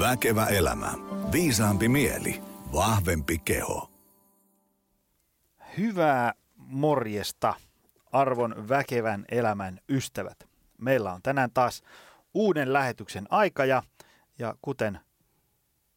Väkevä 0.00 0.46
elämä. 0.46 0.94
Viisaampi 1.32 1.88
mieli. 1.88 2.42
Vahvempi 2.72 3.38
keho. 3.38 3.90
Hyvää 5.78 6.32
morjesta, 6.56 7.54
arvon 8.12 8.68
väkevän 8.68 9.24
elämän 9.30 9.80
ystävät. 9.88 10.48
Meillä 10.78 11.12
on 11.12 11.22
tänään 11.22 11.50
taas 11.54 11.82
uuden 12.34 12.72
lähetyksen 12.72 13.26
aika 13.30 13.64
ja, 13.64 13.82
ja 14.38 14.54
kuten 14.62 15.00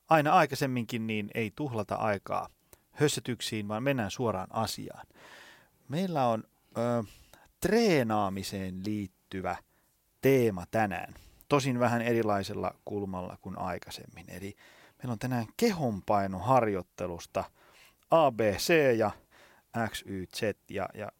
aina 0.09 0.33
aikaisemminkin, 0.33 1.07
niin 1.07 1.29
ei 1.33 1.51
tuhlata 1.55 1.95
aikaa 1.95 2.49
hössötyksiin, 2.91 3.67
vaan 3.67 3.83
mennään 3.83 4.11
suoraan 4.11 4.55
asiaan. 4.55 5.07
Meillä 5.87 6.27
on 6.27 6.43
ö, 6.77 7.03
treenaamiseen 7.59 8.81
liittyvä 8.85 9.55
teema 10.21 10.65
tänään. 10.71 11.13
Tosin 11.49 11.79
vähän 11.79 12.01
erilaisella 12.01 12.75
kulmalla 12.85 13.37
kuin 13.41 13.57
aikaisemmin. 13.57 14.29
Eli 14.29 14.55
meillä 14.97 15.11
on 15.11 15.19
tänään 15.19 15.45
kehonpainoharjoittelusta 15.57 17.43
ABC 18.11 18.95
ja 18.97 19.11
XYZ 19.89 20.41
ja, 20.69 20.89
ja 20.93 21.11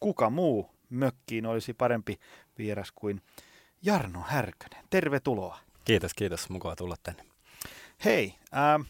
kuka 0.00 0.30
muu 0.30 0.70
mökkiin 0.90 1.46
olisi 1.46 1.74
parempi 1.74 2.18
vieras 2.58 2.92
kuin 2.94 3.22
Jarno 3.82 4.20
Härkönen. 4.26 4.84
Tervetuloa. 4.90 5.58
Kiitos, 5.84 6.14
kiitos. 6.14 6.48
Mukava 6.48 6.76
tulla 6.76 6.96
tänne. 7.02 7.24
Hei, 8.04 8.34
ähm, 8.56 8.82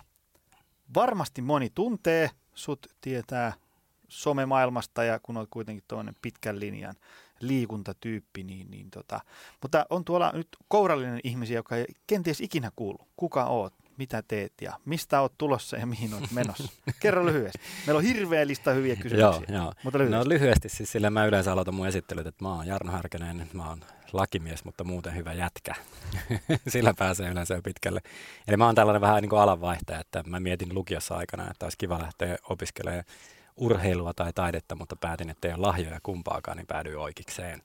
varmasti 0.94 1.42
moni 1.42 1.70
tuntee, 1.74 2.30
sut 2.54 2.86
tietää 3.00 3.52
somemaailmasta 4.08 5.04
ja 5.04 5.20
kun 5.22 5.36
olet 5.36 5.48
kuitenkin 5.50 5.84
tuollainen 5.88 6.14
pitkän 6.22 6.60
linjan 6.60 6.94
liikuntatyyppi, 7.42 8.42
niin, 8.42 8.70
niin 8.70 8.90
tota, 8.90 9.20
mutta 9.62 9.86
on 9.90 10.04
tuolla 10.04 10.30
nyt 10.34 10.48
kourallinen 10.68 11.20
ihmisiä, 11.24 11.56
joka 11.56 11.76
ei 11.76 11.86
kenties 12.06 12.40
ikinä 12.40 12.70
kuulu. 12.76 12.98
Kuka 13.16 13.44
oot, 13.44 13.74
mitä 13.98 14.22
teet 14.28 14.52
ja 14.60 14.72
mistä 14.84 15.20
oot 15.20 15.32
tulossa 15.38 15.76
ja 15.76 15.86
mihin 15.86 16.14
oot 16.14 16.30
menossa? 16.30 16.72
Kerro 17.00 17.26
lyhyesti. 17.26 17.60
Meillä 17.86 17.98
on 17.98 18.04
hirveä 18.04 18.46
lista 18.46 18.70
hyviä 18.70 18.96
kysymyksiä. 18.96 19.54
joo, 19.54 19.62
joo. 19.62 19.72
Mutta 19.84 19.98
lyhyesti. 19.98 20.18
No 20.18 20.28
lyhyesti 20.28 20.68
siis 20.68 20.92
sillä 20.92 21.10
mä 21.10 21.24
yleensä 21.26 21.52
aloitan 21.52 21.74
mun 21.74 21.86
esittelyt, 21.86 22.26
että 22.26 22.44
mä 22.44 22.54
oon 22.54 22.66
Jarno 22.66 22.92
Härkönen, 22.92 23.48
mä 23.52 23.68
oon 23.68 23.80
lakimies, 24.12 24.64
mutta 24.64 24.84
muuten 24.84 25.16
hyvä 25.16 25.32
jätkä. 25.32 25.74
sillä 26.68 26.94
pääsee 26.98 27.30
yleensä 27.30 27.54
jo 27.54 27.62
pitkälle. 27.62 28.00
Eli 28.48 28.56
mä 28.56 28.66
oon 28.66 28.74
tällainen 28.74 29.00
vähän 29.00 29.22
niin 29.22 29.30
kuin 29.30 29.40
alanvaihtaja, 29.40 30.00
että 30.00 30.22
mä 30.26 30.40
mietin 30.40 30.74
lukiossa 30.74 31.14
aikana, 31.14 31.50
että 31.50 31.66
olisi 31.66 31.78
kiva 31.78 31.98
lähteä 31.98 32.36
opiskelemaan 32.48 33.04
urheilua 33.62 34.12
tai 34.14 34.32
taidetta, 34.32 34.74
mutta 34.74 34.96
päätin, 34.96 35.30
että 35.30 35.48
ei 35.48 35.54
ole 35.54 35.66
lahjoja 35.66 36.00
kumpaakaan, 36.02 36.56
niin 36.56 36.66
päädyin 36.66 36.98
oikeikseen. 36.98 37.62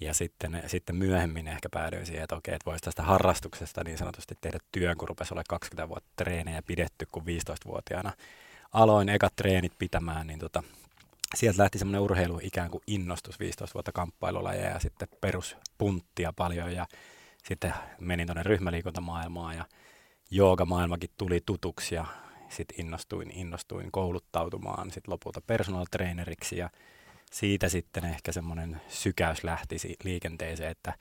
Ja 0.00 0.14
sitten, 0.14 0.62
sitten 0.66 0.96
myöhemmin 0.96 1.48
ehkä 1.48 1.68
päädyin 1.68 2.06
siihen, 2.06 2.22
että 2.22 2.36
okei, 2.36 2.54
että 2.54 2.70
voisi 2.70 2.84
tästä 2.84 3.02
harrastuksesta 3.02 3.84
niin 3.84 3.98
sanotusti 3.98 4.34
tehdä 4.40 4.58
työn, 4.72 4.96
kun 4.96 5.08
rupesi 5.08 5.34
olla 5.34 5.42
20 5.48 5.88
vuotta 5.88 6.10
treenejä 6.16 6.62
pidetty, 6.62 7.06
kun 7.12 7.22
15-vuotiaana 7.22 8.12
aloin 8.72 9.08
ekat 9.08 9.36
treenit 9.36 9.72
pitämään, 9.78 10.26
niin 10.26 10.38
tota, 10.38 10.62
sieltä 11.34 11.62
lähti 11.62 11.78
semmoinen 11.78 12.00
urheilu 12.00 12.40
ikään 12.42 12.70
kuin 12.70 12.82
innostus 12.86 13.40
15 13.40 13.74
vuotta 13.74 13.92
kamppailulajeja 13.92 14.70
ja 14.70 14.80
sitten 14.80 15.08
peruspunttia 15.20 16.32
paljon 16.36 16.72
ja 16.72 16.86
sitten 17.44 17.74
menin 18.00 18.26
tuonne 18.26 18.42
ryhmäliikuntamaailmaan 18.42 19.56
ja 19.56 19.64
joogamaailmakin 20.30 21.10
tuli 21.18 21.40
tutuksi 21.46 21.94
ja 21.94 22.06
sitten 22.56 22.80
innostuin, 22.80 23.30
innostuin 23.30 23.92
kouluttautumaan 23.92 24.90
sitten 24.90 25.12
lopulta 25.12 25.40
personal 25.40 25.86
traineriksi 25.90 26.56
ja 26.56 26.70
siitä 27.32 27.68
sitten 27.68 28.04
ehkä 28.04 28.32
semmoinen 28.32 28.80
sykäys 28.88 29.44
lähti 29.44 29.76
liikenteeseen, 30.04 30.70
että 30.70 30.94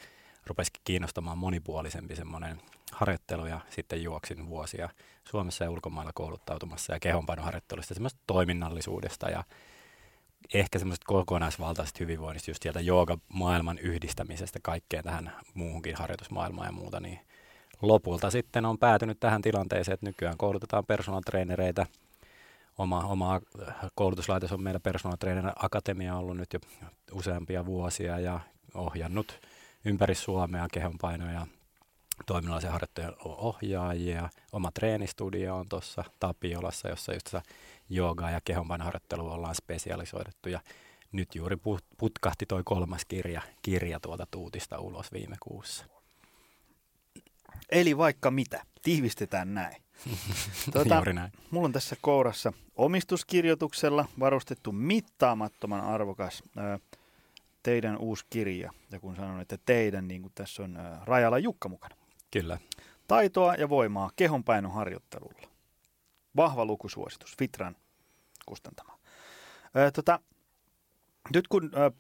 rupesikin 0.46 0.82
kiinnostamaan 0.84 1.38
monipuolisempi 1.38 2.16
semmoinen 2.16 2.62
harjoittelu 2.92 3.46
ja 3.46 3.62
sitten 3.70 4.04
juoksin 4.04 4.48
vuosia 4.48 4.90
Suomessa 5.24 5.64
ja 5.64 5.72
ulkomailla 5.72 6.12
kouluttautumassa 6.16 6.94
ja 6.94 7.00
kehonpainoharjoittelusta, 7.00 7.94
semmoista 7.94 8.20
toiminnallisuudesta 8.28 9.30
ja 9.30 9.44
ehkä 10.54 10.80
semmoista 10.80 11.06
kokonaisvaltaisesta 11.08 11.98
hyvinvoinnista, 12.00 12.52
just 12.52 12.64
sieltä 12.64 12.80
maailman 13.30 13.78
yhdistämisestä 13.78 14.60
kaikkeen 14.64 15.04
tähän 15.04 15.36
muuhunkin 15.54 15.95
harjoitusmaailmaan 15.95 16.67
ja 16.67 16.72
muuta, 16.72 17.00
niin 17.00 17.20
lopulta 17.81 18.30
sitten 18.30 18.65
on 18.65 18.77
päätynyt 18.77 19.19
tähän 19.19 19.42
tilanteeseen, 19.42 19.93
että 19.93 20.05
nykyään 20.05 20.37
koulutetaan 20.37 20.86
personal 20.86 21.21
trainereita. 21.25 21.86
Oma, 22.77 23.03
oma 23.03 23.42
koulutuslaitos 23.95 24.52
on 24.52 24.64
meillä 24.64 24.80
personal 24.80 25.17
trainer 25.17 25.52
akatemia 25.55 26.15
ollut 26.15 26.37
nyt 26.37 26.53
jo 26.53 26.59
useampia 27.11 27.65
vuosia 27.65 28.19
ja 28.19 28.39
ohjannut 28.73 29.39
ympäri 29.86 30.15
Suomea 30.15 30.67
kehonpainoja 30.73 31.47
toiminnallisen 32.25 32.71
harjoittajan 32.71 33.15
ohjaajia. 33.25 34.30
Oma 34.52 34.71
treenistudio 34.71 35.55
on 35.55 35.69
tuossa 35.69 36.03
Tapiolassa, 36.19 36.89
jossa 36.89 37.13
just 37.13 37.36
joogaa 37.89 38.31
ja 38.31 38.39
kehonpainoharjoittelua 38.45 39.33
ollaan 39.33 39.55
spesialisoidettu. 39.55 40.49
Ja 40.49 40.59
nyt 41.11 41.36
juuri 41.36 41.58
putkahti 41.98 42.45
toi 42.45 42.61
kolmas 42.65 43.05
kirja, 43.05 43.42
kirja 43.61 43.99
tuolta 43.99 44.27
tuutista 44.31 44.80
ulos 44.80 45.11
viime 45.13 45.36
kuussa. 45.39 45.86
Eli 47.70 47.98
vaikka 47.98 48.32
mitä, 48.32 48.66
tiivistetään 48.82 49.54
näin. 49.54 49.83
Tuota, 50.73 50.95
Juuri 50.95 51.14
näin. 51.14 51.32
Mulla 51.52 51.66
on 51.66 51.72
tässä 51.72 51.95
kourassa 52.02 52.54
omistuskirjoituksella 52.76 54.05
varustettu 54.20 54.72
mittaamattoman 54.72 55.82
arvokas 55.82 56.44
ää, 56.58 56.80
teidän 57.64 57.98
uusi 57.98 58.26
kirja. 58.30 58.72
Ja 58.92 58.99
kun 58.99 59.16
sanon, 59.16 59.42
että 59.42 59.58
teidän, 59.66 60.08
niin 60.08 60.22
kuin 60.22 60.32
tässä 60.36 60.64
on 60.64 60.77
ää, 60.77 61.02
Rajala 61.05 61.39
Jukka 61.39 61.70
mukana. 61.70 61.95
Kyllä. 62.32 62.58
Taitoa 63.08 63.55
ja 63.55 63.70
voimaa 63.70 64.11
kehonpainon 64.16 64.72
harjoittelulla. 64.72 65.48
Vahva 66.36 66.66
lukusuositus, 66.66 67.36
Fitran 67.38 67.76
kustantama. 68.45 68.99
Ää, 69.76 69.92
tota, 69.92 70.20
nyt 71.33 71.48
kun 71.48 71.72
ää, 71.76 71.92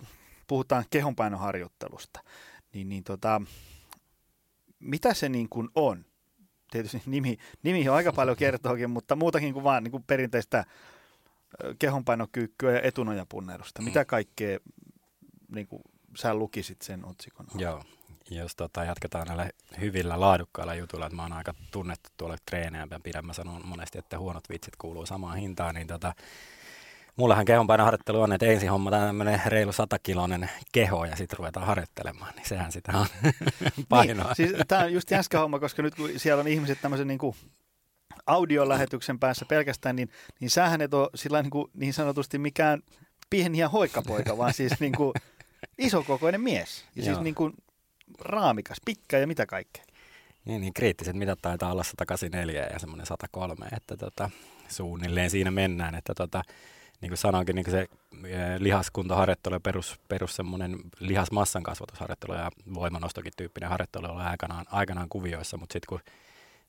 puhutaan 0.47 0.85
kehonpainoharjoittelusta, 0.89 2.19
niin, 2.73 2.89
niin 2.89 3.03
tota, 3.03 3.41
mitä 4.81 5.13
se 5.13 5.29
niin 5.29 5.49
kuin 5.49 5.69
on? 5.75 6.05
Tietysti 6.71 7.01
nimi, 7.05 7.37
nimi 7.63 7.89
on 7.89 7.95
aika 7.95 8.13
paljon 8.13 8.37
kertookin, 8.37 8.89
mutta 8.89 9.15
muutakin 9.15 9.53
kuin 9.53 9.63
vaan 9.63 9.83
niin 9.83 9.91
kuin 9.91 10.03
perinteistä 10.03 10.65
kehonpainokyykkyä 11.79 12.71
ja 12.71 12.81
etunojapunnerusta. 12.81 13.81
Mitä 13.81 14.05
kaikkea 14.05 14.59
niin 15.55 15.67
kuin 15.67 15.81
sä 16.17 16.33
lukisit 16.33 16.81
sen 16.81 17.05
otsikon? 17.05 17.45
Joo, 17.55 17.83
jos 18.29 18.55
tota, 18.55 18.83
jatketaan 18.83 19.27
näillä 19.27 19.49
hyvillä 19.79 20.19
laadukkailla 20.19 20.75
jutuilla, 20.75 21.05
että 21.05 21.15
mä 21.15 21.21
oon 21.21 21.33
aika 21.33 21.53
tunnettu 21.71 22.09
tuolle 22.17 22.37
treenejä, 22.45 22.87
pidän 23.03 23.25
mä 23.25 23.33
sanon 23.33 23.67
monesti, 23.67 23.97
että 23.97 24.19
huonot 24.19 24.49
vitsit 24.49 24.75
kuuluu 24.75 25.05
samaan 25.05 25.37
hintaan, 25.37 25.75
niin 25.75 25.87
tota, 25.87 26.13
mullahan 27.15 27.45
kehonpainoharjoittelu 27.45 28.21
on, 28.21 28.33
että 28.33 28.45
ensin 28.45 28.69
hommataan 28.69 29.07
tämmöinen 29.07 29.41
reilu 29.45 29.71
satakiloinen 29.71 30.49
keho 30.71 31.05
ja 31.05 31.15
sitten 31.15 31.39
ruvetaan 31.39 31.65
harjoittelemaan, 31.65 32.33
niin 32.35 32.47
sehän 32.47 32.71
sitä 32.71 32.91
on 32.97 33.05
painoa. 33.89 34.25
Niin, 34.25 34.35
siis 34.35 34.51
tämä 34.67 34.83
on 34.83 34.93
just 34.93 35.11
jänskä 35.11 35.39
homma, 35.39 35.59
koska 35.59 35.81
nyt 35.81 35.95
kun 35.95 36.09
siellä 36.17 36.41
on 36.41 36.47
ihmiset 36.47 36.81
tämmöisen 36.81 37.07
niin 37.07 37.19
kuin 37.19 37.35
audiolähetyksen 38.27 39.19
päässä 39.19 39.45
pelkästään, 39.45 39.95
niin, 39.95 40.09
niin 40.39 40.49
sähän 40.49 40.81
et 40.81 40.93
ole 40.93 41.09
sillä 41.15 41.41
niin, 41.41 41.51
kuin, 41.51 41.71
niin 41.73 41.93
sanotusti 41.93 42.37
mikään 42.37 42.81
pieni 43.29 43.57
ja 43.57 43.69
hoikkapoika, 43.69 44.37
vaan 44.37 44.53
siis 44.53 44.79
niin 44.79 44.93
kuin 44.97 45.13
isokokoinen 45.77 46.41
mies. 46.41 46.85
Ja 46.95 47.03
siis 47.03 47.19
niin 47.19 47.35
kuin 47.35 47.53
raamikas, 48.19 48.77
pitkä 48.85 49.17
ja 49.17 49.27
mitä 49.27 49.45
kaikkea. 49.45 49.83
Niin, 50.45 50.61
niin 50.61 50.73
kriittiset 50.73 51.15
mitat 51.15 51.39
taitaa 51.41 51.71
olla 51.71 51.83
184 51.83 52.63
ja 52.73 52.79
semmoinen 52.79 53.05
103, 53.05 53.65
että 53.77 53.97
tota, 53.97 54.29
suunnilleen 54.67 55.29
siinä 55.29 55.51
mennään, 55.51 55.95
että 55.95 56.13
tota, 56.13 56.43
niin 57.01 57.09
kuin 57.09 57.17
sanoinkin, 57.17 57.55
niin 57.55 57.65
kuin 57.65 57.71
se 57.71 57.87
lihaskuntoharjoittelu 58.57 59.55
ja 59.55 59.59
perus, 59.59 59.99
perus 60.07 60.35
semmoinen 60.35 60.79
lihasmassan 60.99 61.63
kasvatusharjoittelu 61.63 62.33
ja 62.33 62.51
voimanostokin 62.73 63.33
tyyppinen 63.37 63.69
harjoittelu 63.69 64.05
oli 64.05 64.23
aikanaan, 64.23 64.65
aikanaan 64.71 65.09
kuvioissa, 65.09 65.57
mutta 65.57 65.73
sitten 65.73 65.87
kun 65.89 65.99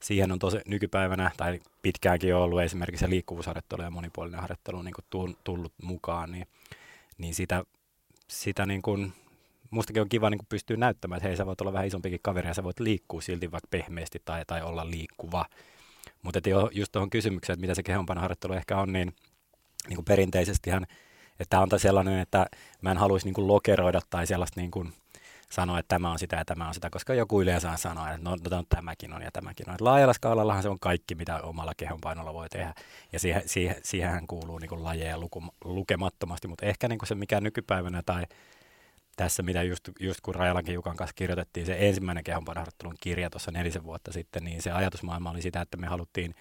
siihen 0.01 0.33
on 0.33 0.39
tosi 0.39 0.59
nykypäivänä 0.67 1.31
tai 1.37 1.61
pitkäänkin 1.83 2.35
ollut 2.35 2.61
esimerkiksi 2.61 3.11
liikkuvuusharjoittelu 3.11 3.83
ja 3.83 3.91
monipuolinen 3.91 4.41
harjoittelu 4.41 4.83
niin 4.83 4.95
kuin 4.95 5.35
tullut 5.45 5.73
mukaan, 5.83 6.33
niin, 6.33 6.47
niin 7.19 7.35
sitä, 7.35 7.65
sitä 8.29 8.67
niin 8.67 8.83
kuin, 8.83 9.13
mustakin 9.71 10.03
on 10.03 10.09
kiva 10.09 10.31
niin 10.31 10.39
kuin 10.39 10.47
pystyä 10.49 10.77
näyttämään, 10.77 11.17
että 11.17 11.29
hei 11.29 11.37
sä 11.37 11.47
voit 11.47 11.61
olla 11.61 11.73
vähän 11.73 11.87
isompikin 11.87 12.21
kaveri 12.23 12.49
ja 12.49 12.55
sä 12.55 12.65
voit 12.65 12.81
liikkua 12.81 13.21
silti 13.21 13.53
vaikka 13.53 13.69
pehmeästi 13.71 14.23
tai, 14.25 14.45
tai 14.47 14.63
olla 14.63 14.91
liikkuva. 14.91 15.47
Mutta 16.23 16.41
just 16.73 16.93
tuohon 16.93 17.11
kysymykseen, 17.11 17.55
että 17.55 17.61
mitä 17.61 17.75
se 17.75 17.83
kehonpainoharjoittelu 17.83 18.53
ehkä 18.53 18.79
on, 18.79 18.93
niin 18.93 19.13
niin 19.89 19.97
kuin 19.97 20.05
perinteisestihan, 20.05 20.87
että 21.41 21.51
tämä 21.51 21.63
on 21.63 21.81
sellainen, 21.81 22.19
että 22.19 22.47
mä 22.81 22.91
en 22.91 22.99
haluaisi 22.99 23.27
niin 23.27 23.35
kuin 23.35 23.49
lokeroida 23.49 24.01
tai 24.11 24.27
sellaista 24.27 24.61
niin 24.61 24.71
kuin 24.71 24.93
sanoa, 25.53 25.79
että 25.79 25.89
tämä 25.89 26.11
on 26.11 26.19
sitä 26.19 26.37
ja 26.37 26.45
tämä 26.45 26.69
on 26.69 26.75
sitä, 26.75 26.91
koska 26.91 27.15
joku 27.15 27.43
yleensä 27.43 27.77
sanoo, 27.77 28.07
että 28.07 28.19
no, 28.23 28.37
no 28.51 28.65
tämäkin 28.69 29.13
on 29.13 29.23
ja 29.23 29.31
tämäkin 29.33 29.69
on. 29.69 29.75
Että 29.75 29.85
laajalla 29.85 30.13
skaalallahan 30.13 30.63
se 30.63 30.69
on 30.69 30.81
kaikki, 30.81 31.15
mitä 31.15 31.41
omalla 31.41 31.73
kehonpainolla 31.77 32.35
voi 32.35 32.49
tehdä, 32.49 32.75
ja 33.13 33.19
siihen, 33.19 33.43
siihen, 33.47 33.77
siihenhän 33.83 34.27
kuuluu 34.27 34.59
niin 34.59 34.69
kuin 34.69 34.85
lajeja 34.85 35.19
luku, 35.19 35.45
lukemattomasti, 35.65 36.49
mutta 36.49 36.67
ehkä 36.67 36.89
niin 36.89 36.99
kuin 36.99 37.09
se, 37.09 37.15
mikä 37.15 37.41
nykypäivänä 37.41 38.03
tai 38.07 38.25
tässä, 39.17 39.43
mitä 39.43 39.63
just, 39.63 39.89
just 40.01 40.21
kun 40.21 40.35
Rajalankin 40.35 40.75
Jukan 40.75 40.97
kanssa 40.97 41.15
kirjoitettiin 41.15 41.67
se 41.67 41.77
ensimmäinen 41.79 42.25
kehonpainoharjoittelun 42.25 42.97
kirja 43.01 43.31
tuossa 43.31 43.51
nelisen 43.51 43.85
vuotta 43.85 44.13
sitten, 44.13 44.45
niin 44.45 44.63
se 44.63 44.71
ajatusmaailma 44.71 45.31
oli 45.31 45.43
sitä, 45.43 45.61
että 45.61 45.77
me 45.77 45.87
haluttiin 45.87 46.35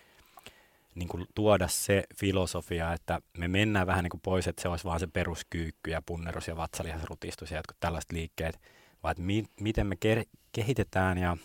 niin 0.96 1.08
kuin 1.08 1.26
tuoda 1.36 1.68
se 1.68 2.04
filosofia, 2.16 2.94
että 2.94 3.20
me 3.38 3.48
mennään 3.48 3.88
vähän 3.88 4.04
niin 4.04 4.10
kuin 4.12 4.22
pois, 4.22 4.48
että 4.48 4.62
se 4.62 4.68
olisi 4.68 4.86
vaan 4.86 5.00
se 5.00 5.08
peruskyykky 5.08 5.92
ja 5.92 6.02
punnerus 6.06 6.48
ja 6.48 6.58
vatsalihasrutistus 6.58 7.52
ja 7.52 7.58
jotkut 7.58 7.78
tällaiset 7.80 8.12
liikkeet, 8.12 8.60
vaan 9.04 9.12
että 9.12 9.24
mi- 9.24 9.46
miten 9.60 9.88
me 9.88 9.96
ke- 9.96 10.30
kehitetään 10.52 11.18
ja 11.18 11.38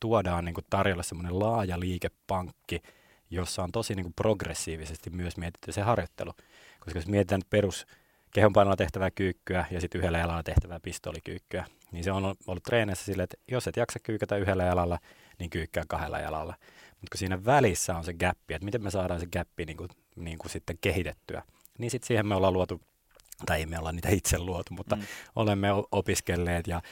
tuodaan 0.00 0.44
niin 0.44 0.54
kuin 0.54 0.66
tarjolla 0.70 1.02
semmoinen 1.02 1.38
laaja 1.38 1.80
liikepankki, 1.80 2.82
jossa 3.30 3.62
on 3.62 3.72
tosi 3.72 3.94
niin 3.94 4.04
kuin 4.04 4.14
progressiivisesti 4.16 5.10
myös 5.10 5.36
mietitty 5.36 5.72
se 5.72 5.82
harjoittelu. 5.82 6.32
Koska 6.80 6.98
jos 6.98 7.06
mietitään 7.06 7.42
perus 7.50 7.86
kehonpainolla 8.34 8.76
tehtävää 8.76 9.10
kyykkyä 9.10 9.64
ja 9.70 9.80
sitten 9.80 9.98
yhdellä 9.98 10.18
jalalla 10.18 10.42
tehtävää 10.42 10.80
pistolikyykkyä, 10.80 11.64
niin 11.92 12.04
se 12.04 12.12
on 12.12 12.24
ollut 12.46 12.62
treeneissä 12.62 13.04
silleen, 13.04 13.24
että 13.24 13.36
jos 13.48 13.68
et 13.68 13.76
jaksa 13.76 13.98
kyykkätä 14.02 14.36
yhdellä 14.36 14.64
jalalla, 14.64 14.98
niin 15.38 15.50
kyykkää 15.50 15.84
kahdella 15.88 16.18
jalalla. 16.18 16.54
Mutta 17.04 17.14
kun 17.14 17.18
siinä 17.18 17.44
välissä 17.44 17.96
on 17.96 18.04
se 18.04 18.14
gappi, 18.14 18.54
että 18.54 18.64
miten 18.64 18.82
me 18.82 18.90
saadaan 18.90 19.20
se 19.20 19.26
gappi 19.26 19.64
niin 19.64 19.76
kuin, 19.76 19.88
niin 20.16 20.38
kuin 20.38 20.50
sitten 20.50 20.78
kehitettyä, 20.80 21.42
niin 21.78 21.90
sitten 21.90 22.06
siihen 22.06 22.26
me 22.26 22.34
ollaan 22.34 22.52
luotu, 22.52 22.80
tai 23.46 23.58
ei 23.58 23.66
me 23.66 23.78
olla 23.78 23.92
niitä 23.92 24.08
itse 24.08 24.38
luotu, 24.38 24.74
mutta 24.74 24.96
mm. 24.96 25.02
olemme 25.36 25.68
opiskelleet 25.92 26.66
ja 26.66 26.82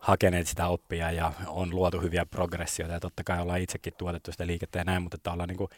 hakeneet 0.00 0.46
sitä 0.46 0.66
oppia 0.66 1.10
ja 1.10 1.32
on 1.46 1.70
luotu 1.70 2.00
hyviä 2.00 2.26
progressioita 2.26 2.94
ja 2.94 3.00
totta 3.00 3.24
kai 3.24 3.40
ollaan 3.40 3.60
itsekin 3.60 3.92
tuotettu 3.98 4.32
sitä 4.32 4.46
liikettä 4.46 4.78
ja 4.78 4.84
näin, 4.84 5.02
mutta 5.02 5.16
että 5.16 5.32
ollaan 5.32 5.48
niin 5.48 5.58
kuin 5.58 5.70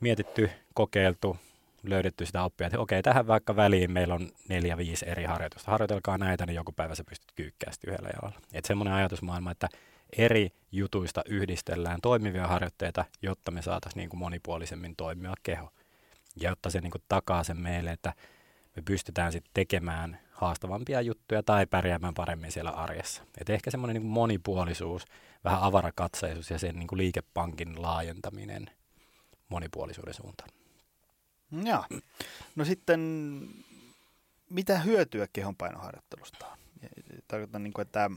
mietitty, 0.00 0.50
kokeiltu, 0.74 1.36
löydetty 1.82 2.26
sitä 2.26 2.42
oppia, 2.42 2.66
että 2.66 2.80
okei, 2.80 3.02
tähän 3.02 3.26
vaikka 3.26 3.56
väliin 3.56 3.92
meillä 3.92 4.14
on 4.14 4.28
neljä, 4.48 4.76
viisi 4.76 5.08
eri 5.08 5.24
harjoitusta. 5.24 5.70
Harjoitelkaa 5.70 6.18
näitä, 6.18 6.46
niin 6.46 6.54
joku 6.54 6.72
päivä 6.72 6.94
sä 6.94 7.04
pystyt 7.04 7.32
kyykkäästi 7.34 7.90
yhdellä 7.90 8.10
jalalla. 8.14 8.40
Että 8.52 8.68
semmoinen 8.68 8.94
ajatusmaailma, 8.94 9.50
että 9.50 9.68
eri 10.18 10.52
jutuista 10.72 11.22
yhdistellään 11.26 12.00
toimivia 12.00 12.46
harjoitteita, 12.46 13.04
jotta 13.22 13.50
me 13.50 13.62
saataisiin 13.62 14.00
niin 14.00 14.10
kuin 14.10 14.20
monipuolisemmin 14.20 14.96
toimia 14.96 15.34
keho. 15.42 15.72
Ja 16.36 16.48
jotta 16.48 16.70
se 16.70 16.80
niin 16.80 16.90
kuin 16.90 17.02
takaa 17.08 17.44
sen 17.44 17.60
meille, 17.60 17.92
että 17.92 18.14
me 18.76 18.82
pystytään 18.82 19.32
sitten 19.32 19.50
tekemään 19.54 20.18
haastavampia 20.32 21.00
juttuja 21.00 21.42
tai 21.42 21.66
pärjäämään 21.66 22.14
paremmin 22.14 22.52
siellä 22.52 22.70
arjessa. 22.70 23.22
Et 23.40 23.50
ehkä 23.50 23.70
semmoinen 23.70 23.94
niin 23.94 24.12
monipuolisuus, 24.12 25.04
vähän 25.44 25.62
avarakatseisuus 25.62 26.50
ja 26.50 26.58
sen 26.58 26.76
niin 26.76 26.86
kuin 26.86 26.98
liikepankin 26.98 27.82
laajentaminen 27.82 28.70
monipuolisuuden 29.48 30.14
suuntaan. 30.14 30.50
Joo. 31.64 31.84
No 32.56 32.64
sitten, 32.64 33.00
mitä 34.50 34.78
hyötyä 34.78 35.26
kehonpainoharjoittelusta 35.32 36.46
on? 36.46 36.58
Tarkoitan, 37.28 37.62
niin 37.62 37.72
kuin, 37.72 37.82
että 37.86 38.10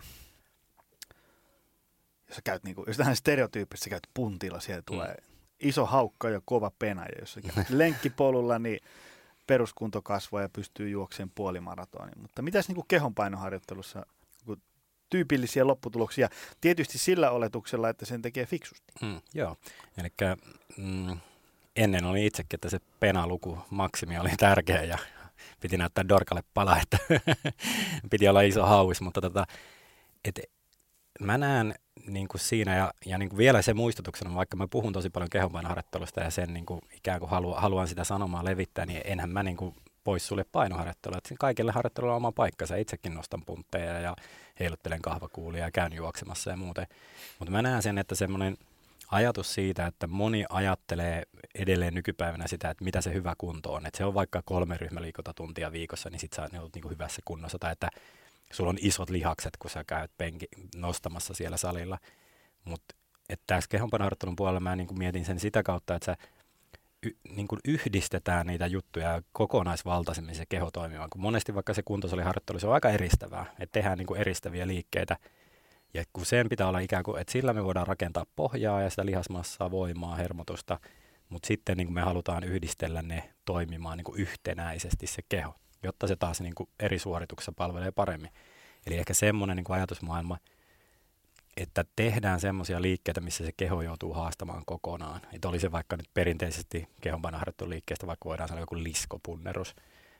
sä 2.35 2.41
käyt, 2.43 2.63
niin 2.63 2.75
kuin, 2.75 2.85
jos 2.87 2.97
tähän 2.97 3.15
stereotyyppisesti 3.15 3.89
käyt 3.89 4.07
puntilla, 4.13 4.59
siellä 4.59 4.81
mm. 4.81 4.85
tulee 4.85 5.15
iso 5.59 5.85
haukka 5.85 6.29
ja 6.29 6.41
kova 6.45 6.71
pena, 6.79 7.01
ja 7.01 7.19
jos 7.19 7.33
sä 7.33 7.41
käyt 7.55 7.69
lenkkipolulla, 7.69 8.59
niin 8.59 8.79
peruskunto 9.47 10.01
kasvaa 10.01 10.41
ja 10.41 10.49
pystyy 10.49 10.89
juokseen 10.89 11.31
puolimaratonin. 11.35 12.21
Mutta 12.21 12.41
mitäs 12.41 12.67
niin 12.67 12.75
kuin 12.75 12.85
kehonpainoharjoittelussa 12.87 14.05
niin 14.47 14.61
tyypillisiä 15.09 15.67
lopputuloksia? 15.67 16.29
Tietysti 16.61 16.97
sillä 16.97 17.31
oletuksella, 17.31 17.89
että 17.89 18.05
sen 18.05 18.21
tekee 18.21 18.45
fiksusti. 18.45 18.93
Mm, 19.01 19.21
joo, 19.33 19.55
eli 19.97 20.07
mm, 20.77 21.17
ennen 21.75 22.05
oli 22.05 22.25
itsekin, 22.25 22.57
että 22.57 22.69
se 22.69 22.79
penaluku 22.99 23.57
maksimi 23.69 24.19
oli 24.19 24.29
tärkeä 24.37 24.83
ja 24.83 24.97
piti 25.59 25.77
näyttää 25.77 26.09
Dorkalle 26.09 26.43
pala, 26.53 26.77
että 26.81 26.97
piti 28.11 28.27
olla 28.27 28.41
iso 28.41 28.65
hauis, 28.65 29.01
mutta 29.01 29.21
tota, 29.21 29.45
et 30.25 30.39
mä 31.19 31.37
näen 31.37 31.75
niin 32.07 32.27
kuin 32.27 32.41
siinä 32.41 32.75
ja, 32.75 32.93
ja 33.05 33.17
niin 33.17 33.29
kuin 33.29 33.37
vielä 33.37 33.61
se 33.61 33.73
muistutuksena, 33.73 34.35
vaikka 34.35 34.57
mä 34.57 34.67
puhun 34.67 34.93
tosi 34.93 35.09
paljon 35.09 35.29
kehonpainoharjoittelusta 35.29 36.21
ja 36.21 36.29
sen 36.29 36.53
niin 36.53 36.65
kuin 36.65 36.81
ikään 36.95 37.19
kuin 37.19 37.29
haluan, 37.29 37.61
haluan 37.61 37.87
sitä 37.87 38.03
sanomaa 38.03 38.45
levittää, 38.45 38.85
niin 38.85 39.01
enhän 39.05 39.29
mä 39.29 39.43
niin 39.43 39.57
kuin 39.57 39.75
pois 40.03 40.27
sulle 40.27 40.45
painoharjoittelua. 40.51 41.17
Että 41.17 41.35
kaikille 41.39 41.71
harjoittelulla 41.71 42.13
on 42.13 42.17
oma 42.17 42.31
paikkansa. 42.31 42.75
Itsekin 42.75 43.13
nostan 43.13 43.41
puntteja 43.45 43.99
ja 43.99 44.15
heiluttelen 44.59 45.01
kahvakuulia 45.01 45.63
ja 45.65 45.71
käyn 45.71 45.93
juoksemassa 45.93 46.51
ja 46.51 46.57
muuten. 46.57 46.87
Mutta 47.39 47.51
mä 47.51 47.61
näen 47.61 47.81
sen, 47.81 47.97
että 47.97 48.15
semmoinen 48.15 48.57
ajatus 49.11 49.53
siitä, 49.53 49.85
että 49.85 50.07
moni 50.07 50.45
ajattelee 50.49 51.23
edelleen 51.55 51.93
nykypäivänä 51.93 52.47
sitä, 52.47 52.69
että 52.69 52.83
mitä 52.83 53.01
se 53.01 53.13
hyvä 53.13 53.33
kunto 53.37 53.73
on. 53.73 53.85
Että 53.85 53.97
se 53.97 54.05
on 54.05 54.13
vaikka 54.13 54.41
kolme 54.45 54.77
ryhmäliikuntatuntia 54.77 55.71
viikossa, 55.71 56.09
niin 56.09 56.19
sit 56.19 56.33
sä 56.33 56.41
oot 56.41 56.75
niin 56.75 56.89
hyvässä 56.89 57.21
kunnossa. 57.25 57.59
Tai 57.59 57.71
että 57.71 57.89
sulla 58.53 58.69
on 58.69 58.77
isot 58.81 59.09
lihakset, 59.09 59.57
kun 59.57 59.69
sä 59.69 59.83
käyt 59.83 60.11
penki 60.17 60.45
nostamassa 60.75 61.33
siellä 61.33 61.57
salilla. 61.57 61.99
Mutta 62.65 62.95
tässä 63.47 63.69
kehonpanoharjoittelun 63.69 64.35
puolella 64.35 64.59
mä 64.59 64.75
niin 64.75 64.99
mietin 64.99 65.25
sen 65.25 65.39
sitä 65.39 65.63
kautta, 65.63 65.95
että 65.95 66.05
sä 66.05 66.17
y, 67.03 67.09
niin 67.29 67.47
kuin 67.47 67.59
yhdistetään 67.65 68.47
niitä 68.47 68.67
juttuja 68.67 69.21
kokonaisvaltaisemmin 69.31 70.35
se 70.35 70.45
keho 70.49 70.71
toimimaan. 70.71 71.09
Kun 71.09 71.21
monesti 71.21 71.55
vaikka 71.55 71.73
se 71.73 71.83
kuntosaliharjoittelu, 71.83 72.59
se 72.59 72.67
on 72.67 72.73
aika 72.73 72.89
eristävää, 72.89 73.45
että 73.59 73.73
tehdään 73.73 73.97
niin 73.97 74.07
kuin 74.07 74.21
eristäviä 74.21 74.67
liikkeitä. 74.67 75.17
Ja 75.93 76.03
kun 76.13 76.25
sen 76.25 76.49
pitää 76.49 76.67
olla 76.67 76.79
ikään 76.79 77.03
kuin, 77.03 77.21
että 77.21 77.31
sillä 77.31 77.53
me 77.53 77.63
voidaan 77.63 77.87
rakentaa 77.87 78.25
pohjaa 78.35 78.81
ja 78.81 78.89
sitä 78.89 79.05
lihasmassaa, 79.05 79.71
voimaa, 79.71 80.15
hermotusta, 80.15 80.79
mutta 81.29 81.47
sitten 81.47 81.77
niin 81.77 81.87
kuin 81.87 81.93
me 81.93 82.01
halutaan 82.01 82.43
yhdistellä 82.43 83.01
ne 83.01 83.33
toimimaan 83.45 83.97
niin 83.97 84.05
kuin 84.05 84.19
yhtenäisesti 84.19 85.07
se 85.07 85.21
keho 85.29 85.55
jotta 85.83 86.07
se 86.07 86.15
taas 86.15 86.41
niin 86.41 86.55
kuin 86.55 86.69
eri 86.79 86.99
suorituksessa 86.99 87.53
palvelee 87.55 87.91
paremmin. 87.91 88.31
Eli 88.87 88.97
ehkä 88.97 89.13
semmoinen 89.13 89.57
niin 89.57 89.65
ajatusmaailma, 89.69 90.37
että 91.57 91.85
tehdään 91.95 92.39
semmoisia 92.39 92.81
liikkeitä, 92.81 93.21
missä 93.21 93.45
se 93.45 93.51
keho 93.57 93.81
joutuu 93.81 94.13
haastamaan 94.13 94.63
kokonaan. 94.65 95.21
Että 95.33 95.47
oli 95.47 95.59
se 95.59 95.71
vaikka 95.71 95.97
nyt 95.97 96.09
perinteisesti 96.13 96.87
liikkeestä, 97.65 98.07
vaikka 98.07 98.29
voidaan 98.29 98.49
sanoa 98.49 98.61
joku 98.61 98.83
liskopunnerus, 98.83 99.75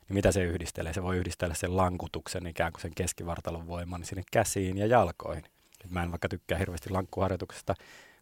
niin 0.10 0.14
mitä 0.14 0.32
se 0.32 0.44
yhdistelee? 0.44 0.94
Se 0.94 1.04
voi 1.04 1.18
yhdistellä 1.18 1.56
sen 1.56 1.78
lankutuksen 1.78 2.48
ikään 2.48 2.72
kuin 2.72 2.82
sen 2.82 2.96
keskivartalon 2.96 3.68
voiman 3.68 4.06
sinne 4.06 4.24
käsiin 4.32 4.78
ja 4.78 4.88
jalkoihin. 4.88 5.44
Et 5.86 5.92
mä 5.92 6.04
en 6.04 6.12
vaikka 6.12 6.30
tykkää 6.30 6.58
hirveästi 6.58 6.90
lankkuharjoituksesta, 6.90 7.76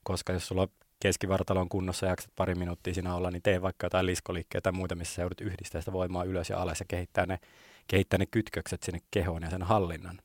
koska 0.04 0.34
jos 0.34 0.48
sulla 0.48 0.68
on 1.04 1.10
keskivartalon 1.10 1.70
kunnossa 1.70 2.06
jaksat 2.06 2.32
pari 2.36 2.56
minuuttia 2.56 2.94
siinä 2.94 3.16
olla, 3.16 3.32
niin 3.32 3.42
tee 3.42 3.62
vaikka 3.62 3.86
jotain 3.86 4.06
liskoliikkeitä 4.06 4.64
tai 4.64 4.72
muita, 4.72 4.96
missä 4.96 5.16
sä 5.16 5.22
joudut 5.22 5.42
yhdistää 5.42 5.82
sitä 5.82 5.94
voimaa 5.94 6.24
ylös 6.24 6.50
ja 6.50 6.62
alas 6.62 6.80
ja 6.80 6.86
kehittää 6.88 7.26
ne, 7.26 7.40
kehittää 7.88 8.18
ne 8.18 8.26
kytkökset 8.26 8.84
sinne 8.84 9.00
kehoon 9.12 9.44
ja 9.44 9.50
sen 9.50 9.64
hallinnan. 9.64 10.20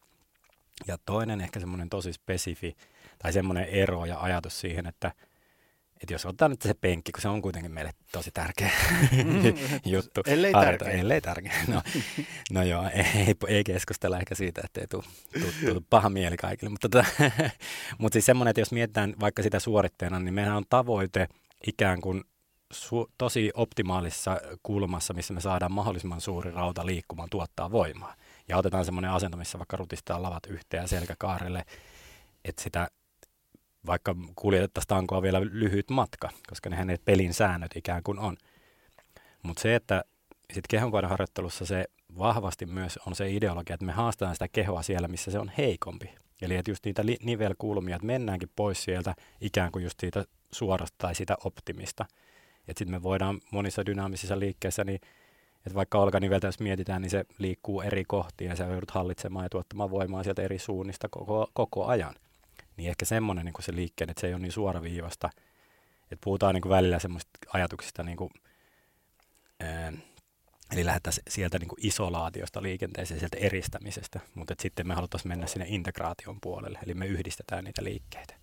Ja 0.86 0.98
toinen 1.06 1.40
ehkä 1.40 1.60
semmoinen 1.60 1.88
tosi 1.88 2.12
spesifi 2.12 2.76
tai 3.18 3.32
semmoinen 3.32 3.64
ero 3.64 4.04
ja 4.04 4.20
ajatus 4.20 4.60
siihen, 4.60 4.86
että– 4.86 5.12
että 6.02 6.14
jos 6.14 6.26
ottaa 6.26 6.48
nyt 6.48 6.62
se 6.62 6.74
penkki, 6.74 7.12
kun 7.12 7.22
se 7.22 7.28
on 7.28 7.42
kuitenkin 7.42 7.72
meille 7.72 7.92
tosi 8.12 8.30
tärkeä 8.30 8.70
juttu. 9.84 10.20
Ellei 10.26 10.52
Harjoita, 10.52 10.84
tärkeä. 10.84 11.00
Ellei 11.00 11.20
tärkeä. 11.20 11.52
No, 11.68 11.82
no 12.52 12.62
joo, 12.62 12.84
ei, 12.94 13.34
ei 13.48 13.64
keskustella 13.64 14.18
ehkä 14.18 14.34
siitä, 14.34 14.60
että 14.64 14.80
ei 14.80 14.86
tule 14.86 15.82
paha 15.90 16.08
mieli 16.08 16.36
kaikille. 16.36 16.70
Mutta, 16.70 16.88
tota, 16.88 17.06
mutta 17.98 18.14
siis 18.14 18.26
semmoinen, 18.26 18.50
että 18.50 18.60
jos 18.60 18.72
mietitään 18.72 19.14
vaikka 19.20 19.42
sitä 19.42 19.60
suoritteena, 19.60 20.18
niin 20.18 20.34
meidän 20.34 20.56
on 20.56 20.64
tavoite 20.68 21.28
ikään 21.66 22.00
kuin 22.00 22.24
su- 22.74 23.12
tosi 23.18 23.50
optimaalisessa 23.54 24.40
kulmassa, 24.62 25.14
missä 25.14 25.34
me 25.34 25.40
saadaan 25.40 25.72
mahdollisimman 25.72 26.20
suuri 26.20 26.50
rauta 26.50 26.86
liikkumaan, 26.86 27.30
tuottaa 27.30 27.70
voimaa. 27.70 28.14
Ja 28.48 28.56
otetaan 28.56 28.84
semmoinen 28.84 29.10
asento, 29.10 29.36
missä 29.36 29.58
vaikka 29.58 29.76
rutistaa 29.76 30.22
lavat 30.22 30.46
yhteen 30.46 30.88
selkäkaarelle, 30.88 31.64
että 32.44 32.62
sitä 32.62 32.88
vaikka 33.86 34.14
kuljetettaisiin 34.36 34.88
tankoa 34.88 35.22
vielä 35.22 35.40
lyhyt 35.40 35.90
matka, 35.90 36.30
koska 36.48 36.70
nehän 36.70 36.86
ne 36.86 36.98
pelin 37.04 37.34
säännöt 37.34 37.76
ikään 37.76 38.02
kuin 38.02 38.18
on. 38.18 38.36
Mutta 39.42 39.62
se, 39.62 39.74
että 39.74 40.04
sitten 40.52 40.68
kehonpainoharjoittelussa 40.70 41.66
se 41.66 41.84
vahvasti 42.18 42.66
myös 42.66 42.98
on 43.06 43.14
se 43.14 43.30
ideologia, 43.30 43.74
että 43.74 43.86
me 43.86 43.92
haastetaan 43.92 44.34
sitä 44.34 44.48
kehoa 44.48 44.82
siellä, 44.82 45.08
missä 45.08 45.30
se 45.30 45.38
on 45.38 45.52
heikompi. 45.58 46.14
Eli 46.42 46.56
että 46.56 46.70
just 46.70 46.84
niitä 46.84 47.02
nivelkulmia, 47.22 47.96
että 47.96 48.06
mennäänkin 48.06 48.50
pois 48.56 48.84
sieltä 48.84 49.14
ikään 49.40 49.72
kuin 49.72 49.82
just 49.82 50.00
siitä 50.00 50.24
suorasta 50.52 50.94
tai 50.98 51.14
sitä 51.14 51.36
optimista. 51.44 52.04
Että 52.68 52.78
sitten 52.78 52.90
me 52.94 53.02
voidaan 53.02 53.40
monissa 53.50 53.86
dynaamisissa 53.86 54.38
liikkeissä, 54.38 54.84
niin 54.84 55.00
että 55.66 55.74
vaikka 55.74 55.98
olkaniveltä 55.98 56.46
jos 56.46 56.60
mietitään, 56.60 57.02
niin 57.02 57.10
se 57.10 57.24
liikkuu 57.38 57.80
eri 57.80 58.04
kohtiin 58.04 58.48
ja 58.48 58.56
sä 58.56 58.64
joudut 58.64 58.90
hallitsemaan 58.90 59.44
ja 59.44 59.48
tuottamaan 59.48 59.90
voimaa 59.90 60.22
sieltä 60.22 60.42
eri 60.42 60.58
suunnista 60.58 61.08
koko, 61.08 61.50
koko 61.52 61.86
ajan 61.86 62.14
niin 62.78 62.90
ehkä 62.90 63.04
semmoinen 63.04 63.44
niin 63.44 63.54
se 63.60 63.74
liikkeen, 63.74 64.10
että 64.10 64.20
se 64.20 64.26
ei 64.26 64.34
ole 64.34 64.42
niin 64.42 64.52
suoraviivasta. 64.52 65.30
Että 66.02 66.24
puhutaan 66.24 66.54
niin 66.54 66.62
kuin 66.62 66.70
välillä 66.70 66.98
semmoista 66.98 67.30
ajatuksista, 67.52 68.02
niin 68.02 68.16
kuin, 68.16 68.30
ää, 69.60 69.92
eli 70.72 70.84
lähdetään 70.84 71.14
sieltä 71.28 71.58
niin 71.58 71.68
kuin 71.68 71.86
isolaatiosta 71.86 72.62
liikenteeseen, 72.62 73.20
sieltä 73.20 73.36
eristämisestä, 73.40 74.20
mutta 74.34 74.54
sitten 74.60 74.88
me 74.88 74.94
haluttaisiin 74.94 75.28
mennä 75.28 75.46
sinne 75.46 75.66
integraation 75.68 76.38
puolelle, 76.40 76.78
eli 76.86 76.94
me 76.94 77.06
yhdistetään 77.06 77.64
niitä 77.64 77.84
liikkeitä. 77.84 78.34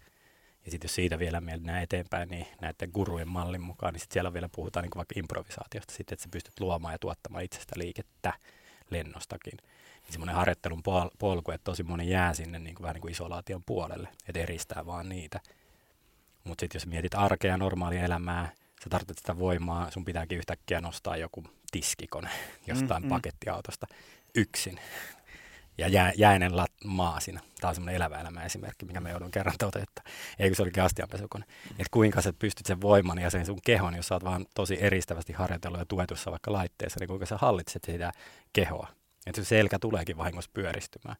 Ja 0.65 0.71
sitten 0.71 0.87
jos 0.87 0.95
siitä 0.95 1.19
vielä 1.19 1.41
mennään 1.41 1.83
eteenpäin, 1.83 2.29
niin 2.29 2.47
näiden 2.61 2.89
gurujen 2.93 3.27
mallin 3.27 3.61
mukaan, 3.61 3.93
niin 3.93 4.01
sitten 4.01 4.13
siellä 4.13 4.33
vielä 4.33 4.49
puhutaan 4.55 4.83
niin 4.83 4.91
vaikka 4.95 5.19
improvisaatiosta, 5.19 5.93
sitten, 5.93 6.13
että 6.13 6.23
sä 6.23 6.29
pystyt 6.31 6.59
luomaan 6.59 6.93
ja 6.93 6.99
tuottamaan 6.99 7.43
itsestä 7.43 7.75
liikettä 7.77 8.33
lennostakin. 8.89 9.57
Semmoinen 10.09 10.35
harjoittelun 10.35 10.83
pol- 10.83 11.15
polku, 11.19 11.51
että 11.51 11.63
tosi 11.63 11.83
moni 11.83 12.09
jää 12.09 12.33
sinne 12.33 12.59
niin 12.59 12.75
kuin 12.75 12.83
vähän 12.83 12.93
niin 12.93 13.01
kuin 13.01 13.11
isolaation 13.11 13.63
puolelle, 13.65 14.09
että 14.27 14.39
eristää 14.39 14.85
vaan 14.85 15.09
niitä. 15.09 15.39
Mutta 16.43 16.61
sitten 16.61 16.79
jos 16.79 16.87
mietit 16.87 17.15
arkea, 17.15 17.57
normaalia 17.57 18.03
elämää, 18.03 18.51
sä 18.83 18.89
tarvitset 18.89 19.17
sitä 19.17 19.39
voimaa, 19.39 19.91
sun 19.91 20.05
pitääkin 20.05 20.37
yhtäkkiä 20.37 20.81
nostaa 20.81 21.17
joku 21.17 21.43
tiskikone 21.71 22.29
jostain 22.67 23.03
mm, 23.03 23.07
mm. 23.07 23.09
pakettiautosta 23.09 23.87
yksin. 24.35 24.79
Ja 25.77 25.87
jä, 25.87 26.13
jäinen 26.15 26.51
lat- 26.51 26.85
maa 26.85 27.19
siinä. 27.19 27.39
Tämä 27.61 27.69
on 27.69 27.75
semmoinen 27.75 27.95
elävä 27.95 28.21
elämä 28.21 28.43
esimerkki, 28.43 28.85
mikä 28.85 28.99
me 28.99 29.09
joudun 29.09 29.31
kerran 29.31 29.55
toteuttaa. 29.59 30.03
Eikö 30.39 30.55
se 30.55 30.61
olikin 30.61 30.83
astianpesukone. 30.83 31.45
Mm. 31.45 31.71
Että 31.71 31.91
kuinka 31.91 32.21
sä 32.21 32.33
pystyt 32.33 32.65
sen 32.65 32.81
voiman 32.81 33.19
ja 33.19 33.29
sen 33.29 33.45
sun 33.45 33.59
kehon, 33.65 33.95
jos 33.95 34.07
sä 34.07 34.15
oot 34.15 34.23
vaan 34.23 34.45
tosi 34.55 34.77
eristävästi 34.81 35.33
harjoitellut 35.33 35.79
ja 35.79 35.85
tuetussa 35.85 36.31
vaikka 36.31 36.53
laitteessa, 36.53 36.99
niin 36.99 37.07
kuinka 37.07 37.25
sä 37.25 37.37
hallitset 37.37 37.83
sitä 37.83 38.11
kehoa. 38.53 38.87
Että 39.25 39.41
se 39.41 39.47
selkä 39.47 39.79
tuleekin 39.79 40.17
vahingossa 40.17 40.51
pyöristymään. 40.53 41.17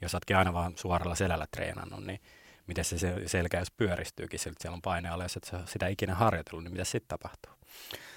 Jos 0.00 0.12
sä 0.12 0.16
ootkin 0.16 0.36
aina 0.36 0.52
vaan 0.52 0.72
suoralla 0.76 1.14
selällä 1.14 1.46
treenannut, 1.50 2.04
niin 2.04 2.20
miten 2.66 2.84
se 2.84 2.96
selkä, 3.26 3.58
jos 3.58 3.70
pyöristyykin, 3.70 4.40
siltä 4.40 4.62
siellä 4.62 4.74
on 4.74 4.82
paine 4.82 5.08
alle, 5.08 5.24
jos 5.24 5.36
et 5.36 5.44
sä 5.44 5.60
sitä 5.66 5.88
ikinä 5.88 6.14
harjoitellut, 6.14 6.64
niin 6.64 6.72
mitä 6.72 6.84
sitten 6.84 7.08
tapahtuu? 7.08 7.52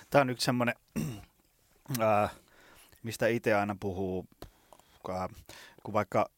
Tämä 0.10 0.22
on 0.22 0.30
yksi 0.30 0.46
semmoinen, 0.46 0.76
äh, 2.02 2.32
mistä 3.04 3.28
itse 3.28 3.54
aina 3.54 3.76
puhuu, 3.80 4.26
kun 5.84 5.94
vaikka 5.94 6.30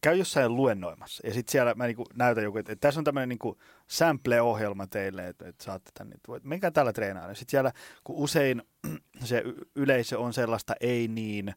käy 0.00 0.16
jossain 0.16 0.56
luennoimassa 0.56 1.26
ja 1.26 1.34
sitten 1.34 1.52
siellä 1.52 1.74
mä 1.74 1.86
niinku 1.86 2.06
näytän 2.14 2.44
joku, 2.44 2.58
että, 2.58 2.72
että 2.72 2.88
tässä 2.88 3.00
on 3.00 3.04
tämmöinen 3.04 3.28
niinku 3.28 3.58
sample-ohjelma 3.86 4.86
teille, 4.86 5.28
että, 5.28 5.48
että 5.48 5.64
saatte 5.64 5.90
tänne, 5.94 6.14
että 6.14 6.28
voit, 6.28 6.44
menkää 6.44 6.70
täällä 6.70 6.92
treenaan. 6.92 7.36
Sitten 7.36 7.50
siellä, 7.50 7.72
kun 8.04 8.16
usein 8.16 8.62
se 9.24 9.42
yleisö 9.74 10.18
on 10.18 10.32
sellaista 10.32 10.74
ei 10.80 11.08
niin 11.08 11.54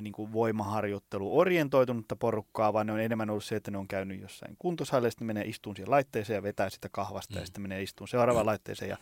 niin 0.00 0.12
kuin 0.12 0.32
voimaharjoittelu 0.32 1.38
orientoitunutta 1.38 2.16
porukkaa, 2.16 2.72
vaan 2.72 2.86
ne 2.86 2.92
on 2.92 3.00
enemmän 3.00 3.30
ollut 3.30 3.44
se, 3.44 3.56
että 3.56 3.70
ne 3.70 3.78
on 3.78 3.88
käynyt 3.88 4.20
jossain 4.20 4.56
kuntosalilla, 4.58 5.10
sitten 5.10 5.26
menee 5.26 5.44
istuun 5.44 5.76
siihen 5.76 5.90
laitteeseen 5.90 6.34
ja 6.34 6.42
vetää 6.42 6.70
sitä 6.70 6.88
kahvasta, 6.92 7.34
mm. 7.34 7.40
ja 7.40 7.46
sitten 7.46 7.62
menee 7.62 7.82
istuun 7.82 8.08
seuraavaan 8.08 8.44
mm. 8.44 8.48
laitteeseen 8.48 8.88
ja 8.88 8.96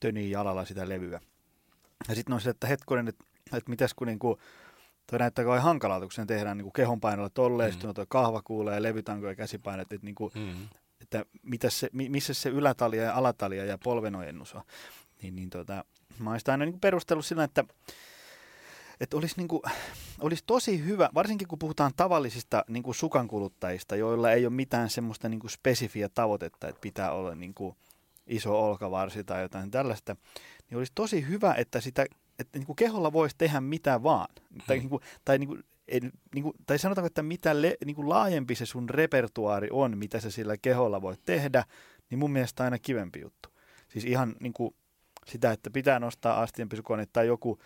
tönii 0.00 0.30
jalalla 0.30 0.64
sitä 0.64 0.88
levyä. 0.88 1.20
Ja 2.08 2.14
sitten 2.14 2.34
on 2.34 2.40
se, 2.40 2.50
että 2.50 2.66
hetkonen, 2.66 3.08
että, 3.08 3.24
että 3.52 3.70
mitäs 3.70 3.94
kun 3.94 4.06
niin 4.06 4.18
kuin, 4.18 4.38
toi 5.10 5.18
näyttää 5.18 5.44
kauhean 5.44 5.64
hankalalta, 5.64 6.06
kun 6.06 6.12
sen 6.12 6.26
tehdään 6.26 6.56
niin 6.56 6.64
kuin 6.64 6.72
kehon 6.72 7.00
painolla 7.00 7.30
tolleen, 7.30 7.70
mm. 7.70 7.72
sitten 7.72 7.88
on 7.88 7.94
toi 7.94 8.06
kahvakuula 8.08 8.74
ja 8.74 8.82
levytanko 8.82 9.28
ja 9.28 9.34
käsipainet, 9.34 9.92
että, 9.92 10.04
niin 10.04 10.14
kuin, 10.14 10.32
mm. 10.34 10.68
että 11.00 11.24
mitä 11.42 11.70
se, 11.70 11.88
missä 11.92 12.34
se 12.34 12.48
ylätalia 12.48 13.02
ja 13.02 13.14
alatalia 13.14 13.64
ja 13.64 13.78
polvenojennus 13.84 14.54
on. 14.54 14.62
Niin, 15.22 15.36
niin 15.36 15.50
tota, 15.50 15.84
mä 16.18 16.30
oon 16.30 16.38
sitä 16.38 16.52
aina 16.52 16.64
niin 16.64 16.80
perustellut 16.80 17.26
sillä, 17.26 17.44
että 17.44 17.64
että 19.00 19.16
olisi, 19.16 19.34
niin 19.36 19.48
kuin, 19.48 19.62
olisi 20.20 20.44
tosi 20.46 20.84
hyvä, 20.84 21.08
varsinkin 21.14 21.48
kun 21.48 21.58
puhutaan 21.58 21.92
tavallisista 21.96 22.64
niin 22.68 22.82
kuin 22.82 22.94
sukankuluttajista, 22.94 23.96
joilla 23.96 24.32
ei 24.32 24.46
ole 24.46 24.54
mitään 24.54 24.90
semmoista 24.90 25.28
niin 25.28 25.40
kuin 25.40 25.50
spesifiä 25.50 26.08
tavoitetta, 26.08 26.68
että 26.68 26.80
pitää 26.80 27.12
olla 27.12 27.34
niin 27.34 27.54
kuin 27.54 27.76
iso 28.26 28.64
olkavarsi 28.64 29.24
tai 29.24 29.42
jotain 29.42 29.70
tällaista, 29.70 30.16
niin 30.70 30.78
olisi 30.78 30.92
tosi 30.94 31.28
hyvä, 31.28 31.54
että 31.54 31.80
sitä 31.80 32.06
että 32.38 32.58
niin 32.58 32.66
kuin 32.66 32.76
keholla 32.76 33.12
voisi 33.12 33.36
tehdä 33.38 33.60
mitä 33.60 34.02
vaan. 34.02 34.28
Hmm. 34.50 34.62
Tai, 34.66 34.78
niin 34.78 34.88
kuin, 34.88 35.02
tai, 35.24 35.38
niin 35.38 35.48
kuin, 35.48 35.62
niin 36.34 36.42
kuin, 36.42 36.54
tai 36.66 36.78
sanotaanko, 36.78 37.06
että 37.06 37.22
mitä 37.22 37.62
le, 37.62 37.76
niin 37.84 37.96
kuin 37.96 38.08
laajempi 38.08 38.54
se 38.54 38.66
sun 38.66 38.90
repertuaari 38.90 39.68
on, 39.70 39.98
mitä 39.98 40.20
sä 40.20 40.30
sillä 40.30 40.56
keholla 40.56 41.02
voit 41.02 41.20
tehdä, 41.24 41.64
niin 42.10 42.18
mun 42.18 42.30
mielestä 42.30 42.64
aina 42.64 42.78
kivempi 42.78 43.20
juttu. 43.20 43.48
Siis 43.88 44.04
ihan 44.04 44.36
niin 44.40 44.52
kuin 44.52 44.74
sitä, 45.26 45.52
että 45.52 45.70
pitää 45.70 45.98
nostaa 45.98 46.40
astianpesukone 46.40 47.06
tai 47.12 47.26
joku 47.26 47.58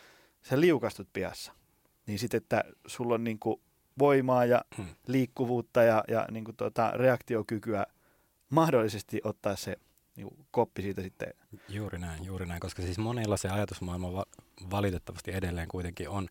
sä 0.42 0.60
liukastut 0.60 1.08
piassa, 1.12 1.52
niin 2.06 2.18
sitten, 2.18 2.38
että 2.38 2.64
sulla 2.86 3.14
on 3.14 3.24
niin 3.24 3.38
kuin 3.38 3.60
voimaa 3.98 4.44
ja 4.44 4.64
hmm. 4.76 4.86
liikkuvuutta 5.06 5.82
ja, 5.82 6.04
ja 6.08 6.26
niin 6.30 6.44
kuin 6.44 6.56
tuota, 6.56 6.90
reaktiokykyä 6.90 7.86
mahdollisesti 8.50 9.20
ottaa 9.24 9.56
se 9.56 9.76
niin 10.16 10.28
kuin 10.28 10.46
koppi 10.50 10.82
siitä 10.82 11.02
sitten. 11.02 11.34
Juuri 11.68 11.98
näin, 11.98 12.24
juuri 12.24 12.46
näin, 12.46 12.60
koska 12.60 12.82
siis 12.82 12.98
monilla 12.98 13.36
se 13.36 13.48
ajatusmaailma 13.48 14.12
va- 14.12 14.26
valitettavasti 14.70 15.32
edelleen 15.32 15.68
kuitenkin 15.68 16.08
on, 16.08 16.28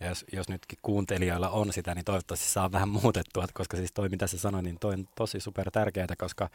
ja 0.00 0.08
jos, 0.08 0.24
jos 0.32 0.48
nytkin 0.48 0.78
kuuntelijoilla 0.82 1.50
on 1.50 1.72
sitä, 1.72 1.94
niin 1.94 2.04
toivottavasti 2.04 2.46
saa 2.46 2.72
vähän 2.72 2.88
muutettua, 2.88 3.46
koska 3.54 3.76
siis 3.76 3.92
toi 3.92 4.08
mitä 4.08 4.26
sä 4.26 4.38
sanoit, 4.38 4.64
niin 4.64 4.78
toi 4.80 4.94
on 4.94 5.08
tosi 5.14 5.40
super 5.40 5.70
tärkeää, 5.70 6.06
koska 6.18 6.50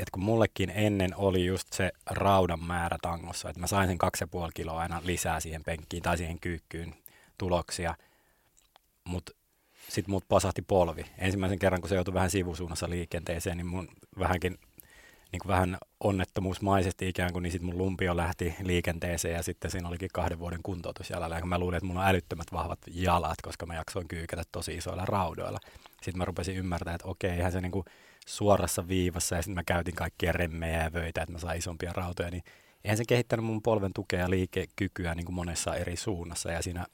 että 0.00 0.12
kun 0.12 0.22
mullekin 0.22 0.70
ennen 0.74 1.16
oli 1.16 1.46
just 1.46 1.72
se 1.72 1.92
raudan 2.10 2.64
määrä 2.64 2.96
tangossa, 3.02 3.48
että 3.48 3.60
mä 3.60 3.66
sain 3.66 3.88
sen 3.88 3.98
kaksi 3.98 4.24
ja 4.24 4.28
puoli 4.28 4.50
kiloa 4.54 4.80
aina 4.80 5.00
lisää 5.04 5.40
siihen 5.40 5.64
penkkiin 5.64 6.02
tai 6.02 6.18
siihen 6.18 6.40
kyykkyyn 6.40 6.94
tuloksia, 7.38 7.94
mutta 9.04 9.32
sitten 9.88 10.12
mut 10.12 10.24
pasahti 10.28 10.62
polvi. 10.62 11.04
Ensimmäisen 11.18 11.58
kerran, 11.58 11.80
kun 11.80 11.88
se 11.88 11.94
joutui 11.94 12.14
vähän 12.14 12.30
sivusuunnassa 12.30 12.90
liikenteeseen, 12.90 13.56
niin 13.56 13.66
mun 13.66 13.88
vähänkin 14.18 14.58
niin 15.32 15.40
kuin 15.40 15.48
vähän 15.48 15.78
onnettomuusmaisesti 16.00 17.08
ikään 17.08 17.32
kuin, 17.32 17.42
niin 17.42 17.52
sitten 17.52 17.66
mun 17.66 17.78
lumpio 17.78 18.16
lähti 18.16 18.54
liikenteeseen 18.62 19.34
ja 19.34 19.42
sitten 19.42 19.70
siinä 19.70 19.88
olikin 19.88 20.08
kahden 20.12 20.38
vuoden 20.38 20.60
kuntoutus 20.62 21.10
jalalla. 21.10 21.38
Ja 21.38 21.46
mä 21.46 21.58
luulin, 21.58 21.76
että 21.76 21.86
mulla 21.86 22.00
on 22.00 22.08
älyttömät 22.08 22.52
vahvat 22.52 22.78
jalat, 22.86 23.42
koska 23.42 23.66
mä 23.66 23.74
jaksoin 23.74 24.08
kyykätä 24.08 24.42
tosi 24.52 24.74
isoilla 24.74 25.04
raudoilla. 25.04 25.58
Sitten 25.90 26.18
mä 26.18 26.24
rupesin 26.24 26.56
ymmärtämään, 26.56 26.94
että 26.94 27.08
okei, 27.08 27.30
eihän 27.30 27.52
se 27.52 27.60
niin 27.60 27.72
kuin 27.72 27.84
suorassa 28.26 28.88
viivassa 28.88 29.36
ja 29.36 29.42
sitten 29.42 29.54
mä 29.54 29.64
käytin 29.64 29.94
kaikkia 29.94 30.32
remmejä 30.32 30.82
ja 30.82 30.92
vöitä, 30.92 31.22
että 31.22 31.32
mä 31.32 31.38
sain 31.38 31.58
isompia 31.58 31.92
rautoja, 31.92 32.30
niin 32.30 32.42
eihän 32.84 32.96
se 32.96 33.04
kehittänyt 33.08 33.46
mun 33.46 33.62
polven 33.62 33.92
tukea 33.92 34.20
ja 34.20 34.30
liikekykyä 34.30 35.14
niin 35.14 35.24
kuin 35.24 35.34
monessa 35.34 35.76
eri 35.76 35.96
suunnassa. 35.96 36.52
Ja 36.52 36.62
siinä, 36.62 36.86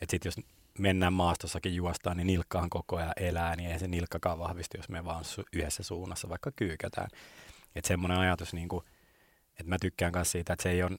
että 0.00 0.10
sitten 0.10 0.28
jos 0.28 0.46
mennään 0.78 1.12
maastossakin 1.12 1.74
juostaan, 1.74 2.16
niin 2.16 2.26
nilkkaan 2.26 2.70
koko 2.70 2.96
ajan 2.96 3.12
elää, 3.16 3.56
niin 3.56 3.70
ei 3.70 3.78
se 3.78 3.88
nilkkakaan 3.88 4.38
vahvistu, 4.38 4.76
jos 4.76 4.88
me 4.88 5.04
vaan 5.04 5.24
yhdessä 5.52 5.82
suunnassa 5.82 6.28
vaikka 6.28 6.50
kyykätään. 6.56 7.08
Että 7.74 7.88
semmoinen 7.88 8.18
ajatus, 8.18 8.54
niin 8.54 8.68
kuin, 8.68 8.84
että 9.50 9.64
mä 9.68 9.76
tykkään 9.80 10.12
myös 10.14 10.32
siitä, 10.32 10.52
että 10.52 10.62
se 10.62 10.70
ei 10.70 10.82
ole, 10.82 10.98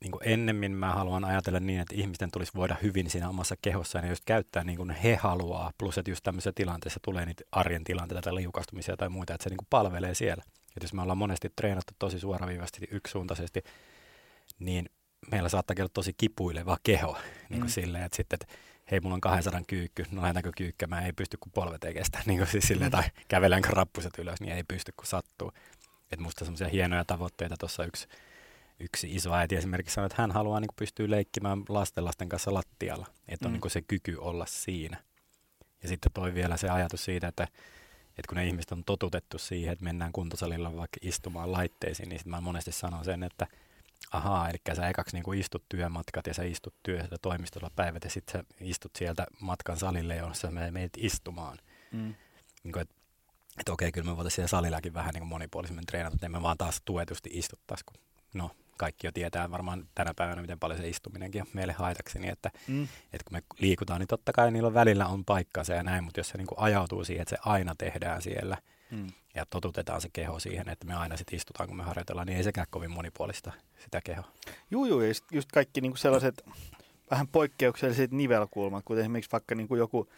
niin 0.00 0.10
kuin 0.10 0.22
ennemmin 0.24 0.72
mä 0.72 0.92
haluan 0.92 1.24
ajatella 1.24 1.60
niin, 1.60 1.80
että 1.80 1.94
ihmisten 1.94 2.30
tulisi 2.30 2.52
voida 2.54 2.76
hyvin 2.82 3.10
siinä 3.10 3.28
omassa 3.28 3.54
kehossaan 3.62 4.04
ja 4.04 4.10
just 4.10 4.24
käyttää 4.24 4.64
niin 4.64 4.76
kuin 4.76 4.90
he 4.90 5.16
haluaa, 5.16 5.72
plus 5.78 5.98
että 5.98 6.10
just 6.10 6.22
tämmöisessä 6.22 6.52
tilanteessa 6.54 7.00
tulee 7.02 7.26
niitä 7.26 7.44
arjen 7.52 7.84
tilanteita 7.84 8.22
tai 8.22 8.34
liukastumisia 8.34 8.96
tai 8.96 9.08
muita, 9.08 9.34
että 9.34 9.44
se 9.44 9.50
niin 9.50 9.56
kuin 9.56 9.66
palvelee 9.70 10.14
siellä. 10.14 10.42
Että 10.76 10.84
jos 10.84 10.92
me 10.92 11.02
ollaan 11.02 11.18
monesti 11.18 11.52
treenattu 11.56 11.94
tosi 11.98 12.18
suoraviivasti 12.18 12.88
yksisuuntaisesti, 12.90 13.62
niin 14.58 14.90
meillä 15.30 15.48
saattaa 15.48 15.74
olla 15.78 15.90
tosi 15.94 16.12
kipuileva 16.16 16.76
keho 16.82 17.18
niin 17.48 17.60
kuin 17.60 17.70
mm. 17.70 17.72
silleen, 17.72 18.04
että 18.04 18.16
sitten, 18.16 18.38
että 18.42 18.54
hei, 18.90 19.00
mulla 19.00 19.14
on 19.14 19.20
200 19.20 19.60
kyykky, 19.66 20.04
no 20.10 20.22
lähdetäänkö 20.22 20.50
kyykkämään, 20.56 21.06
ei 21.06 21.12
pysty 21.12 21.36
kun 21.40 21.52
polvet 21.52 21.84
ei 21.84 21.94
kestä, 21.94 22.18
niin 22.26 22.38
kuin 22.38 22.48
siis 22.48 22.64
silleen, 22.64 22.90
tai 22.90 23.04
käveläänkö 23.28 23.68
rappuset 23.72 24.18
ylös, 24.18 24.40
niin 24.40 24.52
ei 24.52 24.64
pysty 24.64 24.92
kun 24.96 25.06
sattuu. 25.06 25.52
Että 26.12 26.22
musta 26.22 26.44
semmoisia 26.44 26.68
hienoja 26.68 27.04
tavoitteita 27.04 27.56
tuossa 27.58 27.84
yksi 27.84 28.08
yksi 28.80 29.14
iso 29.14 29.34
äiti 29.34 29.56
esimerkiksi 29.56 29.94
sanoi, 29.94 30.06
että 30.06 30.22
hän 30.22 30.30
haluaa 30.30 30.60
niin 30.60 30.68
pystyä 30.76 31.10
leikkimään 31.10 31.62
lasten 31.98 32.28
kanssa 32.28 32.54
lattialla, 32.54 33.06
että 33.28 33.48
on 33.48 33.52
mm. 33.52 33.60
niin 33.62 33.70
se 33.70 33.82
kyky 33.82 34.16
olla 34.16 34.46
siinä. 34.46 34.96
Ja 35.82 35.88
sitten 35.88 36.12
toi 36.12 36.34
vielä 36.34 36.56
se 36.56 36.68
ajatus 36.68 37.04
siitä, 37.04 37.28
että, 37.28 37.44
että 38.08 38.28
kun 38.28 38.36
ne 38.36 38.46
ihmiset 38.46 38.72
on 38.72 38.84
totutettu 38.84 39.38
siihen, 39.38 39.72
että 39.72 39.84
mennään 39.84 40.12
kuntosalilla 40.12 40.76
vaikka 40.76 40.98
istumaan 41.02 41.52
laitteisiin, 41.52 42.08
niin 42.08 42.18
sitten 42.18 42.30
mä 42.30 42.40
monesti 42.40 42.72
sanon 42.72 43.04
sen, 43.04 43.22
että 43.22 43.46
ahaa, 44.12 44.48
eli 44.48 44.58
sä 44.76 44.88
ekaksi 44.88 45.16
niin 45.16 45.38
istut 45.38 45.64
työmatkat 45.68 46.26
ja 46.26 46.34
sä 46.34 46.42
istut 46.42 46.74
työssä 46.82 47.16
toimistolla 47.22 47.70
päivät 47.76 48.04
ja 48.04 48.10
sitten 48.10 48.40
sä 48.40 48.54
istut 48.60 48.96
sieltä 48.98 49.26
matkan 49.40 49.76
salille, 49.76 50.16
jossa 50.16 50.50
me 50.50 50.70
meet 50.70 50.92
istumaan. 50.96 51.58
Mm. 51.92 52.14
Niin 52.64 52.72
kuin, 52.72 52.82
että 52.82 53.00
että 53.58 53.72
okei, 53.72 53.92
kyllä 53.92 54.10
me 54.10 54.16
voitaisiin 54.16 54.34
siellä 54.36 54.48
salillakin 54.48 54.94
vähän 54.94 55.14
niin 55.14 55.26
monipuolisemmin 55.26 55.86
treenata, 55.86 56.14
että 56.14 56.26
emme 56.26 56.42
vaan 56.42 56.58
taas 56.58 56.82
tuetusti 56.84 57.30
istuttaisi, 57.32 57.84
kun 57.84 57.96
no, 58.34 58.50
kaikki 58.80 59.06
jo 59.06 59.12
tietää 59.12 59.50
varmaan 59.50 59.88
tänä 59.94 60.14
päivänä, 60.14 60.40
miten 60.40 60.58
paljon 60.58 60.80
se 60.80 60.88
istuminenkin 60.88 61.42
on 61.42 61.48
meille 61.52 61.72
haitaksi, 61.72 62.18
niin 62.18 62.32
että, 62.32 62.50
mm. 62.68 62.82
että 62.82 63.24
kun 63.24 63.36
me 63.36 63.42
liikutaan, 63.58 64.00
niin 64.00 64.08
totta 64.08 64.32
kai 64.32 64.50
niillä 64.50 64.74
välillä 64.74 65.06
on 65.06 65.24
paikkansa 65.24 65.74
ja 65.74 65.82
näin, 65.82 66.04
mutta 66.04 66.20
jos 66.20 66.28
se 66.28 66.38
niin 66.38 66.46
kuin 66.46 66.58
ajautuu 66.58 67.04
siihen, 67.04 67.22
että 67.22 67.36
se 67.36 67.50
aina 67.50 67.74
tehdään 67.78 68.22
siellä 68.22 68.56
mm. 68.90 69.06
ja 69.34 69.46
totutetaan 69.46 70.00
se 70.00 70.08
keho 70.12 70.38
siihen, 70.38 70.68
että 70.68 70.86
me 70.86 70.94
aina 70.94 71.16
sitten 71.16 71.36
istutaan, 71.36 71.68
kun 71.68 71.76
me 71.76 71.82
harjoitellaan, 71.82 72.26
niin 72.26 72.36
ei 72.36 72.44
sekään 72.44 72.66
kovin 72.70 72.90
monipuolista 72.90 73.52
sitä 73.84 74.00
kehoa. 74.00 74.32
Joo, 74.70 74.86
joo, 74.86 75.02
ja 75.02 75.14
just 75.32 75.52
kaikki 75.52 75.80
niin 75.80 75.92
kuin 75.92 75.98
sellaiset 75.98 76.44
vähän 77.10 77.28
poikkeukselliset 77.28 78.10
nivelkulmat, 78.10 78.84
kuten 78.84 79.00
esimerkiksi 79.00 79.32
vaikka 79.32 79.54
niin 79.54 79.68
kuin 79.68 79.78
joku 79.78 80.08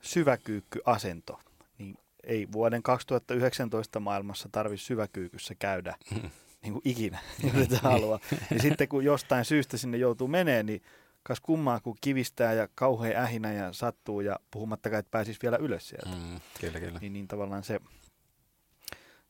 syväkyykkyasento, 0.00 1.40
niin 1.78 1.98
ei 2.24 2.48
vuoden 2.52 2.82
2019 2.82 4.00
maailmassa 4.00 4.48
tarvitse 4.52 4.86
syväkyykyssä 4.86 5.54
käydä. 5.54 5.96
Mm 6.66 6.66
niin 6.66 6.72
kuin 6.72 6.82
ikinä, 6.84 7.18
jos 7.42 7.72
et 7.72 7.82
halua. 7.82 8.20
Ja 8.50 8.62
sitten 8.66 8.88
kun 8.88 9.04
jostain 9.04 9.44
syystä 9.44 9.76
sinne 9.76 9.98
joutuu 9.98 10.28
menee, 10.28 10.62
niin 10.62 10.82
kas 11.22 11.40
kummaa, 11.40 11.80
kun 11.80 11.96
kivistää 12.00 12.52
ja 12.52 12.68
kauhean 12.74 13.16
ähinä 13.24 13.52
ja 13.52 13.72
sattuu 13.72 14.20
ja 14.20 14.36
puhumattakaan, 14.50 14.98
että 15.00 15.10
pääsisi 15.10 15.38
vielä 15.42 15.56
ylös 15.56 15.88
sieltä. 15.88 16.08
Mm, 16.08 16.40
kyllä, 16.60 16.80
kyllä. 16.80 16.98
Niin, 16.98 17.12
niin 17.12 17.28
tavallaan 17.28 17.64
se, 17.64 17.80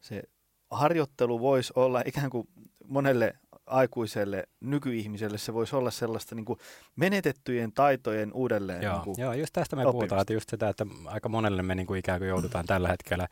se 0.01 0.23
harjoittelu 0.71 1.41
voisi 1.41 1.73
olla 1.77 2.03
ikään 2.07 2.31
kuin 2.31 2.49
monelle 2.87 3.35
aikuiselle 3.67 4.49
nykyihmiselle 4.61 5.39
se 5.39 5.55
voisi 5.55 5.77
olla 5.77 5.91
sellaista 5.91 6.35
niin 6.35 6.45
kuin 6.45 6.59
menetettyjen 6.97 7.73
taitojen 7.73 8.33
uudelleen 8.33 8.83
Joo, 8.83 8.95
niin 8.95 9.05
kuin, 9.05 9.15
joo, 9.19 9.33
just 9.33 9.53
tästä 9.53 9.77
me 9.77 9.83
oppimista. 9.83 9.93
puhutaan, 9.93 10.21
että 10.21 10.33
just 10.33 10.49
sitä, 10.49 10.69
että 10.69 10.87
aika 11.07 11.29
monelle 11.29 11.63
me 11.63 11.75
niin 11.75 11.87
kuin 11.87 11.99
ikään 11.99 12.21
kuin 12.21 12.29
joudutaan 12.29 12.67
tällä 12.67 12.89
hetkellä, 12.89 13.29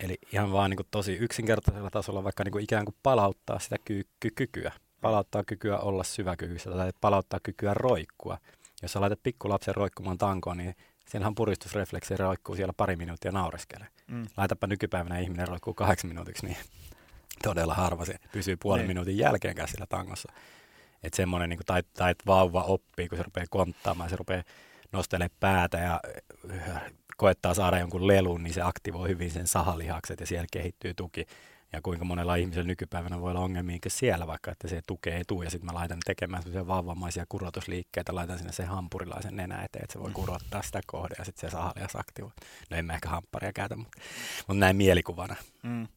eli 0.00 0.18
ihan 0.32 0.52
vaan 0.52 0.70
niin 0.70 0.76
kuin 0.76 0.86
tosi 0.90 1.12
yksinkertaisella 1.12 1.90
tasolla 1.90 2.24
vaikka 2.24 2.44
niin 2.44 2.52
kuin 2.52 2.64
ikään 2.64 2.84
kuin 2.84 2.96
palauttaa 3.02 3.58
sitä 3.58 3.76
ky- 3.84 4.06
ky- 4.20 4.30
kykyä, 4.30 4.72
palauttaa 5.00 5.44
kykyä 5.44 5.78
olla 5.78 6.04
syväkyvyssä 6.04 6.70
tai 6.70 6.90
palauttaa 7.00 7.40
kykyä 7.42 7.74
roikkua. 7.74 8.38
Jos 8.82 8.92
sä 8.92 9.00
laitat 9.00 9.22
pikkulapsen 9.22 9.74
roikkumaan 9.74 10.18
tankoon, 10.18 10.56
niin 10.56 10.74
siinähän 11.08 11.34
puristusrefleksi 11.34 12.16
roikkuu 12.16 12.56
siellä 12.56 12.72
pari 12.76 12.96
minuuttia 12.96 13.32
naureskelee. 13.32 13.88
mm, 14.06 14.26
Laitapa 14.36 14.66
nykypäivänä 14.66 15.18
ihminen 15.18 15.48
roikkuu 15.48 15.74
kahdeksi 15.74 16.06
minuutiksi, 16.06 16.46
niin 16.46 16.56
todella 17.44 17.74
harva 17.74 18.04
se 18.04 18.14
pysyy 18.32 18.56
puolen 18.56 18.80
Niin. 18.80 18.88
minuutin 18.90 19.18
jälkeenkään 19.18 19.68
sillä 19.68 19.86
tangossa. 19.88 20.32
Että 21.02 21.16
semmoinen, 21.16 21.48
niin 21.50 21.60
tai, 21.66 21.82
tai 21.94 22.10
että 22.10 22.24
vauva 22.26 22.62
oppii, 22.62 23.08
kun 23.08 23.18
se 23.18 23.22
rupeaa 23.24 23.46
konttaamaan, 23.50 24.10
se 24.10 24.16
rupeaa 24.16 24.42
nostelemaan 24.92 25.36
päätä 25.40 25.78
ja 25.78 26.00
koettaa 27.18 27.54
saada 27.54 27.78
jonkun 27.78 28.06
lelun, 28.06 28.42
niin 28.42 28.54
se 28.54 28.62
aktivoi 28.62 29.08
hyvin 29.08 29.30
sen 29.30 29.46
sahalihakset 29.46 30.20
ja 30.20 30.26
siellä 30.26 30.46
kehittyy 30.52 30.94
tuki. 30.94 31.26
Ja 31.72 31.82
kuinka 31.82 32.04
monella 32.04 32.34
ihmisellä 32.34 32.66
nykypäivänä 32.66 33.20
voi 33.20 33.30
olla 33.30 33.40
ongelmia 33.40 33.78
siellä, 33.88 34.26
vaikka 34.26 34.50
että 34.50 34.68
se 34.68 34.80
tukee 34.86 35.16
ei 35.16 35.24
tuu, 35.26 35.42
ja 35.42 35.50
sitten 35.50 35.66
mä 35.66 35.74
laitan 35.74 35.98
tekemään 36.04 36.42
sellaisia 36.42 36.66
vauvamaisia 36.66 37.24
kurotusliikkeitä, 37.28 38.14
laitan 38.14 38.38
sinne 38.38 38.52
sen 38.52 38.68
hampurilaisen 38.68 39.36
nenä 39.36 39.62
eteen, 39.62 39.84
että 39.84 39.92
se 39.92 40.00
voi 40.00 40.10
kurottaa 40.12 40.62
sitä 40.62 40.80
kohde, 40.86 41.14
ja 41.18 41.24
sitten 41.24 41.50
se 41.50 41.52
sahalihas 41.52 41.96
aktivoi. 41.96 42.30
No 42.70 42.76
en 42.76 42.84
mä 42.86 42.94
ehkä 42.94 43.08
hampparia 43.08 43.52
käytä, 43.52 43.76
mutta, 43.76 44.00
mutta 44.48 44.60
näin 44.60 44.76
mielikuvana. 44.76 45.36
mm. 45.62 45.88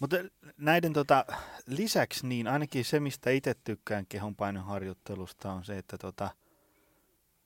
Mutta 0.00 0.16
näiden 0.56 0.92
tota, 0.92 1.24
lisäksi 1.66 2.26
niin 2.26 2.48
ainakin 2.48 2.84
se, 2.84 3.00
mistä 3.00 3.30
itse 3.30 3.54
tykkään 3.64 4.06
kehonpainoharjoittelusta 4.08 5.52
on 5.52 5.64
se, 5.64 5.78
että 5.78 5.98
tota, 5.98 6.30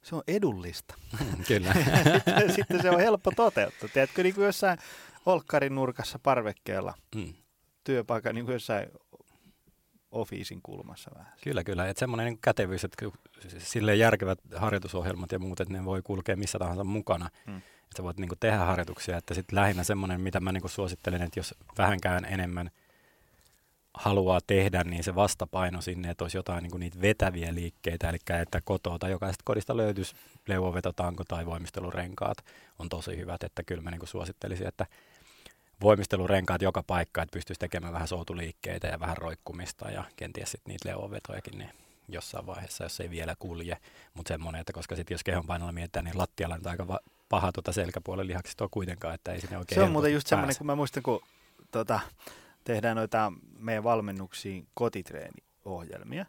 se 0.04 0.14
on 0.16 0.22
edullista. 0.28 0.94
Kyllä. 1.48 1.72
sitten, 2.14 2.52
sitten 2.52 2.82
se 2.82 2.90
on 2.90 3.00
helppo 3.00 3.30
toteuttaa. 3.36 3.88
Tiedätkö, 3.92 4.22
niin 4.22 4.34
kuin 4.34 4.44
jossain 4.44 4.78
olkkarin 5.26 5.74
nurkassa 5.74 6.18
parvekkeella, 6.22 6.94
Mm. 7.14 7.34
työpaikan 7.84 8.34
niin 8.34 8.44
kuin 8.44 8.52
jossain 8.52 8.86
ofiisin 10.10 10.60
kulmassa 10.62 11.10
vähän. 11.14 11.32
Kyllä, 11.44 11.64
kyllä. 11.64 11.88
Että 11.88 11.98
semmoinen 12.00 12.24
niin 12.26 12.38
kätevyys, 12.42 12.84
että 12.84 13.06
sille 13.58 13.94
järkevät 13.96 14.38
harjoitusohjelmat 14.56 15.32
ja 15.32 15.38
muut, 15.38 15.60
että 15.60 15.74
ne 15.74 15.84
voi 15.84 16.02
kulkea 16.02 16.36
missä 16.36 16.58
tahansa 16.58 16.84
mukana. 16.84 17.28
Mm. 17.46 17.52
Mm. 17.52 17.58
Että 17.58 17.96
sä 17.96 18.02
voit 18.02 18.16
niin 18.18 18.28
kuin 18.28 18.38
tehdä 18.38 18.58
harjoituksia. 18.58 19.16
Että 19.16 19.34
sitten 19.34 19.56
lähinnä 19.56 19.84
semmoinen, 19.84 20.20
mitä 20.20 20.40
mä 20.40 20.52
niin 20.52 20.60
kuin 20.60 20.70
suosittelen, 20.70 21.22
että 21.22 21.38
jos 21.38 21.54
vähänkään 21.78 22.24
enemmän 22.24 22.70
haluaa 23.94 24.40
tehdä, 24.46 24.84
niin 24.84 25.04
se 25.04 25.14
vastapaino 25.14 25.80
sinne, 25.80 26.10
että 26.10 26.24
olisi 26.24 26.36
jotain 26.36 26.62
niin 26.62 26.70
kuin 26.70 26.80
niitä 26.80 27.00
vetäviä 27.00 27.54
liikkeitä, 27.54 28.08
eli 28.08 28.18
että 28.42 28.60
kotoa 28.64 28.98
tai 28.98 29.10
jokaisesta 29.10 29.42
kodista 29.44 29.76
löytyisi 29.76 30.14
leuvovetotanko 30.48 31.24
tai 31.24 31.46
voimistelurenkaat 31.46 32.38
on 32.78 32.88
tosi 32.88 33.16
hyvät, 33.16 33.42
että 33.42 33.62
kyllä 33.62 33.82
mä 33.82 33.90
niin 33.90 33.98
kuin 33.98 34.08
suosittelisin, 34.08 34.66
että 34.66 34.86
voimistelurenkaat 35.80 36.62
joka 36.62 36.82
paikka, 36.82 37.22
että 37.22 37.34
pystyisi 37.34 37.60
tekemään 37.60 37.92
vähän 37.92 38.08
soutuliikkeitä 38.08 38.86
ja 38.86 39.00
vähän 39.00 39.16
roikkumista 39.16 39.90
ja 39.90 40.04
kenties 40.16 40.50
sitten 40.50 40.72
niitä 40.72 40.88
leuvovetojakin 40.88 41.58
niin 41.58 41.70
jossain 42.08 42.46
vaiheessa, 42.46 42.84
jos 42.84 43.00
ei 43.00 43.10
vielä 43.10 43.36
kulje, 43.38 43.76
mutta 44.14 44.28
semmoinen, 44.28 44.60
että 44.60 44.72
koska 44.72 44.96
sitten 44.96 45.14
jos 45.14 45.24
kehonpainolla 45.24 45.72
mietitään, 45.72 46.04
niin 46.04 46.18
lattialla 46.18 46.54
on 46.54 46.70
aika 46.70 46.88
va- 46.88 47.00
paha 47.28 47.52
tuota 47.52 47.72
selkäpuolen 47.72 48.26
lihaksista 48.26 48.64
on 48.64 48.70
kuitenkaan, 48.70 49.14
että 49.14 49.32
ei 49.32 49.40
sinne 49.40 49.58
oikein 49.58 49.80
Se 49.80 49.82
on 49.82 49.92
muuten 49.92 50.12
just 50.12 50.26
semmoinen, 50.26 50.56
kun 50.58 50.66
mä 50.66 50.74
muistan, 50.74 51.02
kun 51.02 51.20
tota, 51.70 52.00
tehdään 52.64 52.96
noita 52.96 53.32
meidän 53.58 53.84
valmennuksiin 53.84 54.66
kotitreeni-ohjelmia, 54.74 56.26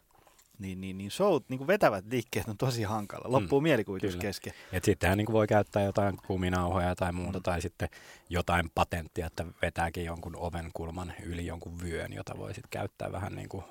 niin, 0.58 0.80
niin, 0.80 0.98
niin 0.98 1.10
show, 1.10 1.42
niin 1.48 1.58
kuin 1.58 1.66
vetävät 1.68 2.04
liikkeet 2.10 2.48
on 2.48 2.58
tosi 2.58 2.82
hankala. 2.82 3.32
Loppuu 3.32 3.60
mm, 3.60 3.62
mielikuvitus 3.62 4.10
kyllä. 4.10 4.22
kesken. 4.22 4.52
Et 4.72 4.84
sittenhän 4.84 5.18
niin 5.18 5.32
voi 5.32 5.46
käyttää 5.46 5.82
jotain 5.82 6.16
kuminauhoja 6.26 6.94
tai 6.96 7.12
muuta, 7.12 7.38
Mm. 7.38 7.42
tai 7.42 7.60
sitten 7.62 7.88
jotain 8.28 8.70
patenttia, 8.74 9.26
että 9.26 9.46
vetääkin 9.62 10.04
jonkun 10.04 10.36
oven 10.36 10.70
kulman 10.74 11.12
yli 11.22 11.46
jonkun 11.46 11.80
vyön, 11.82 12.12
jota 12.12 12.38
voi 12.38 12.54
sitten 12.54 12.70
käyttää 12.70 13.12
vähän 13.12 13.34
niin 13.34 13.48
kuin 13.48 13.64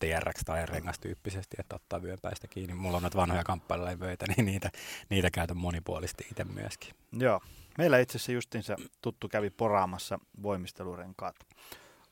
TRX 0.00 0.40
tai 0.44 0.66
rengastyyppisesti, 0.66 1.56
että 1.60 1.76
ottaa 1.76 2.02
vyön 2.02 2.18
päästä 2.22 2.46
kiinni. 2.48 2.74
Mulla 2.74 2.96
on 2.96 3.02
noita 3.02 3.18
vanhoja 3.18 3.44
kamppailulevöitä, 3.44 4.26
niin 4.36 4.44
niitä, 4.46 4.70
niitä 5.10 5.30
käytän 5.30 5.56
monipuolisesti 5.56 6.26
itse 6.30 6.44
myöskin. 6.44 6.94
Joo. 7.12 7.40
Meillä 7.78 7.98
itse 7.98 8.16
asiassa 8.18 8.32
justiinsa 8.32 8.76
tuttu 9.02 9.28
kävi 9.28 9.50
poraamassa 9.50 10.18
voimistelurenkaat 10.42 11.36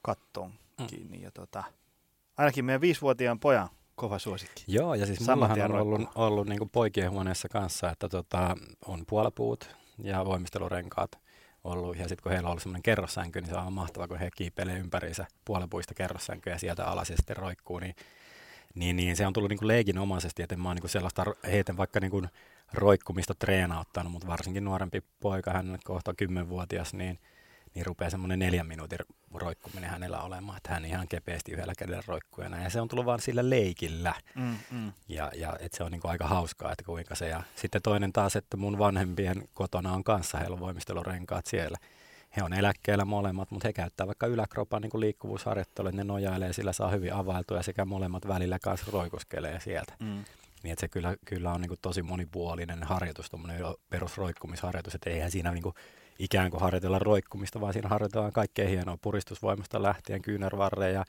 kattoon 0.03 0.53
Mm. 0.81 0.87
kiinni. 0.87 1.23
Ja 1.23 1.31
tota, 1.31 1.65
ainakin 2.37 2.65
meidän 2.65 2.81
viisivuotiaan 2.81 3.41
pojan 3.41 3.69
kova 3.95 4.19
suosikki. 4.19 4.65
Joo, 4.67 4.95
ja 4.95 5.07
siis 5.07 5.21
mullahan 5.29 5.61
on 5.61 5.73
ollut, 5.73 5.99
roikkuu. 6.01 6.23
ollut 6.25 6.47
niin 6.49 6.71
poikien 6.71 7.11
huoneessa 7.11 7.49
kanssa, 7.49 7.91
että 7.91 8.09
tota, 8.09 8.57
on 8.87 9.05
puolapuut 9.09 9.77
ja 9.99 10.25
voimistelurenkaat 10.25 11.19
ollut. 11.65 11.97
Ja 11.97 12.09
sitten 12.09 12.23
kun 12.23 12.33
heillä 12.33 12.47
on 12.47 12.51
ollut 12.51 12.63
semmoinen 12.63 12.83
kerrossänky, 12.83 13.41
niin 13.41 13.51
se 13.51 13.57
on 13.57 13.73
mahtavaa, 13.73 14.09
kun 14.09 14.19
he 14.19 14.31
kiipeilee 14.37 14.79
ympäriinsä 14.79 15.27
puolapuista 15.45 15.95
kerrossänkyä 15.95 16.53
ja 16.53 16.59
sieltä 16.59 16.87
alas 16.87 17.11
ja 17.11 17.17
sitten 17.17 17.37
roikkuu. 17.37 17.79
Niin, 17.79 17.95
niin, 18.75 18.97
niin 18.97 19.17
se 19.17 19.27
on 19.27 19.33
tullut 19.33 19.51
niin 19.51 19.69
leikinomaisesti, 19.69 20.43
että 20.43 20.57
mä 20.57 20.69
oon 20.69 20.77
niin 20.77 20.89
sellaista 20.89 21.25
ro- 21.25 21.51
heitä 21.51 21.77
vaikka 21.77 22.01
niin 22.01 22.29
roikkumista 22.73 23.35
treenauttanut, 23.35 24.13
mutta 24.13 24.29
varsinkin 24.29 24.65
nuorempi 24.65 25.03
poika, 25.21 25.51
hän 25.51 25.71
on 25.71 25.79
kohta 25.85 26.15
kymmenvuotias, 26.15 26.95
niin 26.95 27.19
niin 27.75 27.87
rupeaa 27.87 28.11
semmoinen 28.11 28.39
neljän 28.39 28.67
minuutin 28.67 28.99
roikkuminen 29.35 29.91
hänellä 29.91 30.21
olemaan, 30.21 30.57
että 30.57 30.73
hän 30.73 30.85
ihan 30.85 31.09
kepeästi 31.09 31.53
yhdellä 31.53 31.73
kädellä 31.79 32.03
roikkuu 32.07 32.45
ja 32.45 32.51
näin. 32.51 32.65
Ja 32.65 32.71
se 32.71 32.81
on 32.81 32.89
tullut 32.89 33.07
vaan 33.07 33.21
sillä 33.21 33.51
leikillä. 33.51 34.15
Mm, 34.35 34.57
mm. 34.71 34.93
Ja, 35.09 35.31
ja 35.35 35.57
et 35.61 35.73
se 35.73 35.85
on 35.85 35.93
niinku 35.93 36.09
aika 36.09 36.27
hauskaa, 36.27 36.73
että 36.73 36.85
kuinka 36.85 37.15
se. 37.15 37.29
Ja 37.29 37.43
sitten 37.57 37.83
toinen 37.83 38.13
taas, 38.13 38.37
että 38.37 38.57
mun 38.57 38.79
vanhempien 38.79 39.49
kotona 39.55 39.93
on 39.93 40.05
kanssa, 40.05 40.39
heillä 40.39 40.55
on 40.55 40.61
voimistelurenkaat 40.61 41.47
siellä. 41.47 41.79
He 42.37 42.43
on 42.43 42.53
eläkkeellä 42.53 43.05
molemmat, 43.05 43.51
mutta 43.51 43.69
he 43.69 43.73
käyttää 43.73 44.07
vaikka 44.07 44.27
yläkropan 44.27 44.83
niin 44.83 45.01
liikkuvuusharjoittelua, 45.01 45.89
että 45.89 45.97
ne 45.97 46.05
nojailee, 46.05 46.53
sillä 46.53 46.73
saa 46.73 46.91
hyvin 46.91 47.15
availtua 47.15 47.57
ja 47.57 47.63
sekä 47.63 47.85
molemmat 47.85 48.29
välillä 48.29 48.59
kanssa 48.59 48.87
roikuskelee 48.93 49.61
sieltä. 49.61 49.93
Mm. 50.01 50.25
Niin 50.65 50.73
että 50.73 50.81
se 50.81 50.89
kyllä, 50.89 51.17
kyllä 51.25 51.53
on 51.53 51.61
niin 51.61 51.79
tosi 51.83 52.03
monipuolinen 52.03 52.83
harjoitus, 52.83 53.31
tuommoinen 53.31 53.61
perusroikkumisharjoitus, 53.91 54.95
että 54.95 55.11
eihän 55.11 55.31
siinä 55.31 55.51
niin 55.51 55.75
ikään 56.19 56.51
kuin 56.51 56.61
harjoitella 56.61 56.99
roikkumista, 56.99 57.61
vaan 57.61 57.73
siinä 57.73 57.89
harjoitellaan 57.89 58.33
kaikkea 58.33 58.69
hienoa 58.69 58.99
puristusvoimasta 59.03 59.83
lähtien 59.83 60.23
kyynärvarreen 60.23 60.95
ja 60.95 61.05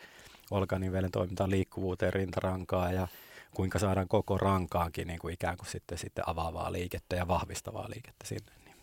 olkanivelen 0.51 1.11
toimintaan 1.11 1.49
liikkuvuuteen, 1.49 2.13
rintarankaa 2.13 2.91
ja 2.91 3.07
kuinka 3.53 3.79
saadaan 3.79 4.07
koko 4.07 4.37
rankaankin 4.37 5.07
niin 5.07 5.19
kuin 5.19 5.33
ikään 5.33 5.57
kuin 5.57 5.69
sitten, 5.69 5.97
sitten 5.97 6.29
avaavaa 6.29 6.71
liikettä 6.71 7.15
ja 7.15 7.27
vahvistavaa 7.27 7.89
liikettä 7.89 8.27
sinne. 8.27 8.51
Niin. 8.65 8.75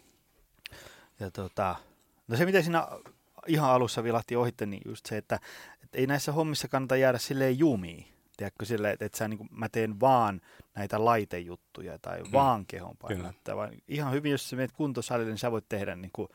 Ja 1.20 1.30
tota, 1.30 1.76
no 2.28 2.36
se, 2.36 2.44
mitä 2.44 2.62
siinä 2.62 2.88
ihan 3.46 3.70
alussa 3.70 4.04
vilahti 4.04 4.36
ohitte, 4.36 4.66
niin 4.66 4.82
just 4.86 5.06
se, 5.06 5.16
että, 5.16 5.40
että 5.82 5.98
ei 5.98 6.06
näissä 6.06 6.32
hommissa 6.32 6.68
kannata 6.68 6.96
jäädä 6.96 7.18
silleen 7.18 7.58
jumiin. 7.58 8.21
Tiedätkö, 8.42 8.64
silleen, 8.64 8.92
että, 8.92 9.04
että 9.04 9.18
sä, 9.18 9.28
niin 9.28 9.38
kuin, 9.38 9.48
mä 9.52 9.68
teen 9.68 10.00
vaan 10.00 10.40
näitä 10.74 11.04
laitejuttuja 11.04 11.98
tai 11.98 12.22
mm. 12.22 12.32
vaan 12.32 12.66
kehon 12.66 12.96
painottaa, 12.96 13.56
vaan 13.56 13.70
ihan 13.88 14.12
hyvin, 14.12 14.32
jos 14.32 14.50
sä 14.50 14.56
menet 14.56 14.72
kuntosalille, 14.72 15.30
niin 15.30 15.38
sä 15.38 15.50
voit 15.50 15.68
tehdä 15.68 15.96
niin 15.96 16.10
kuin 16.12 16.28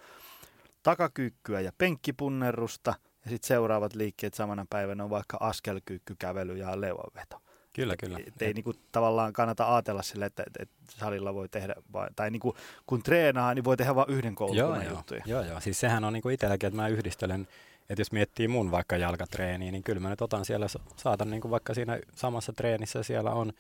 takakyykkyä 0.84 1.62
ja 1.62 1.72
penkkipunnerusta, 1.78 2.94
ja 3.26 3.30
sitten 3.30 3.48
seuraavat 3.48 3.96
liikkeet 3.96 4.34
samana 4.34 4.66
päivänä 4.70 5.04
on 5.04 5.10
vaikka 5.10 5.38
askelkyykky, 5.40 6.16
kävely 6.20 6.58
ja 6.58 6.82
leuanveto. 6.82 7.42
Kyllä, 7.74 7.96
kyllä. 7.98 8.20
Et 8.28 8.42
ei 8.42 8.54
niinku 8.54 8.74
tavallaan 8.92 9.34
kannata 9.34 9.76
ajatella 9.76 10.02
sille, 10.02 10.26
että, 10.26 10.44
että, 10.48 10.64
että 10.64 10.76
salilla 10.90 11.34
voi 11.34 11.50
tehdä, 11.50 11.76
vai, 11.94 12.08
tai 12.16 12.32
niinku, 12.32 12.56
kun 12.86 13.04
treenaa, 13.04 13.54
niin 13.54 13.64
voi 13.64 13.78
tehdä 13.78 13.96
vain 13.96 14.10
yhden 14.10 14.36
koulukunnan 14.36 14.86
joo, 14.86 14.94
juttuja. 14.94 15.24
joo, 15.26 15.44
joo. 15.44 15.60
Siis 15.60 15.80
sehän 15.80 16.04
on 16.04 16.14
niinku 16.14 16.30
itselläkin, 16.30 16.68
että 16.68 16.82
mä 16.82 16.88
yhdistelen, 16.88 17.48
että 17.90 18.02
jos 18.02 18.12
miettii 18.12 18.48
mun 18.48 18.72
vaikka 18.72 18.98
jalkatreeniä, 18.98 19.72
niin 19.72 19.84
kyllä 19.84 20.00
mä 20.00 20.10
nyt 20.10 20.22
otan 20.22 20.46
siellä, 20.46 20.66
saatan 20.96 21.30
niinku 21.30 21.50
vaikka 21.50 21.74
siinä 21.74 22.00
samassa 22.16 22.54
treenissä 22.54 23.04
siellä 23.04 23.32
on 23.32 23.54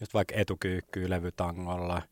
just 0.00 0.14
vaikka 0.14 0.34
etukyykkyä 0.36 1.10
levytangolla, 1.10 2.02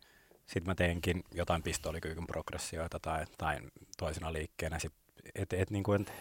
sitten 0.46 0.66
mä 0.66 0.74
teenkin 0.74 1.24
jotain 1.34 1.62
pistoolikyykyn 1.62 2.26
progressioita 2.26 3.00
tai, 3.00 3.24
tai 3.38 3.58
toisena 3.98 4.32
liikkeenä. 4.32 4.78
Sit, 4.78 4.92
et, 5.34 5.52
et 5.52 5.70
niinku, 5.70 5.92
et, 5.92 6.12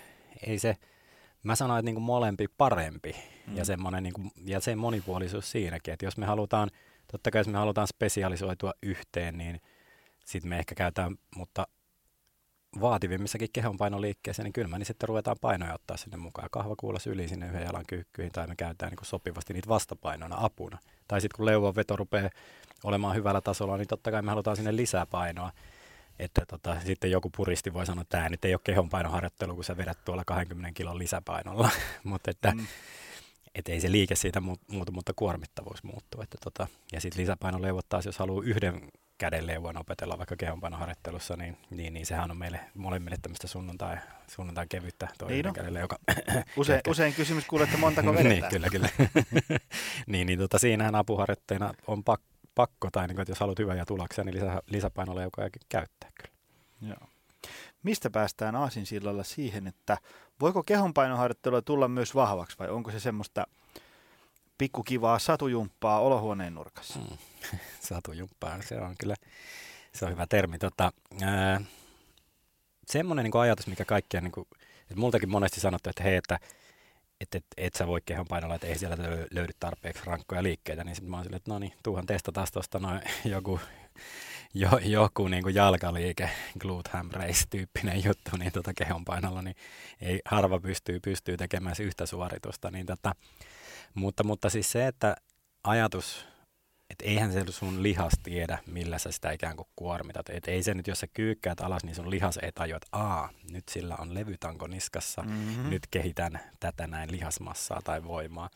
ei 0.47 0.59
se, 0.59 0.75
mä 1.43 1.55
sanoin, 1.55 1.79
että 1.79 1.85
niinku 1.85 2.01
molempi 2.01 2.47
parempi 2.57 3.15
Mm. 3.49 3.57
ja, 3.57 3.65
semmonen, 3.65 4.03
niinku, 4.03 4.21
ja 4.45 4.59
se 4.59 4.75
monipuolisuus 4.75 5.51
siinäkin, 5.51 5.93
että 5.93 6.05
jos 6.05 6.17
me 6.17 6.25
halutaan, 6.25 6.71
totta 7.11 7.31
kai 7.31 7.39
jos 7.39 7.47
me 7.47 7.57
halutaan 7.57 7.87
spesialisoitua 7.87 8.73
yhteen, 8.83 9.37
niin 9.37 9.61
sitten 10.25 10.49
me 10.49 10.59
ehkä 10.59 10.75
käytetään, 10.75 11.15
mutta 11.35 11.67
vaativimmissakin 12.81 13.49
kehonpainoliikkeissä, 13.53 14.43
niin 14.43 14.53
kyllä 14.53 14.67
me 14.67 14.77
niin 14.77 14.85
sitten 14.85 15.09
ruvetaan 15.09 15.37
painoja 15.41 15.73
ottaa 15.73 15.97
sinne 15.97 16.17
mukaan. 16.17 16.49
Kahvakuulas 16.51 17.07
yli 17.07 17.27
sinne 17.27 17.47
yhden 17.47 17.63
jalan 17.63 17.83
kyykkyihin 17.87 18.31
tai 18.31 18.47
me 18.47 18.55
käytetään 18.55 18.91
niin 18.91 19.05
sopivasti 19.05 19.53
niitä 19.53 19.69
vastapainoina 19.69 20.35
apuna. 20.39 20.77
Tai 21.07 21.21
sitten 21.21 21.37
kun 21.37 21.45
leuvan 21.45 21.75
veto 21.75 21.95
rupeaa 21.95 22.29
olemaan 22.83 23.15
hyvällä 23.15 23.41
tasolla, 23.41 23.77
niin 23.77 23.87
totta 23.87 24.11
kai 24.11 24.21
me 24.21 24.29
halutaan 24.29 24.55
sinne 24.55 24.75
lisää 24.75 25.05
painoa. 25.05 25.51
Että 26.19 26.41
tota, 26.47 26.79
sitten 26.85 27.11
joku 27.11 27.29
puristi 27.37 27.73
voi 27.73 27.85
sanoa, 27.85 28.01
että 28.01 28.17
tämä 28.17 28.29
nyt 28.29 28.45
ei 28.45 28.53
ole 28.53 28.61
kehonpainoharjoittelu, 28.63 29.55
kun 29.55 29.63
sä 29.63 29.77
vedät 29.77 29.97
tuolla 30.05 30.23
20 30.25 30.71
kilon 30.73 30.97
lisäpainolla. 30.97 31.69
Mutta 32.03 32.31
että, 32.31 32.51
Mm. 32.51 32.67
et 33.55 33.69
ei 33.69 33.81
se 33.81 33.91
liike 33.91 34.15
siitä 34.15 34.39
muutu, 34.67 34.91
mutta 34.91 35.13
kuormittavuus 35.15 35.83
muuttuu. 35.83 36.21
Että 36.21 36.37
tota, 36.43 36.67
ja 36.91 37.01
sitten 37.01 37.21
lisäpainoleuvot 37.21 37.89
taas, 37.89 38.05
jos 38.05 38.17
haluaa 38.19 38.43
yhden 38.43 38.81
käden 39.19 39.47
leuvan 39.47 39.77
opetella 39.77 40.17
vaikka 40.17 40.35
kehonpainoharjoittelussa, 40.35 41.35
niin, 41.37 41.57
niin, 41.69 41.93
niin 41.93 42.05
sehän 42.05 42.31
on 42.31 42.37
meille 42.37 42.59
molemmille 42.73 43.17
tämmöistä 43.21 43.47
sunnuntai, 43.47 43.97
sunnuntai 44.27 44.65
kevyttä 44.69 45.07
toinen 45.17 45.43
niin 45.43 45.53
kädelle, 45.53 45.79
joka... 45.79 45.97
Use, 46.57 46.81
usein 46.87 47.13
kysymys 47.13 47.45
kuulee, 47.45 47.65
että 47.65 47.77
montako 47.77 48.13
vedetään. 48.13 48.29
niin, 48.29 48.45
kyllä, 48.49 48.67
kyllä. 48.69 48.89
niin, 50.07 50.27
niin 50.27 50.39
tota, 50.39 50.59
siinähän 50.59 50.95
apuharjoitteena 50.95 51.73
on 51.87 52.03
pak, 52.03 52.21
pakko, 52.55 52.89
tai 52.91 53.07
niin 53.07 53.15
kuin, 53.15 53.21
että 53.21 53.31
jos 53.31 53.39
haluat 53.39 53.59
hyvää 53.59 53.85
tuloksia, 53.85 54.23
niin 54.23 54.35
lisä, 54.35 54.61
lisäpainoleukojakin 54.69 55.61
käyttää 55.69 56.09
kyllä. 56.21 56.35
Joo. 56.81 57.09
Mistä 57.83 58.09
päästään 58.09 58.55
aasinsillalla 58.55 59.23
siihen, 59.23 59.67
että 59.67 59.97
voiko 60.41 60.63
kehonpainoharjoittelua 60.63 61.61
tulla 61.61 61.87
myös 61.87 62.15
vahvaksi 62.15 62.59
vai 62.59 62.69
onko 62.69 62.91
se 62.91 62.99
semmoista 62.99 63.47
pikkukivaa 64.59 65.19
satujumppaa 65.19 65.99
olohuoneen 65.99 66.55
nurkassa? 66.55 66.99
Hmm. 66.99 67.17
satujumppaa, 67.89 68.61
se 68.61 68.75
on 68.75 68.95
kyllä 68.99 69.15
se 69.93 70.05
on 70.05 70.11
hyvä 70.11 70.27
termi. 70.27 70.57
Tota, 70.57 70.91
ää, 71.21 71.61
semmoinen 72.87 73.23
niin 73.23 73.41
ajatus, 73.41 73.67
mikä 73.67 73.85
kaikkia, 73.85 74.21
niin 74.21 74.31
kuin, 74.31 74.47
että 74.81 74.95
multakin 74.95 75.29
monesti 75.29 75.59
sanottu, 75.59 75.89
että 75.89 76.03
hei, 76.03 76.15
että 76.15 76.39
että 77.21 77.37
et, 77.37 77.45
et 77.57 77.75
sä 77.75 77.87
voi 77.87 78.01
kehon 78.05 78.25
painolla, 78.27 78.55
että 78.55 78.67
ei 78.67 78.77
sieltä 78.77 79.03
löydy 79.31 79.53
tarpeeksi 79.59 80.05
rankkoja 80.05 80.43
liikkeitä, 80.43 80.83
niin 80.83 80.95
sitten 80.95 81.09
mä 81.11 81.17
oon 81.17 81.23
silleen, 81.23 81.37
että 81.37 81.51
no 81.51 81.59
niin, 81.59 81.73
tuuhan 81.83 82.05
testataan 82.05 82.47
tuosta 82.53 82.79
noin 82.79 83.01
joku 83.25 83.59
jo, 84.53 84.69
joku 84.83 85.27
niin 85.27 85.43
kuin 85.43 85.55
jalkaliike, 85.55 86.29
glute 86.59 86.89
race 87.11 87.43
tyyppinen 87.49 88.03
juttu, 88.03 88.37
niin 88.37 88.51
tota 88.51 88.73
kehonpainolla, 88.73 89.41
niin 89.41 89.55
ei 90.01 90.21
harva 90.25 90.59
pystyy, 90.59 90.99
pystyy 90.99 91.37
tekemään 91.37 91.75
yhtä 91.79 92.05
suoritusta. 92.05 92.71
Niin 92.71 92.85
tota, 92.85 93.15
mutta, 93.93 94.23
mutta 94.23 94.49
siis 94.49 94.71
se, 94.71 94.87
että 94.87 95.15
ajatus, 95.63 96.25
että 96.89 97.05
eihän 97.05 97.33
se 97.33 97.43
sun 97.49 97.83
lihas 97.83 98.13
tiedä, 98.23 98.59
millä 98.65 98.97
sä 98.97 99.11
sitä 99.11 99.31
ikään 99.31 99.55
kuin 99.55 99.67
kuormitat. 99.75 100.29
Et 100.29 100.47
ei 100.47 100.63
se 100.63 100.73
nyt, 100.73 100.87
jos 100.87 100.99
sä 100.99 101.07
kyykkäät 101.07 101.61
alas, 101.61 101.83
niin 101.83 101.95
sun 101.95 102.09
lihas 102.09 102.37
ei 102.37 102.51
tajua, 102.51 102.77
että 102.77 102.87
aa, 102.91 103.29
nyt 103.51 103.69
sillä 103.69 103.95
on 103.99 104.13
levytanko 104.13 104.67
niskassa, 104.67 105.21
mm-hmm. 105.21 105.69
nyt 105.69 105.87
kehitän 105.91 106.39
tätä 106.59 106.87
näin 106.87 107.11
lihasmassaa 107.11 107.81
tai 107.83 108.03
voimaa. 108.03 108.49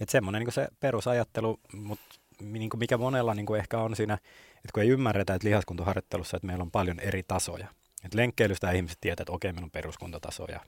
Että 0.00 0.12
semmoinen 0.12 0.42
niin 0.42 0.52
se 0.52 0.68
perusajattelu, 0.80 1.60
mutta 1.72 2.04
niin 2.40 2.70
kuin 2.70 2.78
mikä 2.78 2.98
monella 2.98 3.34
niin 3.34 3.46
kuin 3.46 3.60
ehkä 3.60 3.78
on 3.78 3.96
siinä, 3.96 4.14
että 4.54 4.72
kun 4.74 4.82
ei 4.82 4.88
ymmärretä, 4.88 5.34
että 5.34 5.48
lihaskuntoharjoittelussa, 5.48 6.36
että 6.36 6.46
meillä 6.46 6.62
on 6.62 6.70
paljon 6.70 7.00
eri 7.00 7.22
tasoja. 7.22 7.68
Että 8.04 8.18
lenkkeilystä 8.18 8.70
ihmiset 8.70 8.98
tietää, 9.00 9.22
että 9.22 9.32
okei, 9.32 9.52
meillä 9.52 9.64
on 9.64 9.70
peruskuntotaso 9.70 10.44
ja 10.44 10.60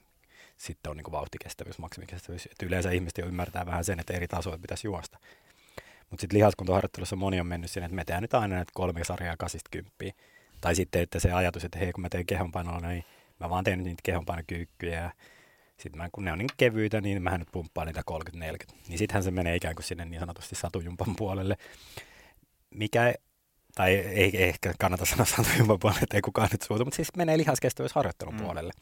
sitten 0.56 0.90
on 0.90 0.96
niin 0.96 1.04
kuin 1.04 1.12
vauhtikestävyys, 1.12 1.78
maksimikestävyys. 1.78 2.46
Että 2.46 2.66
yleensä 2.66 2.90
ihmiset 2.90 3.18
jo 3.18 3.26
ymmärtää 3.26 3.66
vähän 3.66 3.84
sen, 3.84 4.00
että 4.00 4.14
eri 4.14 4.28
tasoja 4.28 4.58
pitäisi 4.58 4.86
juosta. 4.86 5.18
Mutta 6.10 6.20
sitten 6.20 6.38
lihaskuntoharjoittelussa 6.38 7.16
moni 7.16 7.40
on 7.40 7.46
mennyt 7.46 7.70
sinne, 7.70 7.84
että 7.84 7.96
me 7.96 8.04
tehdään 8.04 8.22
nyt 8.22 8.34
aina 8.34 8.54
näitä 8.54 8.72
kolme 8.74 9.04
sarjaa 9.04 9.36
kasista 9.38 9.70
kymppiä. 9.70 10.12
Tai 10.60 10.74
sitten, 10.74 11.02
että 11.02 11.20
se 11.20 11.32
ajatus, 11.32 11.64
että 11.64 11.78
hei 11.78 11.92
kun 11.92 12.02
mä 12.02 12.08
teen 12.08 12.26
kehonpainoa, 12.26 12.80
niin 12.80 13.04
mä 13.40 13.50
vaan 13.50 13.64
teen 13.64 13.84
niitä 13.84 14.00
kehonpainokyykkyjä 14.02 15.00
ja 15.00 15.10
sitten 15.76 16.02
mä, 16.02 16.08
kun 16.12 16.24
ne 16.24 16.32
on 16.32 16.38
niin 16.38 16.48
kevyitä, 16.56 17.00
niin 17.00 17.22
mä 17.22 17.38
nyt 17.38 17.48
pumppaan 17.52 17.86
niitä 17.86 18.02
30-40. 18.10 18.36
Niin 18.88 18.98
sittenhän 18.98 19.22
se 19.22 19.30
menee 19.30 19.56
ikään 19.56 19.74
kuin 19.74 19.84
sinne 19.84 20.04
niin 20.04 20.20
sanotusti 20.20 20.54
satujumpan 20.54 21.16
puolelle, 21.16 21.56
mikä 22.70 23.14
tai 23.74 23.94
ei 23.94 24.44
ehkä 24.44 24.74
kannata 24.78 25.04
sanoa 25.04 25.26
satujumpan 25.36 25.78
puolelle, 25.78 26.02
että 26.02 26.16
ei 26.16 26.22
kukaan 26.22 26.48
nyt 26.52 26.62
suutu, 26.62 26.84
mutta 26.84 26.96
siis 26.96 27.08
menee 27.16 27.38
lihaskestävyysharjoittelun 27.38 28.34
mm. 28.34 28.40
puolelle. 28.40 28.72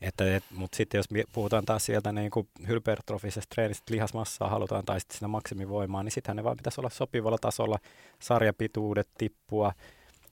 Että, 0.00 0.36
et, 0.36 0.44
mutta 0.50 0.76
sitten 0.76 0.98
jos 0.98 1.06
puhutaan 1.32 1.64
taas 1.64 1.86
sieltä 1.86 2.12
niin 2.12 2.30
kuin 2.30 2.48
hypertrofisesta 2.68 3.54
treenistä 3.54 3.94
lihasmassaa 3.94 4.50
halutaan 4.50 4.84
tai 4.84 5.00
sitten 5.00 5.14
sitä 5.14 5.28
maksimivoimaa, 5.28 6.02
niin 6.02 6.12
sittenhän 6.12 6.36
ne 6.36 6.44
vaan 6.44 6.56
pitäisi 6.56 6.80
olla 6.80 6.90
sopivalla 6.90 7.38
tasolla, 7.40 7.78
sarjapituudet 8.18 9.08
tippua, 9.18 9.72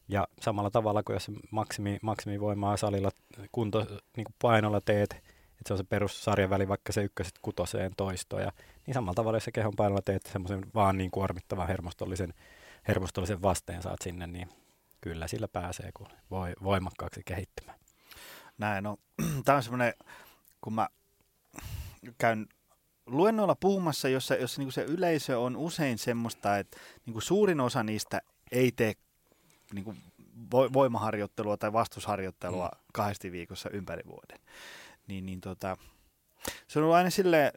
ja 0.08 0.28
samalla 0.40 0.70
tavalla 0.70 1.02
kuin 1.02 1.14
jos 1.14 1.30
maksimi, 1.50 1.98
maksimivoimaa 2.02 2.76
salilla 2.76 3.10
kunto, 3.52 3.78
niin 4.16 4.24
kuin 4.24 4.34
painolla 4.42 4.80
teet, 4.80 5.12
että 5.12 5.68
se 5.68 5.74
on 5.74 5.78
se 5.78 5.84
perussarjan 5.84 6.50
väli 6.50 6.68
vaikka 6.68 6.92
se 6.92 7.02
ykköset 7.02 7.34
kutoseen 7.42 7.92
toistoja, 7.96 8.52
niin 8.86 8.94
samalla 8.94 9.14
tavalla 9.14 9.36
jos 9.36 9.44
se 9.44 9.52
kehon 9.52 9.72
painolla 9.76 10.02
teet 10.04 10.26
semmoisen 10.32 10.60
vaan 10.74 10.98
niin 10.98 11.10
kuormittavan 11.10 11.68
hermostollisen, 11.68 12.34
hermostollisen 12.88 13.42
vasteen 13.42 13.82
saat 13.82 14.02
sinne, 14.02 14.26
niin 14.26 14.48
kyllä 15.00 15.28
sillä 15.28 15.48
pääsee 15.48 15.90
kun 15.94 16.06
voi 16.30 16.52
voimakkaaksi 16.62 17.22
kehittymään. 17.24 17.78
Näin, 18.58 18.84
no 18.84 18.96
tämä 19.44 19.56
on 19.56 19.62
semmoinen, 19.62 19.94
kun 20.60 20.72
mä 20.72 20.88
käyn 22.18 22.46
luennoilla 23.06 23.56
puhumassa, 23.60 24.08
jossa, 24.08 24.34
jossa 24.34 24.62
niin 24.62 24.72
se 24.72 24.82
yleisö 24.82 25.40
on 25.40 25.56
usein 25.56 25.98
semmoista, 25.98 26.58
että 26.58 26.78
niin 27.06 27.22
suurin 27.22 27.60
osa 27.60 27.82
niistä 27.82 28.20
ei 28.52 28.72
tee 28.72 28.92
niin 29.72 30.02
voimaharjoittelua 30.72 31.56
tai 31.56 31.72
vastusharjoittelua 31.72 32.70
mm. 32.74 32.80
kahdesti 32.92 33.32
viikossa 33.32 33.70
ympäri 33.70 34.02
vuoden 34.06 34.38
niin, 35.06 35.26
niin 35.26 35.40
tota, 35.40 35.76
se 36.68 36.78
on 36.78 36.82
ollut 36.82 36.96
aina 36.96 37.10
sille 37.10 37.52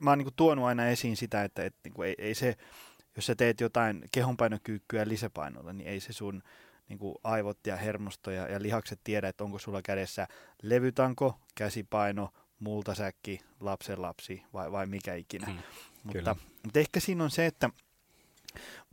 mä 0.00 0.10
oon 0.10 0.18
niin 0.18 0.28
tuonut 0.36 0.64
aina 0.64 0.86
esiin 0.86 1.16
sitä, 1.16 1.44
että, 1.44 1.64
että 1.64 1.80
niin 1.84 2.04
ei, 2.04 2.14
ei 2.18 2.34
se, 2.34 2.56
jos 3.16 3.26
sä 3.26 3.34
teet 3.34 3.60
jotain 3.60 4.04
kehonpainokyykkyä 4.12 5.08
lisäpainolla, 5.08 5.72
niin 5.72 5.88
ei 5.88 6.00
se 6.00 6.12
sun 6.12 6.42
niin 6.88 6.98
kuin 6.98 7.14
aivot 7.24 7.58
ja 7.66 7.76
hermosto 7.76 8.30
ja, 8.30 8.48
ja 8.48 8.62
lihakset 8.62 9.00
tiedä, 9.04 9.28
että 9.28 9.44
onko 9.44 9.58
sulla 9.58 9.82
kädessä 9.82 10.28
levytanko, 10.62 11.38
käsipaino, 11.54 12.32
multasäkki, 12.58 13.40
lapsen 13.60 14.02
lapsi 14.02 14.42
vai, 14.52 14.72
vai 14.72 14.86
mikä 14.86 15.14
ikinä. 15.14 15.46
Hmm, 15.46 15.58
mutta, 16.04 16.36
mutta 16.64 16.80
ehkä 16.80 17.00
siinä 17.00 17.24
on 17.24 17.30
se, 17.30 17.46
että 17.46 17.70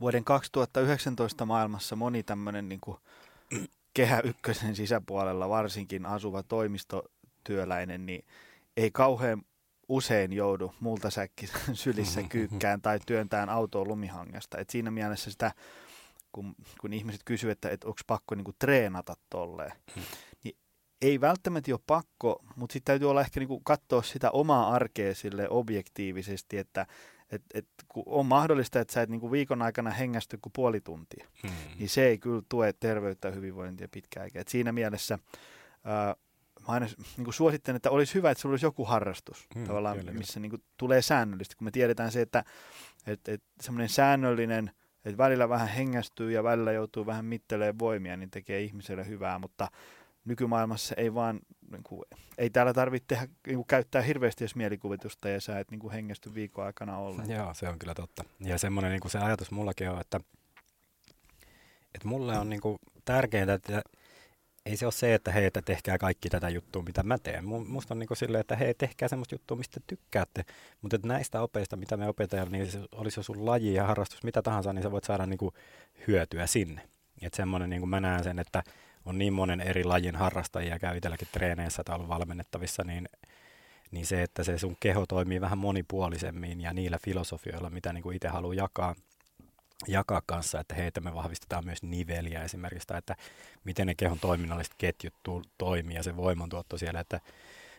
vuoden 0.00 0.24
2019 0.24 1.46
maailmassa 1.46 1.96
moni 1.96 2.22
tämmöinen 2.22 2.68
niin 2.68 2.80
kehä 3.94 4.20
ykkösen 4.24 4.76
sisäpuolella 4.76 5.48
varsinkin 5.48 6.06
asuva 6.06 6.42
toimisto 6.42 7.04
työläinen, 7.44 8.06
niin 8.06 8.24
ei 8.76 8.90
kauhean 8.90 9.42
usein 9.88 10.32
joudu 10.32 10.74
multasäkki 10.80 11.48
sylissä 11.72 12.22
kyykkään 12.22 12.82
tai 12.82 13.00
työntään 13.06 13.48
autoon 13.48 13.88
lumihangesta. 13.88 14.58
Et 14.58 14.70
siinä 14.70 14.90
mielessä 14.90 15.30
sitä, 15.30 15.52
kun, 16.36 16.54
kun 16.80 16.92
ihmiset 16.92 17.20
kysyvät, 17.24 17.52
että, 17.52 17.70
että 17.70 17.88
onko 17.88 18.00
pakko 18.06 18.34
niinku 18.34 18.52
treenata 18.58 19.14
tolleen, 19.30 19.72
hmm. 19.94 20.04
niin 20.44 20.56
ei 21.02 21.20
välttämättä 21.20 21.72
ole 21.72 21.80
pakko, 21.86 22.44
mutta 22.56 22.72
sitten 22.72 22.92
täytyy 22.92 23.10
olla 23.10 23.20
ehkä 23.20 23.40
niinku 23.40 23.60
katsoa 23.60 24.02
sitä 24.02 24.30
omaa 24.30 24.74
arkea 24.74 25.14
sille 25.14 25.48
objektiivisesti, 25.48 26.58
että 26.58 26.86
et, 27.30 27.42
et, 27.54 27.66
kun 27.88 28.02
on 28.06 28.26
mahdollista, 28.26 28.80
että 28.80 28.94
sä 28.94 29.02
et 29.02 29.08
niinku 29.08 29.32
viikon 29.32 29.62
aikana 29.62 29.90
hengästy 29.90 30.38
kuin 30.42 30.52
puoli 30.52 30.80
tuntia, 30.80 31.26
hmm. 31.42 31.50
niin 31.78 31.88
se 31.88 32.06
ei 32.06 32.18
kyllä 32.18 32.42
tue 32.48 32.72
terveyttä 32.72 33.28
ja 33.28 33.34
hyvinvointia 33.34 33.88
pitkään. 33.90 34.30
Et 34.34 34.48
siinä 34.48 34.72
mielessä 34.72 35.18
ää, 35.84 36.16
mä 36.60 36.66
aina 36.66 36.86
niin 37.16 37.32
suosittelen, 37.32 37.76
että 37.76 37.90
olisi 37.90 38.14
hyvä, 38.14 38.30
että 38.30 38.42
sulla 38.42 38.52
olisi 38.52 38.66
joku 38.66 38.84
harrastus, 38.84 39.46
hmm, 39.54 39.66
tavallaan, 39.66 39.98
kyllä, 39.98 40.12
missä 40.12 40.40
niin 40.40 40.50
kuin, 40.50 40.62
tulee 40.76 41.02
säännöllisesti, 41.02 41.56
kun 41.56 41.64
me 41.64 41.70
tiedetään 41.70 42.12
se, 42.12 42.20
että 42.20 42.44
et, 43.06 43.28
et, 43.28 43.42
semmoinen 43.60 43.88
säännöllinen, 43.88 44.70
että 45.06 45.18
välillä 45.18 45.48
vähän 45.48 45.68
hengästyy 45.68 46.32
ja 46.32 46.44
välillä 46.44 46.72
joutuu 46.72 47.06
vähän 47.06 47.24
mittelemään 47.24 47.78
voimia, 47.78 48.16
niin 48.16 48.30
tekee 48.30 48.62
ihmiselle 48.62 49.06
hyvää, 49.06 49.38
mutta 49.38 49.68
nykymaailmassa 50.24 50.94
ei 50.98 51.14
vaan, 51.14 51.40
niin 51.70 51.82
kuin, 51.82 52.02
ei 52.38 52.50
täällä 52.50 52.72
tarvitse 52.72 53.06
tehdä, 53.06 53.26
niin 53.46 53.56
kuin, 53.56 53.66
käyttää 53.66 54.02
hirveästi 54.02 54.44
jos 54.44 54.56
mielikuvitusta 54.56 55.28
ja 55.28 55.40
sä 55.40 55.58
et 55.58 55.70
niin 55.70 55.78
kuin, 55.78 55.92
hengästy 55.92 56.34
viikon 56.34 56.64
aikana 56.64 56.98
ollenkaan. 56.98 57.38
Joo, 57.38 57.54
se 57.54 57.68
on 57.68 57.78
kyllä 57.78 57.94
totta. 57.94 58.24
Ja 58.40 58.58
semmoinen 58.58 58.90
niin 58.90 59.00
kuin 59.00 59.12
se 59.12 59.18
ajatus 59.18 59.50
mullakin 59.50 59.90
on, 59.90 60.00
että, 60.00 60.20
että 61.94 62.08
mulle 62.08 62.38
on 62.38 62.50
niin 62.50 62.60
kuin, 62.60 62.78
tärkeintä, 63.04 63.54
että 63.54 63.82
ei 64.66 64.76
se 64.76 64.86
ole 64.86 64.92
se, 64.92 65.14
että 65.14 65.32
hei, 65.32 65.44
että 65.44 65.62
tehkää 65.62 65.98
kaikki 65.98 66.28
tätä 66.28 66.48
juttua, 66.48 66.82
mitä 66.82 67.02
mä 67.02 67.18
teen. 67.18 67.44
Musta 67.44 67.94
on 67.94 67.98
niin 67.98 68.06
kuin 68.06 68.18
silleen, 68.18 68.40
että 68.40 68.56
hei, 68.56 68.74
tehkää 68.74 69.08
semmoista 69.08 69.34
juttua, 69.34 69.56
mistä 69.56 69.80
tykkäätte. 69.86 70.44
Mutta 70.82 70.98
näistä 71.02 71.42
opeista, 71.42 71.76
mitä 71.76 71.96
me 71.96 72.08
opetellaan, 72.08 72.52
niin 72.52 72.70
se 72.70 72.80
olisi 72.92 73.18
jo 73.20 73.22
sun 73.22 73.46
laji 73.46 73.74
ja 73.74 73.86
harrastus, 73.86 74.22
mitä 74.22 74.42
tahansa, 74.42 74.72
niin 74.72 74.82
sä 74.82 74.90
voit 74.90 75.04
saada 75.04 75.26
niin 75.26 75.38
kuin 75.38 75.54
hyötyä 76.06 76.46
sinne. 76.46 76.80
Että 77.22 77.36
semmoinen, 77.36 77.70
niin 77.70 77.80
kuin 77.80 77.90
mä 77.90 78.00
näen 78.00 78.24
sen, 78.24 78.38
että 78.38 78.62
on 79.04 79.18
niin 79.18 79.32
monen 79.32 79.60
eri 79.60 79.84
lajin 79.84 80.16
harrastajia, 80.16 80.78
käy 80.78 80.96
itselläkin 80.96 81.28
treeneissä 81.32 81.84
tai 81.84 81.94
ollut 81.94 82.08
valmennettavissa, 82.08 82.84
niin, 82.84 83.08
niin 83.90 84.06
se, 84.06 84.22
että 84.22 84.44
se 84.44 84.58
sun 84.58 84.76
keho 84.80 85.06
toimii 85.06 85.40
vähän 85.40 85.58
monipuolisemmin 85.58 86.60
ja 86.60 86.72
niillä 86.72 86.98
filosofioilla, 87.04 87.70
mitä 87.70 87.92
niin 87.92 88.02
kuin 88.02 88.16
itse 88.16 88.28
haluaa 88.28 88.54
jakaa, 88.54 88.94
jakaa 89.86 90.22
kanssa, 90.26 90.60
että 90.60 90.74
heitä 90.74 91.00
me 91.00 91.14
vahvistetaan 91.14 91.64
myös 91.64 91.82
niveliä 91.82 92.42
esimerkiksi, 92.42 92.86
tai 92.88 92.98
että 92.98 93.16
miten 93.64 93.86
ne 93.86 93.94
kehon 93.94 94.18
toiminnalliset 94.18 94.74
ketjut 94.78 95.14
tu- 95.22 95.42
toimii 95.58 95.96
ja 95.96 96.02
se 96.02 96.16
voimantuotto 96.16 96.78
siellä, 96.78 97.00
että 97.00 97.20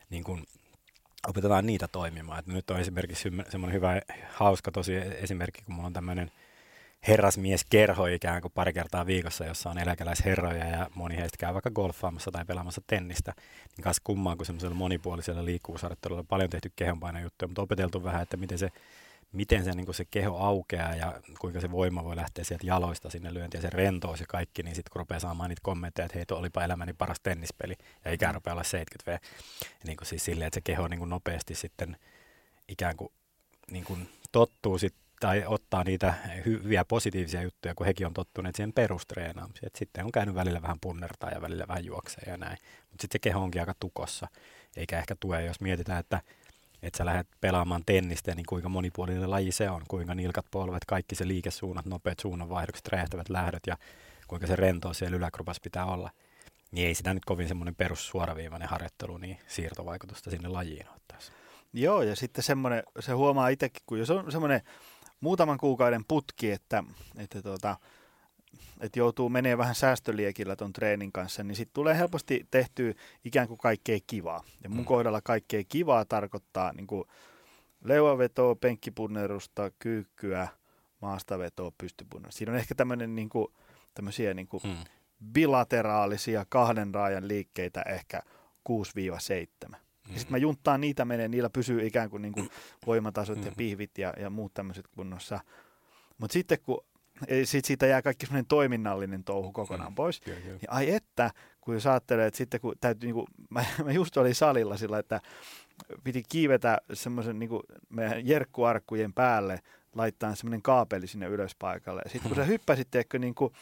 niin 0.10 0.24
kun 0.24 0.46
opetetaan 1.28 1.66
niitä 1.66 1.88
toimimaan. 1.88 2.40
Että 2.40 2.52
nyt 2.52 2.70
on 2.70 2.80
esimerkiksi 2.80 3.30
semmoinen 3.50 3.74
hyvä, 3.74 4.02
hauska 4.30 4.72
tosi 4.72 4.96
esimerkki, 4.96 5.62
kun 5.66 5.76
mulla 5.76 5.88
on 5.88 5.94
tämmöinen 5.94 6.32
herrasmieskerho 7.08 8.06
ikään 8.06 8.42
kuin 8.42 8.52
pari 8.56 8.74
kertaa 8.74 9.06
viikossa, 9.06 9.46
jossa 9.46 9.70
on 9.70 9.78
eläkeläisherroja 9.78 10.66
ja 10.66 10.90
moni 10.96 11.18
heistä 11.18 11.38
käy 11.38 11.54
vaikka 11.54 11.72
golfaamassa 11.72 12.32
tai 12.32 12.46
pelaamassa 12.46 12.82
tennistä, 12.88 13.34
niin 13.78 13.84
kanssa 13.84 14.02
kummaa 14.04 14.36
kuin 14.36 14.46
semmoisella 14.46 14.76
monipuolisella 14.76 15.46
liikkuvuusharjoittelulla 15.46 16.20
on 16.20 16.28
paljon 16.28 16.50
tehty 16.50 16.72
kehonpainojuttuja, 16.76 17.48
mutta 17.48 17.62
opeteltu 17.62 18.04
vähän, 18.04 18.22
että 18.22 18.38
miten 18.38 18.58
se 18.58 18.70
miten 19.32 19.64
se, 19.64 19.72
niin 19.72 19.94
se 19.94 20.06
keho 20.06 20.38
aukeaa 20.38 20.96
ja 20.96 21.22
kuinka 21.40 21.62
se 21.62 21.72
voima 21.72 22.04
voi 22.04 22.16
lähteä 22.16 22.44
sieltä 22.44 22.68
jaloista 22.68 23.10
sinne 23.10 23.34
lyöntiin 23.34 23.60
ja 23.60 23.62
se 23.62 23.70
rentous 23.70 24.20
ja 24.20 24.26
kaikki, 24.30 24.64
niin 24.64 24.76
sitten 24.76 24.92
kun 24.92 25.00
rupeaa 25.00 25.20
saamaan 25.20 25.50
niitä 25.50 25.62
kommentteja, 25.64 26.06
että 26.06 26.18
hei, 26.18 26.26
tuo 26.26 26.38
olipa 26.38 26.64
elämäni 26.64 26.94
paras 26.94 27.20
tennispeli 27.24 27.74
ja 28.06 28.12
ikään 28.12 28.36
rupeaa 28.36 28.54
olla 28.54 28.64
70 28.64 29.12
v. 29.12 29.18
Niin 29.88 29.98
kuin 29.98 30.08
siis 30.08 30.26
silleen, 30.26 30.48
että 30.48 30.58
se 30.58 30.62
keho 30.62 30.88
niin 30.88 31.00
kuin 31.00 31.10
nopeasti 31.10 31.56
sitten 31.56 31.98
ikään 32.68 32.96
kuin, 32.96 33.12
niin 33.72 33.84
kuin 33.84 34.10
tottuu 34.32 34.78
sit, 34.78 34.96
tai 35.20 35.44
ottaa 35.46 35.84
niitä 35.84 36.14
hyviä 36.46 36.86
positiivisia 36.86 37.42
juttuja, 37.42 37.76
kun 37.76 37.86
hekin 37.86 38.08
on 38.08 38.14
tottuneet 38.14 38.56
siihen 38.56 38.74
perustreenaamiseen. 38.74 39.72
sitten 39.76 40.06
on 40.06 40.12
käynyt 40.12 40.36
välillä 40.36 40.62
vähän 40.62 40.80
punnertaa 40.82 41.30
ja 41.30 41.42
välillä 41.42 41.68
vähän 41.68 41.86
juoksee 41.86 42.24
ja 42.28 42.38
näin. 42.38 42.58
Mutta 42.90 43.02
sitten 43.02 43.16
se 43.16 43.20
keho 43.20 43.44
onkin 43.44 43.62
aika 43.62 43.74
tukossa, 43.80 44.28
eikä 44.76 45.00
ehkä 45.00 45.16
tue, 45.20 45.44
jos 45.44 45.62
mietitään, 45.62 46.00
että 46.00 46.22
että 46.82 46.98
sä 46.98 47.06
lähdet 47.06 47.28
pelaamaan 47.42 47.84
tennistä, 47.86 48.36
niin 48.36 48.46
kuinka 48.46 48.70
monipuolinen 48.70 49.32
laji 49.32 49.52
se 49.52 49.70
on, 49.70 49.82
kuinka 49.88 50.16
nilkat 50.16 50.46
polvet, 50.52 50.86
kaikki 50.86 51.16
se 51.16 51.28
liikesuunnat, 51.28 51.86
nopeat 51.86 52.20
suunnanvaihdokset, 52.20 52.88
räjähtävät 52.88 53.30
lähdöt 53.30 53.68
ja 53.68 53.78
kuinka 54.28 54.48
se 54.48 54.56
rentous 54.56 54.98
siellä 54.98 55.18
yläkrupassa 55.18 55.62
pitää 55.64 55.86
olla. 55.86 56.12
Niin 56.72 56.88
ei 56.88 56.96
sitä 56.96 57.14
nyt 57.14 57.26
kovin 57.26 57.48
semmoinen 57.48 57.76
perussuoraviivainen 57.76 58.70
harjoittelu, 58.70 59.18
niin 59.18 59.38
siirtovaikutusta 59.48 60.30
sinne 60.30 60.48
lajiin 60.48 60.90
ottaisi. 60.96 61.32
Joo, 61.74 62.02
ja 62.02 62.16
sitten 62.16 62.44
semmoinen, 62.44 62.84
se 63.00 63.12
huomaa 63.12 63.50
itsekin, 63.50 63.84
kun 63.86 64.00
jos 64.00 64.10
on 64.10 64.32
semmoinen 64.32 64.62
muutaman 65.20 65.58
kuukauden 65.58 66.06
putki, 66.08 66.52
että, 66.52 66.84
että 67.18 67.42
tuota, 67.42 67.76
että 68.80 69.00
joutuu 69.00 69.30
menee 69.30 69.58
vähän 69.58 69.76
säästöliekillä 69.76 70.56
ton 70.56 70.74
treenin 70.74 71.12
kanssa, 71.12 71.44
niin 71.44 71.56
sitten 71.56 71.74
tulee 71.74 71.98
helposti 71.98 72.48
tehtyä 72.52 72.94
ikään 73.26 73.48
kuin 73.48 73.58
kaikkea 73.58 74.00
kivaa. 74.08 74.44
Ja 74.64 74.70
mun 74.70 74.80
mm. 74.80 74.86
kohdalla 74.86 75.22
kaikkea 75.22 75.64
kivaa 75.70 76.06
tarkoittaa 76.06 76.74
niin 76.74 76.88
kuin 76.88 77.04
leuavetoa, 77.84 78.56
penkkipunnerusta, 78.56 79.72
kyykkyä, 79.80 80.48
maastavetoa, 81.02 81.72
pystypunnerusta. 81.78 82.38
Siinä 82.38 82.52
on 82.52 82.60
ehkä 82.60 82.76
tämmöinen 82.76 83.16
niin 83.16 83.30
kuin, 83.30 83.48
tämmöisiä 83.94 84.34
niin 84.34 84.48
kuin 84.48 84.64
mm. 84.64 84.76
bilateraalisia 85.34 86.46
kahden 86.50 86.94
raajan 86.94 87.28
liikkeitä 87.28 87.82
ehkä 87.82 88.22
6-7. 88.70 88.72
Mm. 89.70 90.14
Ja 90.14 90.20
sitten 90.20 90.32
mä 90.32 90.38
junttaan 90.38 90.82
niitä 90.82 91.06
menee, 91.06 91.28
niillä 91.28 91.50
pysyy 91.50 91.88
ikään 91.88 92.10
kuin, 92.10 92.22
niin 92.22 92.34
kuin 92.34 92.50
voimatasot 92.86 93.38
mm. 93.38 93.46
ja 93.46 93.52
pihvit 93.58 93.98
ja, 93.98 94.14
ja 94.20 94.30
muut 94.30 94.54
tämmöiset 94.54 94.88
kunnossa. 94.88 95.40
Mutta 96.18 96.34
sitten 96.34 96.58
kun 96.64 96.86
sit 97.44 97.66
siitä 97.66 97.86
jää 97.86 98.02
kaikki 98.02 98.26
semmoinen 98.26 98.46
toiminnallinen 98.46 99.24
touhu 99.24 99.52
kokonaan 99.52 99.92
mm. 99.92 99.96
pois. 99.96 100.22
Kyllä, 100.22 100.40
kyllä. 100.40 100.60
Ja 100.62 100.68
ai 100.72 100.90
että, 100.90 101.32
kun 101.62 101.74
jos 101.74 101.88
ajattelee, 101.88 102.28
että 102.28 102.38
sitten 102.38 102.62
kun 102.62 102.76
täytyy, 102.82 103.08
niin 103.08 103.14
kuin, 103.14 103.28
mä, 103.50 103.66
mä 103.84 103.92
just 103.92 104.18
olin 104.18 104.36
salilla 104.36 104.78
sillä, 104.78 105.00
että 105.00 105.22
piti 106.04 106.24
kiivetä 106.30 106.78
semmoisen 106.94 107.40
niin 107.40 107.50
meidän 107.90 108.28
jerkkuarkkujen 108.28 109.14
päälle, 109.14 109.60
laittaa 109.96 110.36
semmoinen 110.36 110.62
kaapeli 110.62 111.08
sinne 111.08 111.28
ylöspaikalle. 111.28 112.02
Ja 112.06 112.10
sitten 112.10 112.30
kun 112.30 112.36
sä 112.36 112.46
hyppäsit, 112.54 112.88
teekö, 112.92 113.20
niin 113.20 113.36
kuin, 113.36 113.54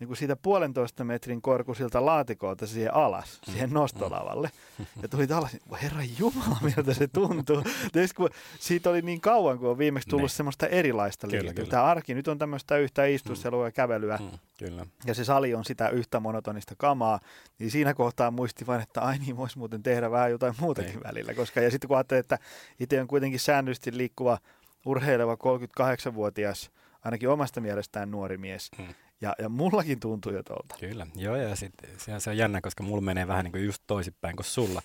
niin 0.00 0.06
kuin 0.06 0.16
siitä 0.16 0.36
puolentoista 0.36 1.04
metrin 1.04 1.42
korkuisilta 1.42 2.06
laatikolta 2.06 2.66
siihen 2.66 2.94
alas, 2.94 3.40
mm. 3.46 3.52
siihen 3.52 3.70
nostolavalle. 3.70 4.50
Mm. 4.78 4.86
Ja 5.02 5.08
tuli 5.08 5.26
alas, 5.34 5.56
herra 5.82 6.00
jumala, 6.18 6.56
miltä 6.62 6.94
se 6.94 7.08
tuntuu. 7.08 7.62
Tietysti 7.92 8.16
kun 8.16 8.30
siitä 8.60 8.90
oli 8.90 9.02
niin 9.02 9.20
kauan, 9.20 9.58
kun 9.58 9.70
on 9.70 9.78
viimeksi 9.78 10.08
tullut 10.08 10.22
ne. 10.22 10.24
Niin. 10.24 10.36
semmoista 10.36 10.66
erilaista 10.66 11.28
liikettä. 11.30 11.64
Tämä 11.64 11.84
arki 11.84 12.14
nyt 12.14 12.28
on 12.28 12.38
tämmöistä 12.38 12.76
yhtä 12.76 13.04
istustelua 13.04 13.62
mm. 13.62 13.66
ja 13.66 13.72
kävelyä. 13.72 14.16
Mm. 14.16 14.38
Kyllä. 14.58 14.86
Ja 15.06 15.14
se 15.14 15.24
sali 15.24 15.54
on 15.54 15.64
sitä 15.64 15.88
yhtä 15.88 16.20
monotonista 16.20 16.74
kamaa. 16.78 17.20
Niin 17.58 17.70
siinä 17.70 17.94
kohtaa 17.94 18.30
muisti 18.30 18.66
vain, 18.66 18.82
että 18.82 19.00
ai 19.00 19.18
niin, 19.18 19.36
voisi 19.36 19.58
muuten 19.58 19.82
tehdä 19.82 20.10
vähän 20.10 20.30
jotain 20.30 20.54
muutakin 20.60 20.90
Ei. 20.90 20.96
Niin. 20.96 21.04
välillä. 21.04 21.34
Koska, 21.34 21.60
ja 21.60 21.70
sitten 21.70 21.88
kun 21.88 21.96
ajattelee, 21.96 22.20
että 22.20 22.38
itse 22.80 23.00
on 23.00 23.06
kuitenkin 23.06 23.40
säännöllisesti 23.40 23.96
liikkuva 23.96 24.38
urheileva 24.86 25.34
38-vuotias, 25.34 26.70
ainakin 27.04 27.28
omasta 27.28 27.60
mielestään 27.60 28.10
nuori 28.10 28.36
mies, 28.36 28.70
mm. 28.78 28.84
Ja, 29.20 29.34
ja 29.38 29.48
mullakin 29.48 30.00
tuntuu 30.00 30.32
jo 30.32 30.42
tuolta. 30.42 30.74
Kyllä, 30.80 31.06
joo 31.14 31.36
ja 31.36 31.56
sit, 31.56 31.72
se, 31.98 32.20
se 32.20 32.30
on 32.30 32.36
jännä, 32.36 32.60
koska 32.60 32.82
mulla 32.82 33.00
menee 33.00 33.26
vähän 33.26 33.44
niin 33.44 33.52
kuin 33.52 33.64
just 33.64 33.82
toisinpäin 33.86 34.36
kuin 34.36 34.46
sulla. 34.46 34.82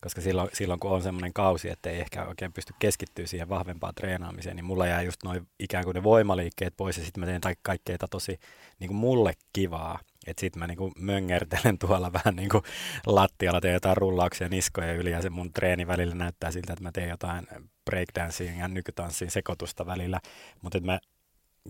Koska 0.00 0.20
silloin, 0.20 0.48
silloin 0.52 0.80
kun 0.80 0.90
on 0.90 1.02
semmoinen 1.02 1.32
kausi, 1.32 1.70
että 1.70 1.90
ei 1.90 2.00
ehkä 2.00 2.24
oikein 2.24 2.52
pysty 2.52 2.74
keskittyä 2.78 3.26
siihen 3.26 3.48
vahvempaan 3.48 3.94
treenaamiseen, 3.94 4.56
niin 4.56 4.64
mulla 4.64 4.86
jää 4.86 5.02
just 5.02 5.22
noin 5.24 5.48
ikään 5.58 5.84
kuin 5.84 5.94
ne 5.94 6.02
voimaliikkeet 6.02 6.76
pois 6.76 6.98
ja 6.98 7.04
sitten 7.04 7.20
mä 7.20 7.26
teen 7.26 7.56
kaikkea 7.62 7.96
tosi 8.10 8.38
niin 8.78 8.88
kuin 8.88 8.96
mulle 8.96 9.32
kivaa. 9.52 9.98
Että 10.26 10.40
sitten 10.40 10.60
mä 10.60 10.66
niinku 10.66 10.92
möngärtelen 10.98 11.78
tuolla 11.86 12.12
vähän 12.12 12.36
niinku 12.36 12.62
lattialla, 13.06 13.60
teen 13.60 13.74
jotain 13.74 13.96
rullauksia 13.96 14.48
niskoja 14.48 14.92
yli 14.92 15.10
ja 15.10 15.22
se 15.22 15.30
mun 15.30 15.52
treeni 15.52 15.86
välillä 15.86 16.14
näyttää 16.14 16.50
siltä, 16.50 16.72
että 16.72 16.82
mä 16.82 16.92
teen 16.92 17.08
jotain 17.08 17.46
breakdancing 17.84 18.58
ja 18.58 18.68
nykytanssin 18.68 19.30
sekoitusta 19.30 19.86
välillä. 19.86 20.20
Mutta 20.62 20.80
mä 20.80 20.98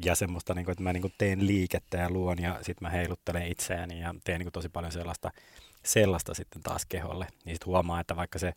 ja 0.04 0.14
semmoista, 0.14 0.54
niin 0.54 0.64
kuin, 0.64 0.72
että 0.72 0.82
mä 0.82 0.92
niin 0.92 1.02
kuin 1.02 1.14
teen 1.18 1.46
liikettä 1.46 1.98
ja 1.98 2.10
luon 2.10 2.42
ja 2.42 2.58
sitten 2.62 2.86
mä 2.86 2.90
heiluttelen 2.90 3.46
itseäni 3.46 4.00
ja 4.00 4.14
teen 4.24 4.38
niin 4.38 4.44
kuin 4.44 4.52
tosi 4.52 4.68
paljon 4.68 4.92
sellaista, 4.92 5.30
sellaista 5.84 6.34
sitten 6.34 6.62
taas 6.62 6.86
keholle. 6.86 7.26
Niin 7.44 7.54
sitten 7.54 7.66
huomaa, 7.66 8.00
että 8.00 8.16
vaikka 8.16 8.38
se 8.38 8.52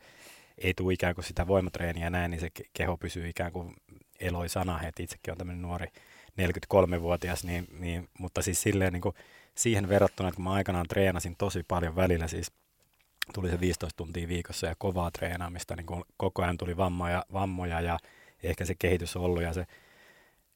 ei 0.58 0.74
tule 0.74 0.94
ikään 0.94 1.16
kuin 1.16 1.26
sitä 1.26 1.48
voimatreeniä 1.48 2.10
näin, 2.10 2.32
niin 2.32 2.42
se 2.42 2.50
keho 2.74 2.98
pysyy 2.98 3.30
ikään 3.30 3.52
kuin 3.52 3.76
eloisana. 4.20 4.82
Että 4.88 5.04
itsekin 5.04 5.32
on 5.32 5.38
tämmöinen 5.38 5.62
nuori 5.62 5.88
43-vuotias, 6.42 7.44
niin, 7.44 7.68
niin, 7.80 8.10
mutta 8.20 8.42
siis 8.42 8.62
silleen 8.62 8.94
niin 8.94 9.02
kuin 9.02 9.16
siihen 9.56 9.90
verrattuna, 9.90 10.30
että 10.30 10.36
kun 10.36 10.44
mä 10.44 10.52
aikanaan 10.52 10.88
treenasin 10.88 11.36
tosi 11.38 11.64
paljon 11.68 11.96
välillä, 11.96 12.28
siis 12.28 12.52
tuli 13.34 13.50
se 13.50 13.60
15 13.60 13.98
tuntia 13.98 14.28
viikossa 14.28 14.68
ja 14.68 14.76
kovaa 14.78 15.12
treenaamista, 15.12 15.76
niin 15.76 15.86
koko 16.18 16.44
ajan 16.44 16.58
tuli 16.58 16.78
vammoja, 16.78 17.26
vammoja 17.34 17.82
ja 17.82 18.00
ehkä 18.44 18.66
se 18.66 18.76
kehitys 18.80 19.16
on 19.16 19.24
ollut 19.24 19.44
ja 19.44 19.54
se 19.54 19.66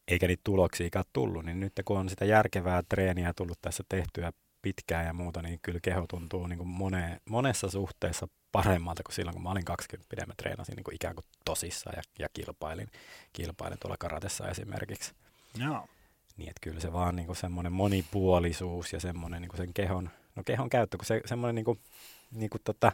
eikä 0.07 0.27
niitä 0.27 0.41
tuloksia 0.43 0.89
tullut, 1.13 1.45
niin 1.45 1.59
nyt 1.59 1.73
kun 1.85 1.97
on 1.97 2.09
sitä 2.09 2.25
järkevää 2.25 2.83
treeniä 2.89 3.33
tullut 3.33 3.57
tässä 3.61 3.83
tehtyä 3.89 4.31
pitkään 4.61 5.05
ja 5.05 5.13
muuta, 5.13 5.41
niin 5.41 5.59
kyllä 5.61 5.79
keho 5.83 6.05
tuntuu 6.09 6.47
niin 6.47 6.57
kuin 6.57 6.67
mone, 6.67 7.21
monessa 7.29 7.69
suhteessa 7.69 8.27
paremmalta 8.51 9.03
kuin 9.03 9.15
silloin, 9.15 9.33
kun 9.33 9.43
mä 9.43 9.51
olin 9.51 9.65
20 9.65 10.25
mä 10.25 10.33
treenasin 10.37 10.75
niin 10.75 10.83
kuin 10.83 10.95
ikään 10.95 11.15
kuin 11.15 11.25
tosissaan 11.45 11.95
ja, 11.97 12.01
ja 12.19 12.27
kilpailin, 12.33 12.87
kilpailin 13.33 13.79
tuolla 13.79 13.97
karatessa 13.99 14.49
esimerkiksi. 14.49 15.13
Joo. 15.57 15.87
Niin, 16.37 16.49
että 16.49 16.61
kyllä 16.61 16.79
se 16.79 16.93
vaan 16.93 17.15
niin 17.15 17.25
kuin 17.25 17.35
semmoinen 17.35 17.73
monipuolisuus 17.73 18.93
ja 18.93 18.99
semmoinen 18.99 19.41
niin 19.41 19.49
kuin 19.49 19.57
sen 19.57 19.73
kehon, 19.73 20.09
no 20.35 20.43
kehon 20.43 20.69
käyttö, 20.69 20.97
kun 20.97 21.05
se 21.05 21.21
semmoinen 21.25 21.55
niin 21.55 21.65
kuin, 21.65 21.79
niin 22.31 22.49
kuin 22.49 22.61
tota, 22.63 22.91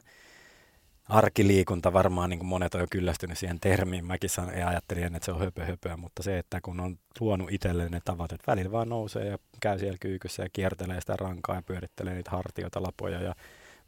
arkiliikunta 1.10 1.94
varmaan 1.94 2.30
niin 2.30 2.40
kuin 2.40 2.48
monet 2.48 2.76
on 2.76 2.82
jo 2.82 2.88
kyllästynyt 2.92 3.38
siihen 3.38 3.60
termiin. 3.60 4.06
Mäkin 4.06 4.30
san, 4.30 4.58
ja 4.58 4.68
ajattelin, 4.68 5.16
että 5.16 5.26
se 5.26 5.32
on 5.32 5.40
höpö 5.40 5.66
höpöä, 5.66 5.98
mutta 5.98 6.24
se, 6.24 6.38
että 6.38 6.62
kun 6.62 6.80
on 6.80 6.98
luonut 7.20 7.52
itselleen 7.52 7.92
ne 7.92 8.00
tavat, 8.06 8.32
että 8.32 8.52
välillä 8.52 8.72
vaan 8.72 8.90
nousee 8.90 9.26
ja 9.26 9.38
käy 9.60 9.80
siellä 9.80 9.98
kyykyssä 10.00 10.44
ja 10.44 10.50
kiertelee 10.54 11.02
sitä 11.02 11.16
rankaa 11.16 11.56
ja 11.56 11.62
pyörittelee 11.62 12.14
niitä 12.14 12.32
hartioita, 12.32 12.84
lapoja 12.84 13.22
ja 13.22 13.36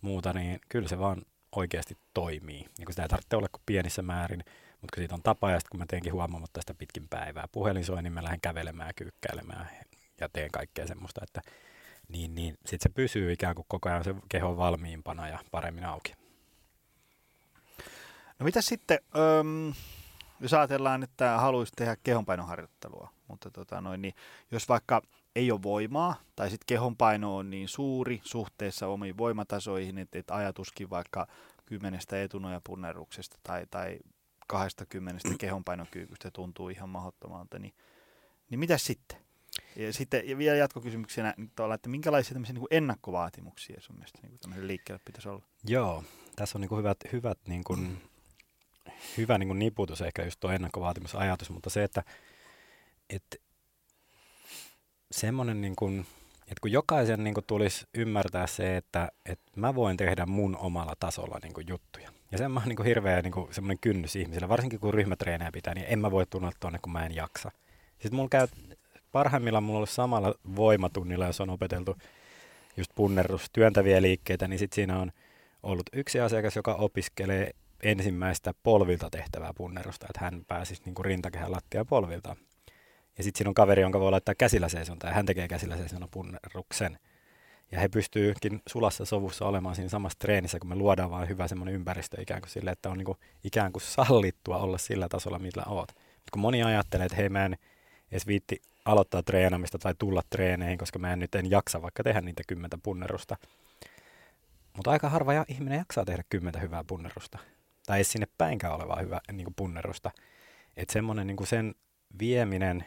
muuta, 0.02 0.34
niin 0.34 0.60
kyllä 0.70 0.88
se 0.88 1.00
vaan 1.00 1.22
oikeasti 1.56 1.98
toimii. 2.14 2.66
Niin 2.78 2.88
sitä 2.90 3.02
ei 3.02 3.08
tarvitse 3.08 3.36
olla 3.36 3.48
kuin 3.52 3.64
pienissä 3.66 4.02
määrin, 4.02 4.44
mutta 4.82 4.96
kun 4.96 5.02
siitä 5.02 5.16
on 5.16 5.24
tapa 5.24 5.52
ja 5.52 5.60
sitten 5.60 5.70
kun 5.72 5.80
mä 5.80 5.86
teenkin 5.86 6.14
huomaamatta 6.14 6.62
sitä 6.62 6.74
pitkin 6.74 7.08
päivää, 7.10 7.48
puhelin 7.52 7.86
soi, 7.86 8.04
niin 8.04 8.14
mä 8.14 8.24
lähden 8.24 8.42
kävelemään 8.42 8.90
ja 8.90 8.94
kyykkäilemään 8.94 9.70
ja 10.22 10.30
teen 10.30 10.52
kaikkea 10.52 10.88
semmoista, 10.88 11.22
että 11.24 11.42
niin, 12.08 12.36
niin 12.36 12.56
sitten 12.66 12.92
se 12.92 12.96
pysyy 12.96 13.32
ikään 13.32 13.56
kuin 13.56 13.66
koko 13.68 13.90
ajan 13.90 14.04
se 14.04 14.16
keho 14.30 14.58
valmiimpana 14.58 15.28
ja 15.28 15.40
paremmin 15.52 15.86
auki. 15.86 16.14
No 18.40 18.44
mitä 18.44 18.62
sitten, 18.62 19.00
öm, 19.16 19.74
jos 20.40 20.54
ajatellaan, 20.54 21.04
että 21.04 21.38
haluaisi 21.38 21.74
tehdä 21.76 21.98
kehonpainoharjoittelua, 22.04 23.10
mutta 23.28 23.52
tota 23.52 23.82
noin, 23.82 24.02
niin 24.02 24.14
jos 24.52 24.70
vaikka 24.70 25.02
ei 25.36 25.52
ole 25.52 25.64
voimaa, 25.64 26.16
tai 26.36 26.50
sitten 26.50 26.66
kehonpaino 26.68 27.38
on 27.38 27.50
niin 27.50 27.68
suuri 27.68 28.22
suhteessa 28.24 28.88
omiin 28.88 29.18
voimatasoihin, 29.18 29.98
että, 29.98 30.20
että 30.20 30.36
ajatuskin 30.36 30.90
vaikka 30.90 31.28
kymmenestä 31.66 32.24
etunojapunneruksesta 32.24 33.38
tai, 33.44 33.66
tai 33.72 34.00
20 34.48 35.22
kehonpainokyykystä 35.40 36.32
tuntuu 36.32 36.70
ihan 36.70 36.90
mahdottomalta, 36.90 37.60
niin, 37.60 37.74
niin 38.50 38.60
mitä 38.60 38.78
sitten? 38.78 39.18
Ja 39.76 39.94
sitten 39.94 40.30
ja 40.30 40.38
vielä 40.38 40.58
jatkokysymyksenä, 40.58 41.34
niin 41.38 41.74
että 41.74 41.90
minkälaisia 41.90 42.40
niin 42.40 42.60
kuin 42.60 42.68
ennakkovaatimuksia 42.72 43.82
sun 43.82 43.96
mielestä 43.96 44.20
niin 44.22 44.68
liikkeelle 44.68 45.02
pitäisi 45.06 45.30
olla? 45.30 45.46
Joo, 45.64 46.04
tässä 46.36 46.58
on 46.58 46.62
niin 46.62 46.70
kuin 46.70 46.80
hyvät, 46.80 46.98
hyvät 47.12 47.40
niin 47.48 47.64
kuin, 47.64 47.80
mm 47.80 47.98
hyvä 49.18 49.38
niin 49.38 49.48
kuin 49.48 49.60
niputus 49.60 50.02
ehkä 50.02 50.24
just 50.24 50.40
tuo 50.40 50.52
ennakkovaatimusajatus, 50.52 51.50
mutta 51.50 51.70
se, 51.70 51.84
että, 51.84 52.04
että 53.10 53.38
semmoinen 55.12 55.62
niin 55.62 55.76
kuin, 55.76 56.00
että 56.42 56.62
kun 56.62 56.72
jokaisen 56.72 57.24
niin 57.24 57.34
kuin 57.34 57.46
tulisi 57.48 57.86
ymmärtää 57.94 58.48
se, 58.48 58.78
että, 58.78 59.12
että 59.26 59.52
mä 59.56 59.76
voin 59.76 59.98
tehdä 59.98 60.26
mun 60.26 60.58
omalla 60.58 60.94
tasolla 61.00 61.40
niin 61.44 61.54
kuin 61.54 61.68
juttuja. 61.70 62.10
Ja 62.32 62.38
se 62.38 62.46
on 62.46 62.62
niin 62.66 62.76
kuin 62.76 62.88
hirveä 62.88 63.22
niin 63.22 63.34
kuin 63.34 63.54
semmoinen 63.54 63.80
kynnys 63.82 64.16
ihmisille, 64.16 64.50
varsinkin 64.50 64.80
kun 64.80 64.94
ryhmätreenejä 64.94 65.52
pitää, 65.52 65.74
niin 65.74 65.88
en 65.90 66.00
mä 66.00 66.12
voi 66.12 66.26
tulla 66.30 66.52
tuonne, 66.60 66.80
kun 66.82 66.94
mä 66.94 67.06
en 67.06 67.16
jaksa. 67.16 67.52
Sitten 67.92 68.16
mulla 68.16 68.30
käy 68.30 68.48
parhaimmillaan 69.12 69.64
mulla 69.64 69.78
on 69.78 69.80
ollut 69.80 69.90
samalla 69.90 70.36
voimatunnilla, 70.56 71.26
jos 71.26 71.42
on 71.42 71.50
opeteltu 71.50 71.98
just 72.78 72.92
punnerrus, 72.96 73.50
työntäviä 73.54 74.02
liikkeitä, 74.02 74.48
niin 74.48 74.60
sitten 74.60 74.76
siinä 74.76 75.00
on 75.00 75.12
ollut 75.64 75.90
yksi 75.94 76.20
asiakas, 76.20 76.56
joka 76.56 76.74
opiskelee 76.74 77.52
ensimmäistä 77.84 78.54
polvilta 78.64 79.10
tehtävää 79.10 79.54
punnerusta, 79.58 80.08
että 80.10 80.26
hän 80.26 80.42
pääsisi 80.48 80.82
niin 80.86 80.96
kuin 80.96 81.06
rintakehän 81.06 81.52
lattia 81.52 81.86
polvilta. 81.86 82.36
Ja 83.18 83.24
sitten 83.24 83.38
siinä 83.38 83.50
on 83.50 83.54
kaveri, 83.54 83.82
jonka 83.82 84.00
voi 84.00 84.12
laittaa 84.12 84.36
käsillä 84.36 84.70
seisonta, 84.70 85.08
ja 85.08 85.14
hän 85.14 85.26
tekee 85.26 85.48
käsillä 85.48 85.78
seisonnan 85.78 86.10
punneruksen. 86.12 87.00
Ja 87.72 87.80
he 87.80 87.88
pystyykin 87.88 88.62
sulassa 88.68 89.06
sovussa 89.06 89.46
olemaan 89.46 89.76
siinä 89.76 89.90
samassa 89.90 90.20
treenissä, 90.20 90.60
kun 90.60 90.70
me 90.70 90.76
luodaan 90.76 91.12
vaan 91.12 91.30
hyvä 91.30 91.48
semmoinen 91.48 91.76
ympäristö 91.76 92.22
ikään 92.22 92.42
kuin 92.42 92.50
sille, 92.50 92.72
että 92.72 92.90
on 92.90 92.98
niin 92.98 93.06
kuin 93.06 93.18
ikään 93.44 93.72
kuin 93.72 93.82
sallittua 93.82 94.58
olla 94.58 94.78
sillä 94.78 95.08
tasolla, 95.10 95.40
millä 95.40 95.64
oot. 95.68 95.92
Mutta 95.96 96.32
kun 96.32 96.42
moni 96.42 96.64
ajattelee, 96.64 97.06
että 97.06 97.16
hei 97.16 97.30
mä 97.30 97.46
en 97.46 97.58
edes 98.12 98.28
viitti 98.28 98.62
aloittaa 98.86 99.24
treenamista 99.24 99.78
tai 99.78 99.96
tulla 100.00 100.22
treeneihin, 100.30 100.78
koska 100.78 101.00
mä 101.00 101.14
en 101.14 101.20
nyt 101.20 101.36
en 101.36 101.52
jaksa 101.52 101.82
vaikka 101.82 102.04
tehdä 102.04 102.22
niitä 102.22 102.44
kymmentä 102.48 102.78
punnerusta. 102.84 103.38
Mutta 104.76 104.92
aika 104.92 105.10
harva 105.10 105.32
ihminen 105.48 105.78
jaksaa 105.78 106.06
tehdä 106.06 106.24
kymmentä 106.30 106.60
hyvää 106.60 106.84
punnerusta. 106.88 107.40
Tai 107.86 107.98
ei 107.98 108.04
sinne 108.04 108.28
päinkään 108.38 108.76
olevaa 108.76 109.00
hyvää 109.02 109.20
niin 109.32 109.46
kuin 109.46 109.56
punnerusta. 109.56 110.12
Että 110.78 110.94
semmoinen 110.94 111.28
niin 111.28 111.48
sen 111.48 111.76
vieminen, 112.20 112.86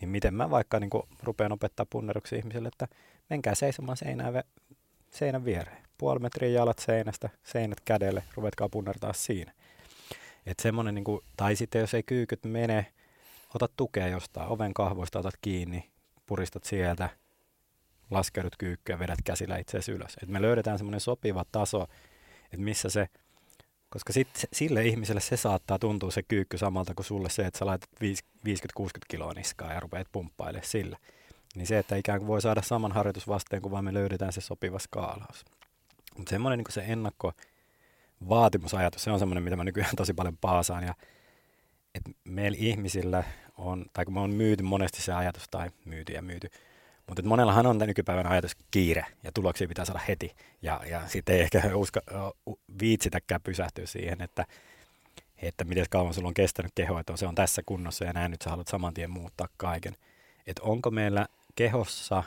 niin 0.00 0.08
miten 0.08 0.34
mä 0.34 0.50
vaikka 0.50 0.80
niin 0.80 0.90
kuin 0.90 1.02
rupean 1.22 1.52
opettaa 1.52 1.86
punneruksia 1.90 2.38
ihmisille, 2.38 2.68
että 2.68 2.88
menkää 3.30 3.54
seisomaan 3.54 3.96
seinään, 3.96 4.42
seinän 5.10 5.44
viereen. 5.44 5.82
Puoli 5.98 6.20
metriä 6.20 6.50
jalat 6.50 6.78
seinästä, 6.78 7.30
seinät 7.44 7.80
kädelle, 7.80 8.22
ruvetkaa 8.34 8.68
punnertaa 8.68 9.12
siinä. 9.12 9.52
Et 10.46 10.58
semmoinen, 10.58 10.94
niin 10.94 11.04
kuin, 11.04 11.20
tai 11.36 11.56
sitten 11.56 11.80
jos 11.80 11.94
ei 11.94 12.02
kyykyt 12.02 12.44
mene, 12.44 12.86
otat 13.54 13.72
tukea 13.76 14.08
jostain, 14.08 14.48
oven 14.48 14.74
kahvoista 14.74 15.18
otat 15.18 15.34
kiinni, 15.40 15.90
puristat 16.26 16.64
sieltä, 16.64 17.08
laskeudut 18.10 18.56
kyykkyä, 18.58 18.98
vedät 18.98 19.18
käsillä 19.24 19.56
itseäsi 19.56 19.92
ylös. 19.92 20.16
Et 20.22 20.28
me 20.28 20.42
löydetään 20.42 20.78
semmoinen 20.78 21.00
sopiva 21.00 21.44
taso, 21.52 21.86
että 22.44 22.64
missä 22.64 22.90
se, 22.90 23.08
koska 23.90 24.12
sit 24.12 24.28
sille 24.52 24.86
ihmiselle 24.86 25.20
se 25.20 25.36
saattaa 25.36 25.78
tuntua 25.78 26.10
se 26.10 26.22
kyykky 26.22 26.58
samalta 26.58 26.94
kuin 26.94 27.06
sulle 27.06 27.30
se, 27.30 27.46
että 27.46 27.58
sä 27.58 27.66
laitat 27.66 27.90
50-60 28.80 28.82
kiloa 29.08 29.32
niskaa 29.32 29.72
ja 29.72 29.80
rupeat 29.80 30.06
pumppailemaan 30.12 30.68
sillä. 30.68 30.98
Niin 31.54 31.66
se, 31.66 31.78
että 31.78 31.96
ikään 31.96 32.18
kuin 32.18 32.28
voi 32.28 32.42
saada 32.42 32.62
saman 32.62 32.92
harjoitusvasteen, 32.92 33.62
kun 33.62 33.70
vaan 33.70 33.84
me 33.84 33.94
löydetään 33.94 34.32
se 34.32 34.40
sopiva 34.40 34.78
skaalaus. 34.78 35.44
Mutta 36.16 36.30
semmoinen 36.30 36.58
niin 36.58 36.72
se 36.72 36.84
ennakko 36.86 37.32
vaatimusajatus, 38.28 39.04
se 39.04 39.10
on 39.10 39.18
semmoinen, 39.18 39.44
mitä 39.44 39.56
mä 39.56 39.64
nykyään 39.64 39.96
tosi 39.96 40.14
paljon 40.14 40.36
paasaan. 40.36 40.84
Ja 40.84 40.94
että 41.94 42.10
meillä 42.24 42.58
ihmisillä 42.60 43.24
on, 43.56 43.86
tai 43.92 44.04
kun 44.04 44.14
me 44.14 44.20
on 44.20 44.30
myyty 44.30 44.62
monesti 44.62 45.02
se 45.02 45.12
ajatus, 45.12 45.44
tai 45.50 45.70
myyty 45.84 46.12
ja 46.12 46.22
myyty, 46.22 46.48
mutta 47.08 47.22
monellahan 47.22 47.66
on 47.66 47.78
nykypäivänä 47.78 48.30
ajatus 48.30 48.56
kiire 48.70 49.06
ja 49.22 49.32
tuloksia 49.32 49.68
pitää 49.68 49.84
saada 49.84 50.00
heti. 50.08 50.34
Ja, 50.62 50.80
ja 50.90 51.08
sitten 51.08 51.34
ei 51.34 51.40
ehkä 51.40 51.62
uska, 51.74 52.00
viitsitäkään 52.80 53.40
pysähtyä 53.40 53.86
siihen, 53.86 54.22
että, 54.22 54.46
että 55.36 55.64
miten 55.64 55.86
kauan 55.90 56.14
sulla 56.14 56.28
on 56.28 56.34
kestänyt 56.34 56.72
keho, 56.74 56.98
että 56.98 57.16
se 57.16 57.26
on 57.26 57.34
tässä 57.34 57.62
kunnossa 57.66 58.04
ja 58.04 58.12
näin 58.12 58.30
nyt 58.30 58.42
sä 58.42 58.50
haluat 58.50 58.68
saman 58.68 58.94
tien 58.94 59.10
muuttaa 59.10 59.48
kaiken. 59.56 59.94
Että 60.46 60.62
onko 60.62 60.90
meillä 60.90 61.26
kehossa 61.54 62.22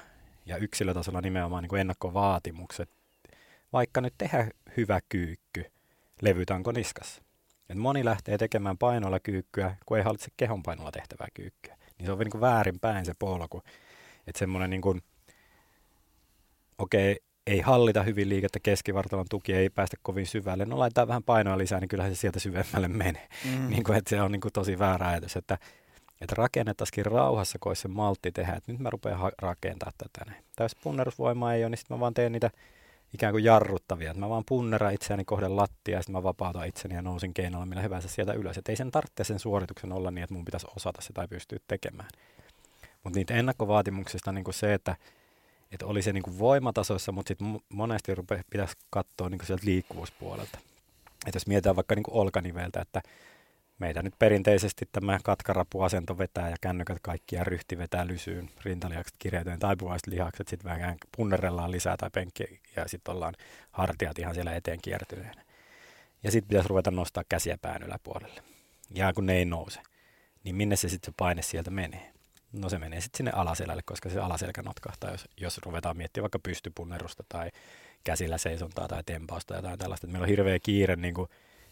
ja 0.45 0.57
yksilötasolla 0.57 1.21
nimenomaan 1.21 1.63
niin 1.63 1.79
ennakkovaatimukset, 1.79 2.89
vaikka 3.73 4.01
nyt 4.01 4.13
tehdä 4.17 4.49
hyvä 4.77 4.99
kyykky, 5.09 5.65
levytanko 6.21 6.71
niskassa. 6.71 7.21
Et 7.69 7.77
moni 7.77 8.05
lähtee 8.05 8.37
tekemään 8.37 8.77
painoilla 8.77 9.19
kyykkyä, 9.19 9.75
kun 9.85 9.97
ei 9.97 10.03
hallitse 10.03 10.31
kehon 10.37 10.63
painolla 10.63 10.91
tehtävää 10.91 11.27
kyykkyä. 11.33 11.77
Niin 11.97 12.05
se 12.05 12.11
on 12.11 12.19
niin 12.19 12.41
väärinpäin 12.41 13.05
se 13.05 13.13
polku. 13.19 13.63
Että 14.27 14.39
semmoinen 14.39 14.69
niin 14.69 14.81
kuin, 14.81 15.01
okei, 16.77 17.11
okay, 17.11 17.31
ei 17.47 17.59
hallita 17.59 18.03
hyvin 18.03 18.29
liikettä, 18.29 18.59
keskivartalon 18.63 19.25
tuki 19.29 19.53
ei 19.53 19.69
päästä 19.69 19.97
kovin 20.01 20.27
syvälle. 20.27 20.65
No 20.65 20.79
laitetaan 20.79 21.07
vähän 21.07 21.23
painoa 21.23 21.57
lisää, 21.57 21.79
niin 21.79 21.89
kyllähän 21.89 22.15
se 22.15 22.19
sieltä 22.19 22.39
syvemmälle 22.39 22.87
menee. 22.87 23.27
Mm. 23.45 23.69
niin 23.71 23.83
kuin, 23.83 23.97
että 23.97 24.09
se 24.09 24.21
on 24.21 24.31
niin 24.31 24.41
kuin 24.41 24.53
tosi 24.53 24.79
väärä 24.79 25.07
ajatus, 25.07 25.35
että, 25.35 25.57
että 26.21 26.35
rakennettaisikin 26.37 27.05
rauhassa, 27.05 27.59
kun 27.59 27.75
se 27.75 27.87
maltti 27.87 28.31
tehdä, 28.31 28.53
että 28.53 28.71
nyt 28.71 28.81
mä 28.81 28.89
rupean 28.89 29.19
ha- 29.19 29.31
rakentaa 29.41 29.91
tätä. 29.97 30.31
Näin. 30.31 30.43
Jos 30.59 30.75
punnerusvoimaa 30.75 31.53
ei 31.53 31.63
ole, 31.63 31.69
niin 31.69 31.77
sitten 31.77 31.97
mä 31.97 31.99
vaan 31.99 32.13
teen 32.13 32.31
niitä 32.31 32.49
ikään 33.13 33.33
kuin 33.33 33.43
jarruttavia. 33.43 34.11
Että 34.11 34.19
mä 34.19 34.29
vaan 34.29 34.43
punneraan 34.45 34.93
itseäni 34.93 35.25
kohden 35.25 35.55
lattia 35.55 35.97
ja 35.97 36.01
sitten 36.01 36.13
mä 36.13 36.23
vapautan 36.23 36.67
itseni 36.67 36.95
ja 36.95 37.01
nousin 37.01 37.33
keinolla 37.33 37.65
millä 37.65 37.81
hyvänsä 37.81 38.07
sieltä 38.07 38.33
ylös. 38.33 38.57
Että 38.57 38.71
ei 38.71 38.75
sen 38.75 38.91
tarvitse 38.91 39.23
sen 39.23 39.39
suorituksen 39.39 39.91
olla 39.91 40.11
niin, 40.11 40.23
että 40.23 40.33
mun 40.33 40.45
pitäisi 40.45 40.67
osata 40.75 41.01
se 41.01 41.13
tai 41.13 41.27
pystyä 41.27 41.59
tekemään. 41.67 42.09
Mutta 43.03 43.19
niitä 43.19 43.33
ennakkovaatimuksista 43.33 44.31
niin 44.31 44.43
kuin 44.43 44.53
se, 44.53 44.73
että, 44.73 44.95
että 45.71 45.85
oli 45.85 46.01
se 46.01 46.13
niin 46.13 46.23
kuin 46.23 46.39
voimatasoissa, 46.39 47.11
mutta 47.11 47.27
sitten 47.27 47.59
monesti 47.69 48.15
rupe, 48.15 48.43
pitäisi 48.49 48.75
katsoa 48.89 49.29
niin 49.29 49.39
kuin 49.39 49.47
sieltä 49.47 49.65
liikkuvuuspuolelta. 49.65 50.59
Että 51.27 51.35
jos 51.35 51.47
mietitään 51.47 51.75
vaikka 51.75 51.95
niin 51.95 52.03
kuin 52.03 52.15
olkaniveltä, 52.15 52.81
että 52.81 53.01
meitä 53.79 54.03
nyt 54.03 54.13
perinteisesti 54.19 54.89
tämä 54.91 55.19
katkarapuasento 55.23 56.17
vetää 56.17 56.49
ja 56.49 56.55
kännykät 56.61 56.97
kaikki 57.01 57.35
ja 57.35 57.43
ryhti 57.43 57.77
vetää 57.77 58.07
lysyyn, 58.07 58.49
rintalihakset 58.63 59.15
kireytyen, 59.19 59.59
taipuvaiset 59.59 60.07
lihakset, 60.07 60.47
sitten 60.47 60.71
vähän 60.71 60.97
punnerellaan 61.17 61.71
lisää 61.71 61.97
tai 61.97 62.09
penkki 62.09 62.59
ja 62.75 62.87
sitten 62.87 63.15
ollaan 63.15 63.33
hartiat 63.71 64.19
ihan 64.19 64.35
siellä 64.35 64.55
eteen 64.55 64.79
kiertyneenä. 64.81 65.43
Ja 66.23 66.31
sitten 66.31 66.47
pitäisi 66.47 66.69
ruveta 66.69 66.91
nostaa 66.91 67.23
käsiä 67.29 67.57
pään 67.61 67.83
yläpuolelle. 67.83 68.41
Ja 68.89 69.13
kun 69.13 69.25
ne 69.25 69.33
ei 69.33 69.45
nouse, 69.45 69.79
niin 70.43 70.55
minne 70.55 70.75
se 70.75 70.89
sitten 70.89 71.11
se 71.11 71.15
paine 71.17 71.41
sieltä 71.41 71.71
menee? 71.71 72.10
No 72.53 72.69
se 72.69 72.79
menee 72.79 73.01
sitten 73.01 73.17
sinne 73.17 73.31
alaselälle, 73.31 73.81
koska 73.85 74.09
se 74.09 74.19
alaselkä 74.19 74.61
notkahtaa, 74.61 75.11
jos, 75.11 75.27
jos 75.37 75.57
ruvetaan 75.57 75.97
miettimään 75.97 76.23
vaikka 76.23 76.39
pystypunnerusta 76.39 77.23
tai 77.29 77.51
käsillä 78.03 78.37
seisontaa 78.37 78.87
tai 78.87 79.03
tempausta 79.05 79.53
tai 79.53 79.57
jotain 79.57 79.79
tällaista. 79.79 80.07
Meillä 80.07 80.23
on 80.23 80.29
hirveä 80.29 80.59
kiire, 80.59 80.95
niin 80.95 81.13
kuin, 81.13 81.29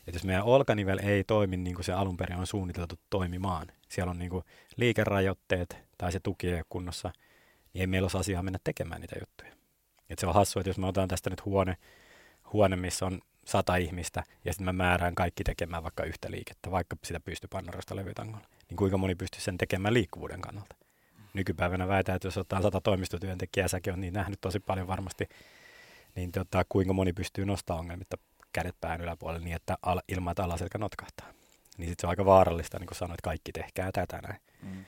että 0.08 0.16
jos 0.16 0.24
meidän 0.24 0.44
olkanivel 0.44 1.00
ei 1.04 1.24
toimi 1.24 1.58
niin 1.58 1.76
kuin 1.76 1.86
se 1.86 1.94
alun 1.94 2.18
perin 2.18 2.38
on 2.38 2.48
suunniteltu 2.48 2.96
toimimaan, 3.10 3.68
siellä 3.90 4.12
on 4.12 4.20
niin 4.20 4.30
kuin 4.30 4.44
liikerajoitteet 4.78 5.78
tai 5.98 6.12
se 6.12 6.20
tuki 6.20 6.48
ei 6.48 6.54
ole 6.54 6.64
kunnossa, 6.70 7.12
niin 7.74 7.82
ei 7.82 7.88
meillä 7.88 8.10
ole 8.14 8.20
asiaa 8.20 8.44
mennä 8.44 8.60
tekemään 8.64 9.02
niitä 9.02 9.16
juttuja. 9.20 9.52
Et 10.10 10.20
se 10.20 10.28
on 10.28 10.34
hassu, 10.34 10.60
että 10.60 10.70
jos 10.70 10.78
me 10.78 10.88
otetaan 10.88 11.08
tästä 11.08 11.30
nyt 11.30 11.46
huone, 11.46 11.78
huone 12.54 12.76
missä 12.76 13.06
on 13.06 13.22
sata 13.50 13.76
ihmistä 13.76 14.24
ja 14.46 14.54
sitten 14.54 14.66
mä 14.66 14.74
määrään 14.74 15.16
kaikki 15.16 15.44
tekemään 15.44 15.84
vaikka 15.84 16.04
yhtä 16.04 16.32
liikettä, 16.32 16.72
vaikka 16.72 16.96
sitä 17.04 17.20
pystypannarosta 17.20 17.96
levytangolla 17.96 18.48
niin 18.70 18.78
kuinka 18.78 18.98
moni 18.98 19.16
pystyy 19.16 19.42
sen 19.42 19.58
tekemään 19.58 19.94
liikkuvuuden 19.94 20.42
kannalta. 20.42 20.76
Nykypäivänä 21.34 21.88
väitän, 21.88 22.16
että 22.16 22.28
jos 22.28 22.38
ottaa 22.38 22.62
sata 22.62 22.82
toimistotyöntekijää, 22.82 23.68
säkin 23.68 23.94
on 23.94 24.02
niin 24.02 24.14
nähnyt 24.14 24.42
tosi 24.42 24.60
paljon 24.60 24.88
varmasti, 24.88 25.30
niin 26.16 26.32
tota, 26.32 26.66
kuinka 26.70 26.94
moni 26.94 27.14
pystyy 27.14 27.46
nostamaan 27.46 27.80
ongelmitta 27.80 28.18
kädet 28.54 28.76
pään 28.82 29.02
yläpuolelle 29.02 29.46
niin, 29.46 29.56
että 29.56 29.78
al, 29.82 30.02
ilman, 30.08 30.32
että 30.32 30.44
alaselkä 30.44 30.78
notkahtaa. 30.78 31.28
Niin 31.78 31.90
sitten 31.90 32.02
se 32.02 32.08
on 32.08 32.10
aika 32.10 32.26
vaarallista, 32.26 32.80
niin 32.80 32.88
kuin 32.88 32.98
sanoit, 32.98 33.22
kaikki 33.22 33.52
tehkää 33.52 33.92
tätä 33.92 34.20
näin. 34.28 34.42
Mm. 34.62 34.86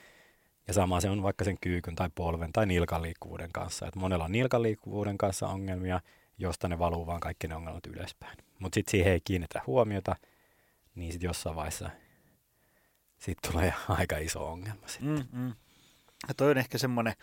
Ja 0.68 0.74
sama 0.74 1.00
se 1.00 1.10
on 1.10 1.22
vaikka 1.22 1.44
sen 1.44 1.56
kyykyn 1.60 1.94
tai 1.94 2.10
polven 2.14 2.52
tai 2.52 2.66
nilkan 2.66 3.02
liikkuvuuden 3.02 3.52
kanssa. 3.52 3.86
Et 3.86 3.96
monella 3.96 4.24
on 4.24 4.32
nilkan 4.32 4.62
liikkuvuuden 4.62 5.18
kanssa 5.18 5.48
ongelmia, 5.48 6.00
josta 6.38 6.68
ne 6.68 6.78
valuu 6.78 7.06
vaan 7.06 7.20
kaikki 7.20 7.48
ne 7.48 7.54
ongelmat 7.54 7.86
ylöspäin. 7.86 8.38
Mutta 8.62 8.74
sitten 8.74 8.90
siihen 8.90 9.12
ei 9.12 9.20
kiinnitä 9.20 9.62
huomiota, 9.66 10.16
niin 10.94 11.12
sitten 11.12 11.28
jossain 11.28 11.56
vaiheessa 11.56 11.90
siitä 13.18 13.48
tulee 13.52 13.74
aika 13.98 14.18
iso 14.18 14.50
ongelma 14.50 14.88
sitten. 14.88 15.28
Mm, 15.32 15.40
mm. 15.40 15.54
Ja 16.28 16.34
toi 16.34 16.50
on 16.50 16.58
ehkä 16.58 16.78
semmoinen 16.78 17.14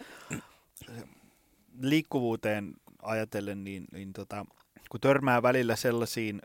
liikkuvuuteen 1.81 2.73
ajatellen, 3.01 3.63
niin, 3.63 3.85
niin 3.91 4.13
tota, 4.13 4.45
kun 4.89 5.01
törmää 5.01 5.41
välillä 5.41 5.75
sellaisiin 5.75 6.41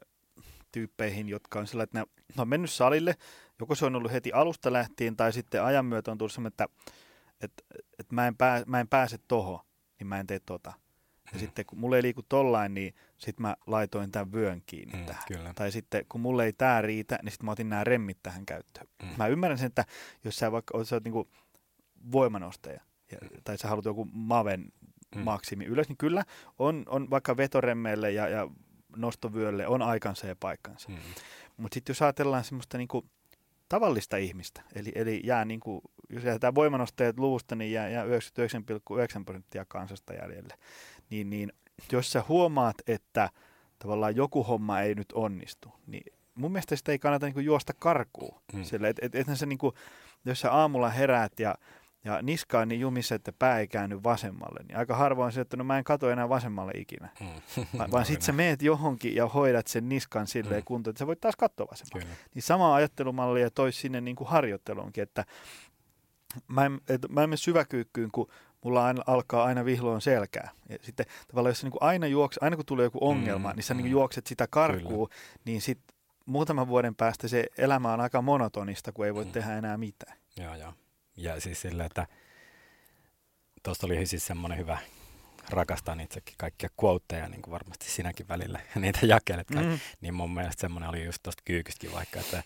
tyyppeihin, 0.73 1.29
jotka 1.29 1.59
on 1.59 1.67
sellainen, 1.67 2.03
että 2.03 2.23
ne 2.37 2.43
on 2.43 2.49
mennyt 2.49 2.71
salille, 2.71 3.15
joko 3.61 3.75
se 3.75 3.87
on 3.87 3.97
ollut 3.97 4.13
heti 4.13 4.33
alusta 4.33 4.73
lähtien 4.73 5.17
tai 5.17 5.33
sitten 5.33 5.63
ajan 5.63 5.87
myötä 5.87 6.11
on 6.11 6.19
tullut 6.19 6.33
semmoinen, 6.33 6.53
että, 6.53 6.69
että, 7.41 7.63
että 7.99 8.15
mä, 8.15 8.27
en 8.27 8.37
pää, 8.37 8.63
mä 8.67 8.81
en 8.81 8.89
pääse 8.89 9.19
tohon, 9.29 9.61
niin 9.99 10.07
mä 10.07 10.21
en 10.21 10.27
tee 10.27 10.41
tota. 10.47 10.73
Ja 11.25 11.33
mm. 11.33 11.39
sitten 11.39 11.67
kun 11.67 11.79
mulle 11.79 11.97
ei 11.97 12.03
liiku 12.03 12.23
tollain, 12.23 12.75
niin 12.75 12.95
sitten 13.19 13.43
mä 13.43 13.57
laitoin 13.67 14.11
tämän 14.11 14.33
vyön 14.33 14.63
kiinni 14.67 14.99
mm, 14.99 15.07
tähän. 15.07 15.23
Kyllä. 15.29 15.53
Tai 15.55 15.73
sitten 15.73 16.07
kun 16.09 16.21
mulle 16.21 16.45
ei 16.45 16.53
tämä 16.53 16.83
riitä, 16.83 17.19
niin 17.23 17.33
sitten 17.33 17.45
mä 17.45 17.53
otin 17.53 17.69
nämä 17.69 17.85
remmit 17.85 18.19
tähän 18.23 18.47
käyttöön. 18.47 18.87
Mm. 19.03 19.09
Mä 19.19 19.27
ymmärrän 19.27 19.59
sen, 19.59 19.67
että 19.67 19.85
jos 20.25 20.37
sä 20.37 20.53
vaikka 20.53 20.77
olet, 20.77 20.89
sä 20.89 20.97
oot 20.97 21.05
niinku 21.05 21.29
voimanostaja, 22.13 22.81
ja, 23.13 23.19
mm. 23.23 23.29
tai 23.45 23.59
sä 23.59 23.69
haluat 23.69 23.85
joku 23.85 24.09
maven 24.13 24.73
mm. 25.15 25.23
maksimi 25.23 25.65
ylös, 25.65 25.89
niin 25.89 25.97
kyllä 25.97 26.25
on, 26.59 26.83
on 26.87 27.11
vaikka 27.11 27.37
vetoremmeille 27.37 28.13
ja, 28.13 28.29
ja 28.29 28.49
nostovyölle 28.97 29.67
on 29.67 29.83
aikansa 29.83 30.27
ja 30.27 30.37
paikkansa. 30.37 30.89
Mm. 30.89 30.97
Mutta 31.57 31.75
sitten 31.75 31.91
jos 31.91 32.03
ajatellaan 32.03 32.45
semmoista 32.45 32.79
niinku 32.79 33.05
tavallista 33.69 34.17
ihmistä, 34.17 34.63
eli, 34.75 34.93
eli 34.95 35.21
jää 35.25 35.45
niinku, 35.45 35.83
jos 36.11 36.25
jätetään 36.25 36.55
voimanostajat 36.55 37.19
luvusta, 37.19 37.55
niin 37.55 37.73
jää, 37.73 37.89
jää 37.89 38.05
99,9 38.05 38.11
prosenttia 39.25 39.65
kansasta 39.69 40.15
jäljelle 40.15 40.55
niin, 41.11 41.31
niin 41.31 41.53
jos 41.93 42.13
sä 42.13 42.25
huomaat, 42.29 42.77
että 42.87 43.31
tavallaan 43.79 44.17
joku 44.17 44.43
homma 44.43 44.81
ei 44.81 44.95
nyt 44.95 45.13
onnistu, 45.13 45.73
niin 45.87 46.13
mun 46.35 46.53
mielestä 46.53 46.77
sitä 46.77 46.93
ei 46.93 46.99
kannata 46.99 47.27
niin 47.27 47.45
juosta 47.45 47.73
karkuun. 47.79 48.41
Mm. 48.53 48.65
Sillä, 48.65 48.89
et, 48.89 48.97
et, 49.03 49.15
et 49.15 49.27
se, 49.35 49.47
niin 49.47 49.59
kuin, 49.59 49.75
jos 50.25 50.41
sä 50.41 50.53
aamulla 50.53 50.89
heräät 50.89 51.41
ja 51.41 51.55
ja 52.05 52.23
niska 52.23 52.59
on 52.59 52.69
niin 52.69 52.81
jumissa, 52.81 53.15
että 53.15 53.33
pää 53.39 53.59
ei 53.59 53.69
käänny 53.69 54.03
vasemmalle, 54.03 54.65
niin 54.69 54.79
aika 54.79 54.97
harvoin 54.97 55.33
se, 55.33 55.41
että 55.41 55.57
no 55.57 55.65
mä 55.65 55.79
en 55.79 55.85
katso 55.85 56.11
enää 56.11 56.29
vasemmalle 56.29 56.73
ikinä. 56.75 57.09
Mm. 57.21 57.27
Va- 57.79 57.89
vaan 57.93 58.07
sitten 58.07 58.27
sä 58.27 58.33
meet 58.33 58.63
johonkin 58.63 59.15
ja 59.15 59.27
hoidat 59.29 59.67
sen 59.67 59.89
niskan 59.89 60.27
silleen 60.27 60.61
mm. 60.61 60.65
kuntoon, 60.65 60.93
että 60.93 60.99
sä 60.99 61.07
voit 61.07 61.21
taas 61.21 61.37
katsoa 61.37 61.67
vasemmalle. 61.71 62.05
Kyllä. 62.05 62.29
Niin 62.35 62.43
sama 62.43 62.75
ajattelumallia 62.75 63.51
toisi 63.51 63.81
sinne 63.81 64.01
niin 64.01 64.17
kuin 64.17 64.29
harjoitteluunkin, 64.29 65.03
että 65.03 65.25
mä 66.49 66.67
en, 66.67 66.81
et, 66.89 67.03
mä 67.09 67.23
en 67.23 67.31
mene 67.31 67.37
syväkyykkyyn, 67.37 68.11
kun 68.11 68.29
mulla 68.65 68.87
aina, 68.87 69.03
alkaa 69.07 69.45
aina 69.45 69.65
vihloon 69.65 70.03
selkää. 70.03 70.51
Ja 70.69 70.79
sitten 70.83 71.07
tavallaan 71.29 71.51
jos 71.51 71.61
sä 71.61 71.67
niin 71.67 71.79
aina 71.81 72.07
juokset, 72.07 72.43
aina 72.43 72.57
kun 72.57 72.67
tulee 72.67 72.85
joku 72.85 72.99
ongelma, 73.01 73.49
mm, 73.51 73.57
niin 73.57 73.65
sä 73.65 73.75
niin 73.75 73.81
mm. 73.81 73.85
niin 73.85 73.93
juokset 73.93 74.27
sitä 74.27 74.47
karkuun, 74.51 75.09
Kyllä. 75.09 75.41
niin 75.45 75.61
sitten 75.61 75.97
muutaman 76.27 76.69
vuoden 76.69 76.95
päästä 76.95 77.29
se 77.29 77.47
elämä 77.59 77.93
on 77.93 78.01
aika 78.01 78.23
monotonista, 78.23 78.93
kun 78.93 79.07
ei 79.07 79.15
voi 79.15 79.25
mm. 79.25 79.33
tehdä 79.33 79.59
enää 79.59 79.77
mitään. 79.77 80.17
Joo, 80.37 80.55
joo. 80.55 80.73
Ja 81.17 81.41
siis 81.41 81.61
sille, 81.61 81.85
että 81.85 82.07
tuosta 83.63 83.87
oli 83.87 84.07
siis 84.07 84.27
semmoinen 84.27 84.59
hyvä, 84.59 84.79
rakastan 85.51 86.01
itsekin 86.01 86.35
kaikkia 86.39 86.69
quoteja, 86.85 87.29
niin 87.29 87.43
kuin 87.43 87.53
varmasti 87.53 87.91
sinäkin 87.91 88.29
välillä 88.29 88.61
niitä 88.75 89.07
jakelet. 89.07 89.51
Mm. 89.51 89.79
Niin 90.01 90.15
mun 90.15 90.35
mielestä 90.35 90.61
semmoinen 90.61 90.91
oli 90.91 91.05
just 91.05 91.23
tuosta 91.23 91.43
kyykystäkin 91.45 91.93
vaikka, 91.93 92.21
että 92.21 92.43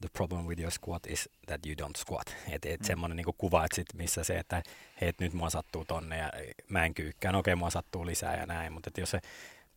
the 0.00 0.08
problem 0.12 0.46
with 0.46 0.60
your 0.60 0.72
squat 0.72 1.06
is 1.06 1.28
that 1.46 1.66
you 1.66 1.74
don't 1.74 1.98
squat. 1.98 2.36
Että 2.50 2.68
et 2.68 2.80
mm. 2.80 2.86
semmoinen 2.86 3.16
niin 3.16 3.26
kuva, 3.38 3.64
että 3.64 3.76
sit 3.76 3.94
missä 3.94 4.24
se, 4.24 4.38
että 4.38 4.62
hei, 5.00 5.12
nyt 5.20 5.32
mua 5.32 5.50
sattuu 5.50 5.84
tonne 5.84 6.18
ja 6.18 6.32
mä 6.68 6.84
en 6.84 6.94
kyykkään, 6.94 7.34
okei 7.34 7.54
mua 7.54 7.70
sattuu 7.70 8.06
lisää 8.06 8.36
ja 8.36 8.46
näin, 8.46 8.72
mutta 8.72 8.90
jos 8.98 9.10
se 9.10 9.20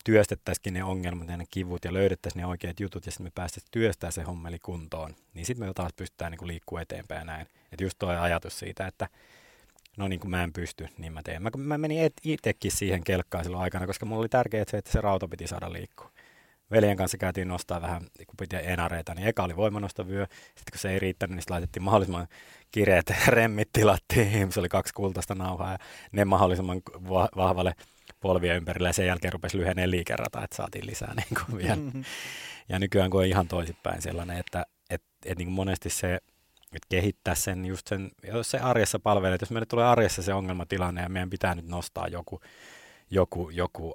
työstettäisikin 0.04 0.74
ne 0.74 0.84
ongelmat 0.84 1.28
ja 1.28 1.38
ne 1.38 1.46
kivut 1.50 1.86
ja 1.86 1.94
löydettäisiin 1.94 2.42
ne 2.42 2.48
oikeat 2.48 2.80
jutut 2.80 3.06
ja 3.06 3.12
sitten 3.12 3.26
me 3.26 3.32
päästäisiin 3.36 3.72
työstää 3.72 4.12
se 4.12 4.24
hommeli 4.24 4.60
kuntoon, 4.60 5.16
niin 5.34 5.46
sitten 5.46 5.68
me 5.68 5.74
taas 5.74 5.94
pystytään 5.96 6.32
niin 6.32 6.48
liikkua 6.48 6.82
eteenpäin 6.82 7.20
ja 7.20 7.26
näin. 7.26 7.48
Että 7.72 7.84
just 7.84 8.00
tuo 8.00 8.10
ajatus 8.10 8.60
siitä, 8.60 8.88
että 8.88 9.10
no 9.98 10.08
niin 10.08 10.20
kuin 10.20 10.32
mä 10.32 10.44
en 10.44 10.54
pysty, 10.54 10.88
niin 10.98 11.14
mä 11.14 11.24
teen. 11.24 11.44
Mä, 11.44 11.50
mä 11.58 11.78
menin 11.78 12.12
itsekin 12.24 12.72
siihen 12.72 13.04
kelkkaan 13.04 13.44
silloin 13.44 13.64
aikana, 13.64 13.88
koska 13.88 14.06
mulla 14.06 14.20
oli 14.20 14.30
tärkeää 14.30 14.66
se, 14.72 14.78
että 14.78 14.92
se 14.92 15.02
rauta 15.02 15.28
piti 15.28 15.48
saada 15.48 15.74
liikkua. 15.74 16.12
Veljen 16.74 16.98
kanssa 16.98 17.18
käytiin 17.18 17.48
nostaa 17.48 17.82
vähän, 17.82 18.02
kun 18.02 18.36
piti 18.40 18.56
enareita, 18.62 19.16
niin 19.16 19.28
eka 19.28 19.44
oli 19.44 19.56
voimanostavyö. 19.56 20.26
Sitten 20.32 20.72
kun 20.72 20.80
se 20.80 20.90
ei 20.90 21.00
riittänyt, 21.00 21.36
niin 21.36 21.44
laitettiin 21.50 21.84
mahdollisimman 21.84 22.28
kireet 22.72 23.14
remmit 23.28 23.70
tilattiin. 23.74 24.52
Se 24.52 24.60
oli 24.60 24.70
kaksi 24.70 24.94
kultaista 24.94 25.36
nauhaa 25.36 25.72
ja 25.72 25.78
ne 26.12 26.26
mahdollisimman 26.26 26.82
vahvalle 27.36 27.74
polvien 28.20 28.58
ympärillä 28.58 28.90
ja 28.90 28.94
sen 28.94 29.08
jälkeen 29.08 29.34
rupesi 29.34 29.58
lyheneen 29.58 29.92
liikerata, 29.92 30.44
että 30.44 30.56
saatiin 30.56 30.86
lisää 30.86 31.14
niin 31.16 31.46
kuin 31.46 31.58
vielä. 31.58 31.76
Mm-hmm. 31.76 32.04
Ja 32.70 32.80
nykyään 32.80 33.10
kun 33.10 33.20
on 33.20 33.26
ihan 33.26 33.48
toisinpäin 33.48 34.02
sellainen, 34.02 34.38
että 34.38 34.66
et, 34.90 35.04
et 35.26 35.38
niin 35.38 35.48
kuin 35.48 35.56
monesti 35.56 35.90
se, 35.90 36.16
että 36.76 36.88
kehittää 36.90 37.36
sen 37.36 37.66
just 37.66 37.88
sen, 37.88 38.12
jos 38.24 38.52
se 38.52 38.60
arjessa 38.60 39.00
palvelee, 39.00 39.36
että 39.36 39.44
jos 39.44 39.52
meille 39.52 39.66
tulee 39.66 39.86
arjessa 39.86 40.22
se 40.22 40.34
ongelmatilanne 40.34 41.02
ja 41.02 41.10
meidän 41.10 41.30
pitää 41.30 41.56
nyt 41.56 41.68
nostaa 41.68 42.08
joku, 42.08 42.42
joku, 43.12 43.50
joku 43.50 43.94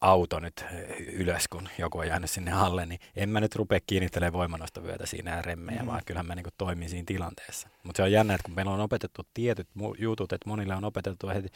auto 0.00 0.40
nyt 0.40 0.64
ylös, 1.12 1.48
kun 1.48 1.68
joku 1.78 1.98
on 1.98 2.06
jäänyt 2.06 2.30
sinne 2.30 2.52
alle, 2.52 2.86
niin 2.86 3.00
en 3.16 3.28
mä 3.28 3.40
nyt 3.40 3.54
rupea 3.54 3.78
kiinnittelemään 3.86 4.32
voimanostovyötä 4.32 5.06
siinä 5.06 5.36
ja 5.36 5.42
remmejä, 5.42 5.80
mm. 5.80 5.86
vaan 5.86 6.02
kyllähän 6.06 6.26
mä 6.26 6.34
niin 6.34 6.46
toimin 6.58 6.88
siinä 6.88 7.06
tilanteessa. 7.06 7.68
Mutta 7.82 7.96
se 7.96 8.02
on 8.02 8.12
jännä, 8.12 8.34
että 8.34 8.44
kun 8.44 8.54
meillä 8.54 8.72
on 8.72 8.80
opetettu 8.80 9.22
tietyt 9.34 9.68
jutut, 9.98 10.32
että 10.32 10.48
monille 10.48 10.74
on 10.74 10.84
opetettu 10.84 11.28
heti 11.28 11.48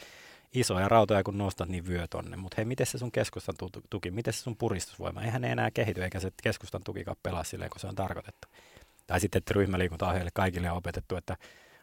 isoja 0.53 0.89
rautoja 0.89 1.23
kun 1.23 1.37
nostat, 1.37 1.69
niin 1.69 1.87
vyö 1.87 2.07
tonne. 2.07 2.37
Mutta 2.37 2.55
hei, 2.57 2.65
miten 2.65 2.87
se 2.87 2.97
sun 2.97 3.11
keskustan 3.11 3.55
tuki, 3.89 4.11
miten 4.11 4.33
se 4.33 4.39
sun 4.39 4.57
puristusvoima? 4.57 5.21
Eihän 5.21 5.41
ne 5.41 5.51
enää 5.51 5.71
kehity, 5.71 6.03
eikä 6.03 6.19
se 6.19 6.31
keskustan 6.43 6.81
tukikaan 6.83 7.17
pelaa 7.23 7.43
silleen, 7.43 7.69
kun 7.69 7.79
se 7.79 7.87
on 7.87 7.95
tarkoitettu. 7.95 8.47
Tai 9.07 9.19
sitten, 9.19 9.39
että 9.39 9.53
ryhmäliikunta 9.53 10.11
heille 10.11 10.31
kaikille 10.33 10.71
on 10.71 10.77
opetettu, 10.77 11.15
että 11.15 11.37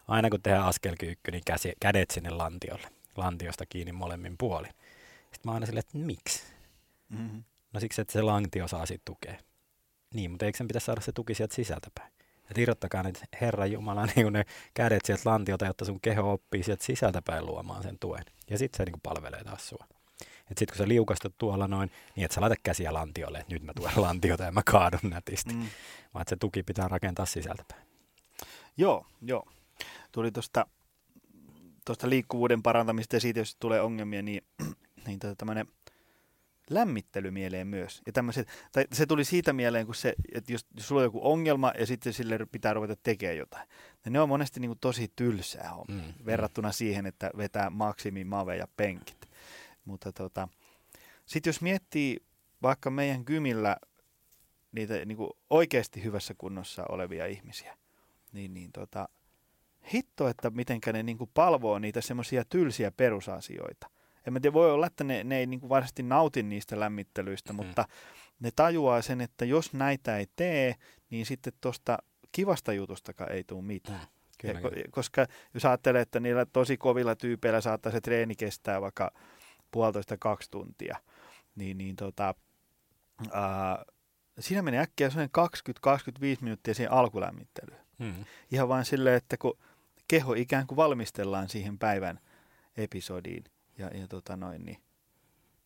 aina 0.09 0.31
kun 0.31 0.43
tehdään 0.43 0.67
askelkyykky, 0.67 1.31
niin 1.31 1.43
käsi, 1.47 1.73
kädet 1.81 2.11
sinne 2.11 2.31
lantiolle. 2.31 2.89
Lantiosta 3.17 3.67
kiinni 3.67 3.93
molemmin 3.93 4.35
puolin. 4.39 4.73
Sitten 5.39 5.51
mä 5.51 5.55
aina 5.55 5.67
silleen, 5.67 5.85
että 5.87 5.99
miksi? 5.99 6.43
Mm-hmm. 7.09 7.45
No 7.73 7.81
siksi, 7.81 8.01
että 8.01 8.13
se 8.13 8.23
lantio 8.23 8.69
saa 8.69 8.87
siitä 8.87 9.03
tukea. 9.05 9.35
Niin, 10.15 10.31
mutta 10.31 10.47
eikö 10.47 10.59
sen 10.59 10.69
pitäisi 10.69 10.85
saada 10.85 11.01
se 11.01 11.13
tuki 11.13 11.35
sieltä 11.35 11.55
sisältä 11.55 11.89
päin? 11.95 12.13
Että 12.51 12.61
irrottakaa 12.61 13.03
nyt 13.03 13.21
Herran 13.41 13.73
Jumala 13.73 14.07
niin 14.17 14.33
ne 14.33 14.45
kädet 14.75 15.05
sieltä 15.05 15.31
lantiota, 15.31 15.67
jotta 15.67 15.85
sun 15.85 16.01
keho 16.01 16.33
oppii 16.33 16.63
sieltä 16.63 16.85
sisältä 16.85 17.23
päin 17.23 17.47
luomaan 17.47 17.83
sen 17.83 17.99
tuen. 17.99 18.25
Ja 18.51 18.59
sitten 18.59 18.77
se 18.77 18.85
niin 18.85 19.01
palvelee 19.03 19.45
taas 19.45 19.69
sua. 19.69 19.85
Että 20.21 20.59
sitten 20.59 20.67
kun 20.69 20.77
sä 20.77 20.89
liukastut 20.89 21.35
tuolla 21.39 21.69
noin, 21.69 21.91
niin 22.17 22.25
et 22.25 22.33
sä 22.33 22.41
laita 22.41 22.57
käsiä 22.63 22.93
lantiolle, 22.93 23.39
että 23.39 23.55
nyt 23.55 23.63
mä 23.63 23.73
tuen 23.75 24.03
lantiota 24.07 24.45
ja 24.45 24.53
mä 24.53 24.63
kaadun 24.63 25.11
nätisti. 25.11 25.55
Mm. 25.55 25.67
Vaan 26.15 26.23
että 26.23 26.31
se 26.31 26.37
tuki 26.37 26.63
pitää 26.63 26.89
rakentaa 26.89 27.27
sisältäpäin. 27.27 27.83
Joo, 28.77 29.07
joo. 29.23 29.49
Tuli 30.13 30.33
tuosta 30.33 30.67
tuosta 31.85 32.09
liikkuvuuden 32.09 32.63
parantamista 32.63 33.17
ja 33.17 33.21
siitä, 33.21 33.41
jos 33.41 33.57
tulee 33.57 33.81
ongelmia, 33.81 34.23
niin, 34.23 34.43
niin 35.07 35.19
tota 35.19 35.37
tämmöinen 35.37 35.67
lämmittely 36.71 37.31
mieleen 37.31 37.67
myös. 37.67 38.03
Ja 38.07 38.13
tai 38.73 38.87
se 38.93 39.07
tuli 39.07 39.25
siitä 39.25 39.53
mieleen, 39.53 39.87
kun 39.87 39.95
se, 39.95 40.15
että 40.35 40.53
jos, 40.53 40.67
jos 40.75 40.89
sulla 40.89 41.01
on 41.01 41.05
joku 41.05 41.21
ongelma 41.23 41.73
ja 41.79 41.87
sitten 41.87 42.13
sille 42.13 42.39
pitää 42.53 42.75
ruveta 42.75 42.97
tekemään 43.03 43.37
jotain. 43.37 43.69
Ja 44.05 44.11
ne 44.11 44.21
on 44.21 44.29
monesti 44.29 44.61
niin 44.61 44.69
kuin 44.69 44.79
tosi 44.81 45.13
tylsää 45.17 45.71
homma 45.71 45.95
mm, 45.95 46.09
mm. 46.09 46.27
verrattuna 46.27 46.69
mm. 46.69 46.73
siihen, 46.73 47.07
että 47.07 47.31
vetää 47.37 47.71
maksimi 47.71 48.25
mave 48.25 48.57
ja 48.57 48.69
penkit. 48.77 49.29
Mutta 49.85 50.13
tota, 50.13 50.49
sitten 51.27 51.49
jos 51.49 51.61
miettii 51.61 52.17
vaikka 52.63 52.91
meidän 52.91 53.25
kymillä 53.25 53.77
niitä 54.73 55.05
niin 55.05 55.17
kuin 55.17 55.31
oikeasti 55.51 56.05
hyvässä 56.05 56.35
kunnossa 56.39 56.85
olevia 56.89 57.27
ihmisiä, 57.27 57.77
niin, 58.33 58.55
niin 58.55 58.73
tota, 58.73 59.09
hitto, 59.95 60.29
että 60.29 60.51
mitenkä 60.51 60.93
ne 60.93 61.03
niin 61.03 61.19
kuin 61.19 61.31
palvoo 61.35 61.79
niitä 61.79 62.01
semmoisia 62.01 62.45
tylsiä 62.45 62.91
perusasioita 62.91 63.91
en 64.29 64.33
mä 64.33 64.41
tiedä, 64.41 64.55
voi 64.55 64.71
olla, 64.71 64.87
että 64.87 65.05
ne, 65.05 65.25
ne 65.25 65.39
ei 65.39 65.47
niin 65.47 65.61
kuin 65.61 65.71
varsinaisesti 65.71 66.03
nauti 66.03 66.43
niistä 66.43 66.81
lämmittelyistä, 66.81 67.53
mm-hmm. 67.53 67.67
mutta 67.67 67.85
ne 68.41 68.51
tajuaa 68.57 69.03
sen, 69.03 69.21
että 69.21 69.45
jos 69.45 69.73
näitä 69.73 70.19
ei 70.19 70.27
tee, 70.37 70.75
niin 71.11 71.27
sitten 71.27 71.53
tuosta 71.61 71.99
kivasta 72.33 72.73
jutustakaan 72.73 73.33
ei 73.33 73.45
tule 73.45 73.63
mitään. 73.63 74.01
Mm. 74.01 74.07
Kyllä, 74.39 74.61
kyllä. 74.61 74.83
Koska 74.91 75.27
jos 75.55 75.65
ajattelee, 75.65 76.03
että 76.03 76.21
niillä 76.21 76.47
tosi 76.47 76.77
kovilla 76.77 77.17
tyypeillä 77.17 77.61
saattaa 77.61 77.93
se 77.93 78.01
treeni 78.01 78.35
kestää 78.35 78.81
vaikka 78.81 79.11
puolitoista 79.71 80.17
kaksi 80.21 80.51
tuntia, 80.51 80.97
niin, 81.55 81.79
niin 81.79 81.97
tota, 81.97 82.35
ää, 83.33 83.85
siinä 84.41 84.63
menee 84.63 84.81
äkkiä 84.81 85.09
20-25 85.09 85.13
minuuttia 86.41 86.75
siihen 86.75 86.93
alkulämmittelyyn. 86.93 87.81
Mm. 87.99 88.25
Ihan 88.53 88.69
vain 88.69 88.85
silleen, 88.85 89.17
että 89.17 89.37
kun 89.37 89.59
keho 90.09 90.35
ikään 90.35 90.67
kuin 90.67 90.77
valmistellaan 90.77 91.49
siihen 91.49 91.79
päivän 91.79 92.21
episodiin, 92.77 93.45
ja, 93.79 93.87
ja 93.87 94.09
tota 94.09 94.37
noin, 94.37 94.65
niin 94.65 94.79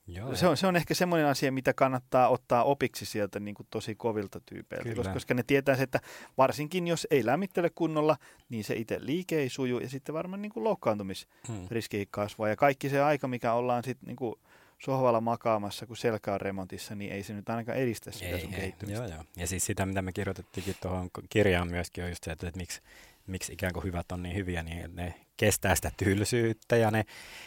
Joo, 0.06 0.34
se, 0.34 0.46
on, 0.46 0.56
se 0.56 0.66
on 0.66 0.76
ehkä 0.76 0.94
semmoinen 0.94 1.26
asia, 1.26 1.52
mitä 1.52 1.74
kannattaa 1.74 2.28
ottaa 2.28 2.64
opiksi 2.64 3.06
sieltä 3.06 3.40
niin 3.40 3.54
kuin 3.54 3.66
tosi 3.70 3.94
kovilta 3.94 4.40
tyypeiltä, 4.40 4.94
koska, 4.94 5.12
koska 5.12 5.34
ne 5.34 5.42
tietää, 5.42 5.76
että 5.80 6.00
varsinkin 6.38 6.86
jos 6.86 7.06
ei 7.10 7.26
lämmittele 7.26 7.70
kunnolla, 7.74 8.16
niin 8.48 8.64
se 8.64 8.74
itse 8.74 8.96
liike 9.00 9.38
ei 9.38 9.48
suju 9.48 9.78
ja 9.78 9.88
sitten 9.88 10.14
varmaan 10.14 10.42
niin 10.42 10.52
kuin 10.52 10.64
loukkaantumisriski 10.64 11.98
hmm. 11.98 12.06
kasvaa. 12.10 12.48
Ja 12.48 12.56
kaikki 12.56 12.88
se 12.88 13.00
aika, 13.00 13.28
mikä 13.28 13.52
ollaan 13.52 13.84
sitten 13.84 14.06
niin 14.06 14.16
kuin 14.16 14.34
sohvalla 14.78 15.20
makaamassa, 15.20 15.86
kun 15.86 15.96
selkä 15.96 16.34
on 16.34 16.40
remontissa, 16.40 16.94
niin 16.94 17.12
ei 17.12 17.22
se 17.22 17.34
nyt 17.34 17.48
ainakaan 17.48 17.78
edistä 17.78 18.10
sitä 18.10 18.26
ei, 18.26 18.40
sun 18.40 18.54
ei. 18.54 18.60
kehittymistä. 18.60 19.04
Joo, 19.04 19.14
joo. 19.14 19.24
Ja 19.36 19.46
siis 19.46 19.66
sitä, 19.66 19.86
mitä 19.86 20.02
me 20.02 20.12
kirjoitettiinkin 20.12 20.76
tuohon 20.82 21.10
kirjaan 21.28 21.68
myöskin, 21.68 22.04
on 22.04 22.10
just 22.10 22.24
se, 22.24 22.30
että, 22.30 22.48
että 22.48 22.58
miksi, 22.58 22.80
miksi 23.26 23.52
ikään 23.52 23.72
kuin 23.72 23.84
hyvät 23.84 24.12
on 24.12 24.22
niin 24.22 24.36
hyviä, 24.36 24.62
niin 24.62 24.96
ne 24.96 25.14
kestää 25.36 25.74
sitä 25.74 25.92
tylsyyttä 25.96 26.76
ja 26.76 26.90
ne, 26.90 27.04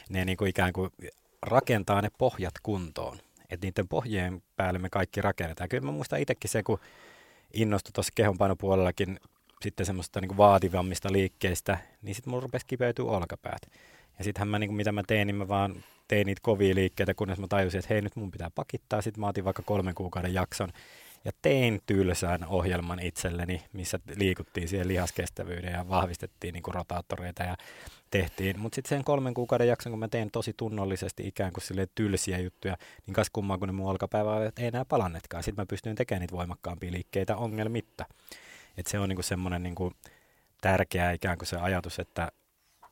ne 0.09 0.25
niin 0.25 0.37
kuin 0.37 0.49
ikään 0.49 0.73
kuin 0.73 0.89
rakentaa 1.41 2.01
ne 2.01 2.09
pohjat 2.17 2.53
kuntoon. 2.63 3.17
Että 3.49 3.67
niiden 3.67 3.87
pohjien 3.87 4.43
päälle 4.55 4.79
me 4.79 4.89
kaikki 4.89 5.21
rakennetaan. 5.21 5.69
Kyllä 5.69 5.85
mä 5.85 5.91
muistan 5.91 6.19
itsekin 6.19 6.49
se, 6.49 6.63
kun 6.63 6.79
innostui 7.53 7.91
tuossa 7.91 8.11
kehonpainopuolellakin 8.15 9.19
sitten 9.61 9.85
semmoista 9.85 10.21
niin 10.21 10.29
kuin 10.29 10.37
vaativammista 10.37 11.11
liikkeistä, 11.11 11.77
niin 12.01 12.15
sitten 12.15 12.31
mulla 12.31 12.43
rupesi 12.43 12.65
kipeytyä 12.65 13.05
olkapäät. 13.05 13.61
Ja 14.17 14.23
sittenhän 14.23 14.47
mä, 14.47 14.59
niin 14.59 14.67
kuin 14.67 14.77
mitä 14.77 14.91
mä 14.91 15.03
tein, 15.07 15.27
niin 15.27 15.35
mä 15.35 15.47
vaan 15.47 15.83
tein 16.07 16.25
niitä 16.25 16.41
kovia 16.43 16.75
liikkeitä, 16.75 17.13
kunnes 17.13 17.39
mä 17.39 17.47
tajusin, 17.47 17.79
että 17.79 17.93
hei 17.93 18.01
nyt 18.01 18.15
mun 18.15 18.31
pitää 18.31 18.51
pakittaa. 18.55 19.01
Sitten 19.01 19.21
mä 19.21 19.27
otin 19.27 19.45
vaikka 19.45 19.63
kolmen 19.63 19.95
kuukauden 19.95 20.33
jakson 20.33 20.69
ja 21.25 21.31
tein 21.41 21.81
tylsään 21.85 22.45
ohjelman 22.47 22.99
itselleni, 22.99 23.61
missä 23.73 23.99
liikuttiin 24.15 24.67
siihen 24.67 24.87
lihaskestävyyden 24.87 25.73
ja 25.73 25.89
vahvistettiin 25.89 26.53
niin 26.53 26.63
kuin 26.63 26.75
rotaattoreita 26.75 27.43
ja 27.43 27.55
tehtiin. 28.11 28.59
Mutta 28.59 28.75
sitten 28.75 28.89
sen 28.89 29.03
kolmen 29.03 29.33
kuukauden 29.33 29.67
jakson, 29.67 29.91
kun 29.91 29.99
mä 29.99 30.07
tein 30.07 30.31
tosi 30.31 30.53
tunnollisesti 30.57 31.27
ikään 31.27 31.53
kuin 31.53 31.63
sille 31.63 31.87
tylsiä 31.95 32.37
juttuja, 32.37 32.77
niin 33.05 33.13
kas 33.13 33.29
kummaa, 33.29 33.57
kun 33.57 33.67
ne 33.67 33.71
mun 33.71 33.89
olkapäivä 33.89 34.51
ei 34.57 34.67
enää 34.67 34.85
palannetkaan. 34.85 35.43
Sitten 35.43 35.61
mä 35.61 35.65
pystyin 35.65 35.95
tekemään 35.95 36.21
niitä 36.21 36.35
voimakkaampia 36.35 36.91
liikkeitä 36.91 37.35
ongelmitta. 37.35 38.05
Et 38.77 38.87
se 38.87 38.99
on 38.99 39.09
niinku 39.09 39.23
semmoinen 39.23 39.63
niinku 39.63 39.91
tärkeä 40.61 41.11
ikään 41.11 41.37
kuin 41.37 41.47
se 41.47 41.57
ajatus, 41.57 41.99
että 41.99 42.31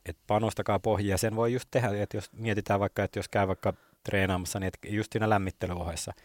et 0.06 0.16
panostakaa 0.26 0.78
pohjia. 0.78 1.18
Sen 1.18 1.36
voi 1.36 1.52
just 1.52 1.68
tehdä, 1.70 2.02
että 2.02 2.16
jos 2.16 2.32
mietitään 2.32 2.80
vaikka, 2.80 3.04
että 3.04 3.18
jos 3.18 3.28
käy 3.28 3.48
vaikka 3.48 3.72
treenaamassa, 4.04 4.60
niin 4.60 4.70
just 4.88 5.12
siinä 5.12 5.30
lämmittelyohessa– 5.30 6.12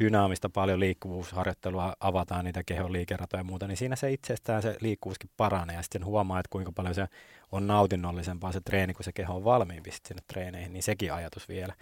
dynaamista, 0.00 0.48
paljon 0.48 0.80
liikkuvuusharjoittelua, 0.80 1.94
avataan 2.00 2.44
niitä 2.44 2.62
kehon 2.64 2.92
liikeratoja 2.92 3.40
ja 3.40 3.44
muuta, 3.44 3.66
niin 3.66 3.76
siinä 3.76 3.96
se 3.96 4.12
itsestään 4.12 4.62
se 4.62 4.76
liikkuvuuskin 4.80 5.30
paranee 5.36 5.76
ja 5.76 5.82
sitten 5.82 6.04
huomaa, 6.04 6.40
että 6.40 6.50
kuinka 6.50 6.72
paljon 6.72 6.94
se 6.94 7.08
on 7.52 7.66
nautinnollisempaa 7.66 8.52
se 8.52 8.60
treeni, 8.60 8.94
kun 8.94 9.04
se 9.04 9.12
keho 9.12 9.36
on 9.36 9.44
valmiimpi 9.44 9.90
sinne 9.90 10.22
treeneihin, 10.26 10.72
niin 10.72 10.82
sekin 10.82 11.12
ajatus 11.12 11.48
vielä. 11.48 11.74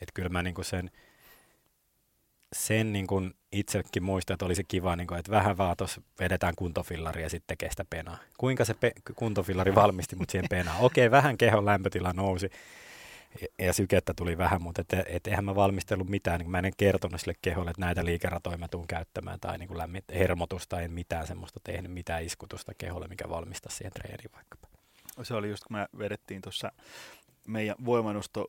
Että 0.00 0.12
kyllä 0.14 0.28
mä 0.28 0.42
niin 0.42 0.54
kuin 0.54 0.64
sen, 0.64 0.90
sen 2.52 2.92
niin 2.92 3.06
kuin 3.06 3.34
itsekin 3.52 4.02
muistan, 4.02 4.34
että 4.34 4.44
olisi 4.44 4.64
kiva, 4.64 4.96
niin 4.96 5.06
kuin, 5.06 5.18
että 5.18 5.30
vähän 5.30 5.58
vaan 5.58 5.76
tuossa 5.76 6.02
vedetään 6.20 6.54
kuntofillari 6.56 7.22
ja 7.22 7.30
sitten 7.30 7.46
tekee 7.46 7.70
sitä 7.70 7.84
penaa. 7.90 8.18
Kuinka 8.38 8.64
se 8.64 8.74
pe- 8.74 8.92
kuntofillari 9.14 9.74
valmisti 9.74 10.16
mut 10.16 10.30
siihen 10.30 10.48
penaan? 10.50 10.80
Okei, 10.80 11.10
vähän 11.10 11.38
kehon 11.38 11.64
lämpötila 11.64 12.12
nousi 12.12 12.50
ja 13.58 13.72
sykettä 13.72 14.14
tuli 14.14 14.38
vähän, 14.38 14.62
mutta 14.62 14.80
et, 14.80 15.06
et 15.06 15.26
eihän 15.26 15.44
mä 15.44 15.54
valmistellut 15.54 16.08
mitään, 16.08 16.40
niin 16.40 16.50
mä 16.50 16.58
en 16.58 16.72
kertonut 16.76 17.20
sille 17.20 17.34
keholle, 17.42 17.70
että 17.70 17.80
näitä 17.80 18.04
liikeratoja 18.04 18.58
mä 18.58 18.68
tuun 18.68 18.86
käyttämään 18.86 19.40
tai 19.40 19.58
niin 19.58 19.78
lämmit, 19.78 20.04
hermotusta, 20.14 20.80
en 20.80 20.92
mitään 20.92 21.26
semmoista 21.26 21.60
tehnyt, 21.64 21.92
mitään 21.92 22.24
iskutusta 22.24 22.72
keholle, 22.78 23.08
mikä 23.08 23.28
valmistaa 23.28 23.72
siihen 23.72 23.92
treeniin 23.92 24.30
vaikkapa. 24.34 24.68
Se 25.22 25.34
oli 25.34 25.48
just 25.48 25.64
kun 25.64 25.76
me 25.76 25.88
vedettiin 25.98 26.42
tuossa 26.42 26.72
meidän 27.46 27.76
voimannusto 27.84 28.48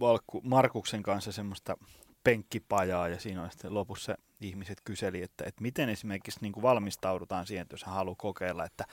Valkku 0.00 0.40
Markuksen 0.44 1.02
kanssa 1.02 1.32
semmoista 1.32 1.76
penkkipajaa 2.24 3.08
ja 3.08 3.20
siinä 3.20 3.42
on 3.42 3.50
sitten 3.50 3.74
lopussa 3.74 4.14
ihmiset 4.40 4.80
kyseli, 4.84 5.22
että, 5.22 5.44
että 5.44 5.62
miten 5.62 5.88
esimerkiksi 5.88 6.40
niin 6.42 6.52
kuin 6.52 6.62
valmistaudutaan 6.62 7.46
siihen, 7.46 7.62
että 7.62 7.74
jos 7.74 7.84
hän 7.84 7.94
haluaa 7.94 8.16
kokeilla, 8.18 8.64
että 8.64 8.84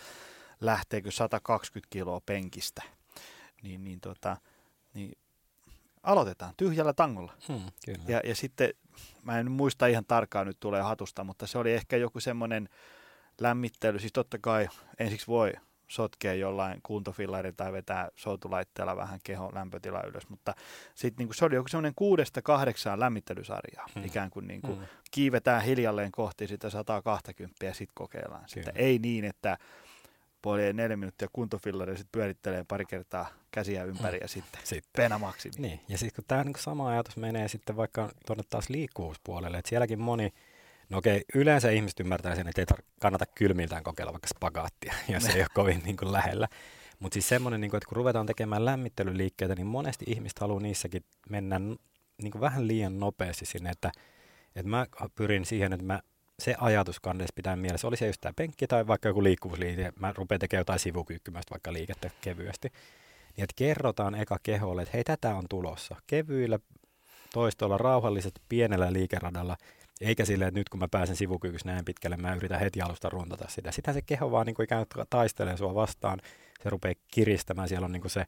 lähteekö 0.62 1.12
120 1.12 1.88
kiloa 1.90 2.22
penkistä, 2.26 2.82
niin, 3.64 3.84
niin, 3.84 4.02
tota, 4.02 4.38
niin 4.94 5.12
aloitetaan 6.08 6.53
tyhjällä 6.58 6.93
tangolla. 6.93 7.34
Hmm, 7.47 7.62
kyllä. 7.86 8.03
Ja, 8.08 8.22
ja 8.24 8.36
sitten, 8.36 8.70
mä 9.24 9.39
en 9.39 9.51
muista 9.51 9.88
ihan 9.88 10.05
tarkkaan 10.05 10.47
nyt 10.47 10.60
tulee 10.60 10.82
hatusta, 10.82 11.24
mutta 11.24 11.47
se 11.47 11.58
oli 11.58 11.74
ehkä 11.74 11.97
joku 11.97 12.20
semmoinen 12.20 12.70
lämmittely, 13.41 13.99
siis 13.99 14.14
totta 14.14 14.38
kai 14.41 14.68
ensiksi 14.99 15.28
voi 15.28 15.53
sotkea 15.88 16.34
jollain 16.34 16.80
kuntofillarin 16.84 17.55
tai 17.55 17.74
vetää 17.74 18.10
soutulaitteella 18.16 18.95
vähän 18.97 19.20
kehon 19.24 19.53
lämpötila 19.53 20.03
ylös, 20.03 20.30
mutta 20.30 20.53
sitten 20.95 21.26
niin 21.26 21.36
se 21.36 21.45
oli 21.45 21.55
joku 21.55 21.68
semmoinen 21.68 21.93
kuudesta 21.95 22.41
kahdeksaan 22.41 22.99
lämmittelysarjaa, 22.99 23.88
hmm. 23.95 24.05
ikään 24.05 24.30
kuin, 24.30 24.47
niin 24.47 24.62
kuin 24.62 24.78
hmm. 24.78 24.88
kiivetään 25.12 25.62
hiljalleen 25.62 26.12
kohti 26.12 26.47
sitä 26.47 26.70
120 26.70 27.66
ja 27.66 27.74
sitten 27.74 27.95
kokeillaan 27.95 28.43
sitä. 28.49 28.72
Ei 28.76 28.99
niin, 28.99 29.26
että 29.26 29.58
puoli 30.42 30.74
neljä 30.74 30.98
minuuttia 30.98 31.28
kuntofillari 31.34 31.92
ja 31.92 31.98
sitten 31.98 32.20
pyörittelee 32.20 32.66
pari 32.68 32.86
kertaa 32.86 33.28
käsiä 33.52 33.84
ympäri 33.84 34.20
ja 34.22 34.28
sitten, 34.28 34.62
sitten. 34.74 35.04
penamaksimi. 35.04 35.56
Niin, 35.58 35.80
ja 35.90 35.98
sitten 35.98 36.16
kun 36.16 36.24
tämä 36.28 36.44
niin 36.44 36.56
sama 36.58 36.90
ajatus 36.90 37.18
menee 37.18 37.48
sitten 37.48 37.78
vaikka 37.78 38.10
tuonne 38.26 38.44
taas 38.50 38.70
liikkuvuuspuolelle, 38.70 39.58
että 39.58 39.70
sielläkin 39.70 40.00
moni, 40.00 40.34
no 40.90 40.98
okei, 40.98 41.26
yleensä 41.36 41.70
ihmiset 41.70 42.00
ymmärtää 42.00 42.36
sen, 42.36 42.48
että 42.48 42.62
ei 42.62 42.66
tar- 42.74 42.84
kannata 43.02 43.26
kylmiltään 43.26 43.84
kokeilla 43.84 44.14
vaikka 44.14 44.28
spagaattia, 44.28 44.94
jos 45.14 45.26
ei 45.26 45.42
ole 45.42 45.48
kovin 45.54 45.82
niin 45.84 45.98
kuin 45.98 46.12
lähellä. 46.12 46.48
Mutta 47.00 47.14
siis 47.14 47.30
semmoinen, 47.30 47.62
niin 47.62 47.72
kuin, 47.72 47.78
että 47.78 47.88
kun 47.90 47.96
ruvetaan 47.96 48.26
tekemään 48.26 48.66
lämmittelyliikkeitä, 48.66 49.56
niin 49.56 49.68
monesti 49.68 50.06
ihmiset 50.08 50.40
haluaa 50.40 50.62
niissäkin 50.62 51.06
mennä 51.30 51.60
niin 52.22 52.32
kuin 52.32 52.42
vähän 52.42 52.68
liian 52.68 53.00
nopeasti 53.00 53.46
sinne, 53.46 53.70
että, 53.70 53.92
että 54.56 54.70
mä 54.70 54.86
pyrin 55.16 55.46
siihen, 55.46 55.74
että 55.74 55.86
mä 55.86 56.02
se 56.40 56.56
ajatus 56.60 57.00
kandes 57.00 57.28
pitää 57.36 57.56
mielessä, 57.56 57.88
oli 57.88 57.98
se 57.98 58.08
just 58.08 58.22
tämä 58.22 58.34
penkki 58.36 58.68
tai 58.68 58.88
vaikka 58.88 59.08
joku 59.08 59.24
liikkuvuusliike, 59.24 59.92
mä 60.00 60.14
rupean 60.18 60.40
tekemään 60.40 60.62
jotain 60.62 60.80
sivukyykkymästä 60.80 61.52
vaikka 61.52 61.74
liikettä 61.74 62.10
kevyesti, 62.22 62.68
niin 63.38 63.44
että 63.44 63.54
kerrotaan 63.56 64.16
eka 64.16 64.38
keholle, 64.44 64.82
että 64.82 64.92
hei 64.94 65.04
tätä 65.04 65.36
on 65.36 65.46
tulossa, 65.50 65.96
kevyillä 66.08 66.60
toistolla, 67.34 67.78
rauhalliset, 67.78 68.42
pienellä 68.50 68.94
liikeradalla, 68.94 69.58
eikä 70.02 70.26
silleen, 70.26 70.48
että 70.48 70.60
nyt 70.60 70.70
kun 70.70 70.80
mä 70.80 70.88
pääsen 70.88 71.16
sivukyykyssä 71.16 71.72
näin 71.72 71.86
pitkälle, 71.86 72.18
mä 72.18 72.36
yritän 72.36 72.60
heti 72.60 72.82
alusta 72.82 73.10
runtata 73.10 73.46
sitä. 73.50 73.72
Sitä 73.72 73.94
se 73.94 74.02
keho 74.02 74.32
vaan 74.32 74.46
niin 74.46 74.56
kuin 74.56 74.64
ikään 74.64 74.86
kuin 74.94 75.06
taistelee 75.10 75.58
sua 75.58 75.76
vastaan, 75.76 76.20
se 76.64 76.70
rupeaa 76.70 76.96
kiristämään, 77.08 77.70
siellä 77.70 77.86
on 77.86 77.92
niin 77.92 78.02
kuin 78.02 78.12
se 78.12 78.26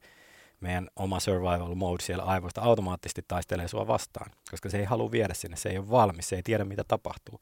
meidän 0.61 0.87
oma 0.95 1.19
survival 1.19 1.75
mode 1.75 2.03
siellä 2.03 2.23
aivoista. 2.23 2.61
Automaattisesti 2.61 3.25
taistelee 3.27 3.67
sua 3.67 3.87
vastaan, 3.87 4.31
koska 4.51 4.69
se 4.69 4.79
ei 4.79 4.85
halua 4.85 5.11
viedä 5.11 5.33
sinne, 5.33 5.57
se 5.57 5.69
ei 5.69 5.77
ole 5.77 5.89
valmis, 5.89 6.29
se 6.29 6.35
ei 6.35 6.43
tiedä 6.43 6.65
mitä 6.65 6.83
tapahtuu 6.83 7.39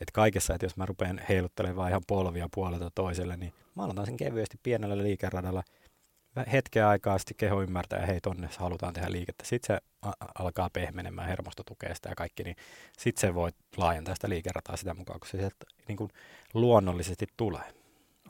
että 0.00 0.12
kaikessa, 0.12 0.54
että 0.54 0.66
jos 0.66 0.76
mä 0.76 0.86
rupean 0.86 1.20
heiluttelemaan 1.28 1.88
ihan 1.88 2.02
polvia 2.06 2.48
puolelta 2.54 2.90
toiselle, 2.94 3.36
niin 3.36 3.52
mä 3.74 3.82
aloitan 3.84 4.06
sen 4.06 4.16
kevyesti 4.16 4.60
pienellä 4.62 5.02
liikeradalla. 5.02 5.62
Hetken 6.52 6.86
aikaa 6.86 7.18
sitten 7.18 7.36
keho 7.36 7.62
ymmärtää, 7.62 7.98
että 7.98 8.06
hei 8.06 8.20
tonne 8.20 8.48
halutaan 8.58 8.92
tehdä 8.92 9.12
liikettä. 9.12 9.44
Sitten 9.44 9.76
se 9.76 9.80
alkaa 10.38 10.70
pehmenemään, 10.72 11.28
hermosto 11.28 11.62
tukee 11.62 11.94
sitä 11.94 12.08
ja 12.08 12.14
kaikki, 12.14 12.44
niin 12.44 12.56
sitten 12.98 13.20
se 13.20 13.34
voi 13.34 13.50
laajentaa 13.76 14.14
sitä 14.14 14.28
liikerataa 14.28 14.76
sitä 14.76 14.94
mukaan, 14.94 15.20
kun 15.20 15.28
se 15.28 15.38
sieltä 15.38 15.56
niin 15.88 15.96
kuin 15.96 16.10
luonnollisesti 16.54 17.26
tulee. 17.36 17.74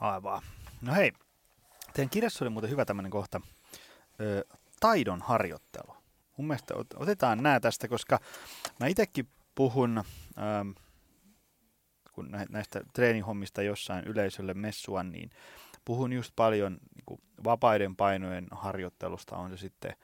Aivan. 0.00 0.42
No 0.80 0.94
hei, 0.94 1.12
teidän 1.94 2.10
kirjassa 2.10 2.44
oli 2.44 2.50
muuten 2.50 2.70
hyvä 2.70 2.84
tämmöinen 2.84 3.10
kohta, 3.10 3.40
ö, 4.20 4.44
taidon 4.80 5.22
harjoittelu. 5.22 5.96
Mun 6.36 6.46
mielestä 6.46 6.74
otetaan 6.96 7.42
nämä 7.42 7.60
tästä, 7.60 7.88
koska 7.88 8.20
mä 8.80 8.86
itsekin 8.86 9.28
puhun 9.54 9.98
ö, 9.98 10.80
kun 12.14 12.28
näistä 12.48 12.80
treenihommista 12.92 13.62
jossain 13.62 14.04
yleisölle 14.04 14.54
messua, 14.54 15.02
niin 15.02 15.30
puhun 15.84 16.12
just 16.12 16.32
paljon 16.36 16.72
niin 16.72 17.04
kuin 17.06 17.20
vapaiden 17.44 17.96
painojen 17.96 18.46
harjoittelusta, 18.50 19.36
on 19.36 19.50
se 19.50 19.56
sitten 19.56 19.96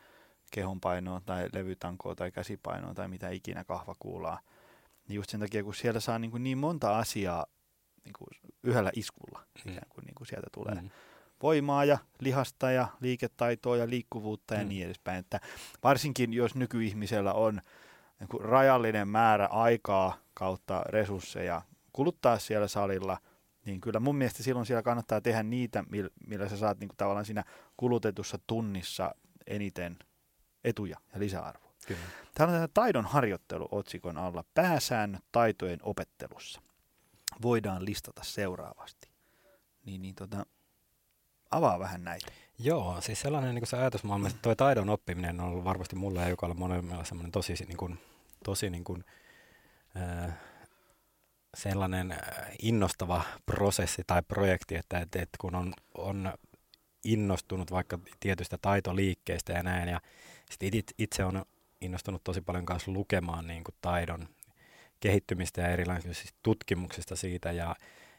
kehonpainoa 0.50 1.22
tai 1.26 1.48
levytankoa 1.52 2.14
tai 2.14 2.30
käsipainoa 2.30 2.94
tai 2.94 3.08
mitä 3.08 3.28
ikinä 3.28 3.64
kahva 3.64 3.96
kuulaa. 3.98 4.40
Niin 5.08 5.16
just 5.16 5.30
sen 5.30 5.40
takia, 5.40 5.64
kun 5.64 5.74
siellä 5.74 6.00
saa 6.00 6.18
niin, 6.18 6.30
kuin 6.30 6.42
niin 6.42 6.58
monta 6.58 6.98
asiaa 6.98 7.46
niin 8.04 8.12
kuin 8.18 8.28
yhdellä 8.62 8.90
iskulla, 8.96 9.44
mm. 9.64 9.72
ikään 9.72 9.88
kuin, 9.88 10.04
niin 10.04 10.14
kuin 10.14 10.26
sieltä 10.26 10.46
tulee. 10.52 10.74
Mm 10.74 10.90
voimaa 11.42 11.84
ja 11.84 11.98
lihasta 12.20 12.70
ja 12.70 12.88
liiketaitoa 13.00 13.76
ja 13.76 13.90
liikkuvuutta 13.90 14.54
ja 14.54 14.62
mm. 14.62 14.68
niin 14.68 14.86
edespäin. 14.86 15.18
Että 15.18 15.40
varsinkin 15.82 16.32
jos 16.32 16.54
nykyihmisellä 16.54 17.32
on 17.32 17.60
niin 18.20 18.28
kuin 18.28 18.44
rajallinen 18.44 19.08
määrä 19.08 19.46
aikaa 19.46 20.16
kautta 20.34 20.82
resursseja 20.86 21.62
kuluttaa 21.92 22.38
siellä 22.38 22.68
salilla, 22.68 23.18
niin 23.66 23.80
kyllä 23.80 24.00
mun 24.00 24.16
mielestä 24.16 24.42
silloin 24.42 24.66
siellä 24.66 24.82
kannattaa 24.82 25.20
tehdä 25.20 25.42
niitä, 25.42 25.84
millä 26.26 26.48
sä 26.48 26.56
saat 26.56 26.80
niin 26.80 26.88
kuin 26.88 26.96
tavallaan 26.96 27.24
siinä 27.24 27.44
kulutetussa 27.76 28.38
tunnissa 28.46 29.14
eniten 29.46 29.98
etuja 30.64 30.96
ja 31.12 31.20
lisäarvoa. 31.20 31.70
Kyllä. 31.86 32.00
Täällä 32.34 32.52
on 32.52 32.58
tämä 32.58 32.68
taidon 32.74 33.04
harjoittelu 33.04 33.68
otsikon 33.70 34.18
alla. 34.18 34.44
Pääsäännöt 34.54 35.24
taitojen 35.32 35.78
opettelussa. 35.82 36.62
Voidaan 37.42 37.84
listata 37.84 38.24
seuraavasti. 38.24 39.10
Niin, 39.84 40.02
niin 40.02 40.14
tota, 40.14 40.46
avaa 41.50 41.78
vähän 41.78 42.04
näitä. 42.04 42.32
Joo, 42.58 43.00
siis 43.00 43.20
sellainen 43.20 43.54
niin 43.54 43.62
kuin 43.62 43.68
se 43.68 43.76
ajatusmaailma, 43.76 44.28
että 44.28 44.38
tuo 44.42 44.54
taidon 44.54 44.90
oppiminen 44.90 45.40
on 45.40 45.46
ollut 45.46 45.64
varmasti 45.64 45.96
mulle 45.96 46.20
ja 46.20 46.28
joka 46.28 46.54
monella 46.54 47.04
semmoinen 47.04 47.32
tosi, 47.32 47.52
niin 47.52 47.76
kuin, 47.76 47.98
tosi 48.44 48.70
niin 48.70 48.84
kuin, 48.84 49.04
äh, 49.96 50.34
sellainen 51.56 52.12
äh, 52.12 52.18
innostava 52.62 53.22
prosessi 53.46 54.02
tai 54.06 54.22
projekti, 54.22 54.76
että, 54.76 54.98
että, 54.98 55.22
että 55.22 55.36
kun 55.40 55.54
on, 55.54 55.72
on 55.94 56.32
innostunut 57.04 57.70
vaikka 57.70 57.98
tietystä 58.20 58.58
taitoliikkeestä 58.62 59.52
ja 59.52 59.62
näin, 59.62 59.88
ja 59.88 60.00
sitten 60.50 60.82
itse 60.98 61.24
on 61.24 61.44
innostunut 61.80 62.24
tosi 62.24 62.40
paljon 62.40 62.66
kanssa 62.66 62.90
lukemaan 62.90 63.46
niin 63.46 63.64
kuin 63.64 63.74
taidon 63.80 64.28
kehittymistä 65.00 65.60
ja 65.60 65.68
erilaisista 65.68 66.34
tutkimuksista 66.42 67.16
siitä, 67.16 67.52
ja, 67.52 67.76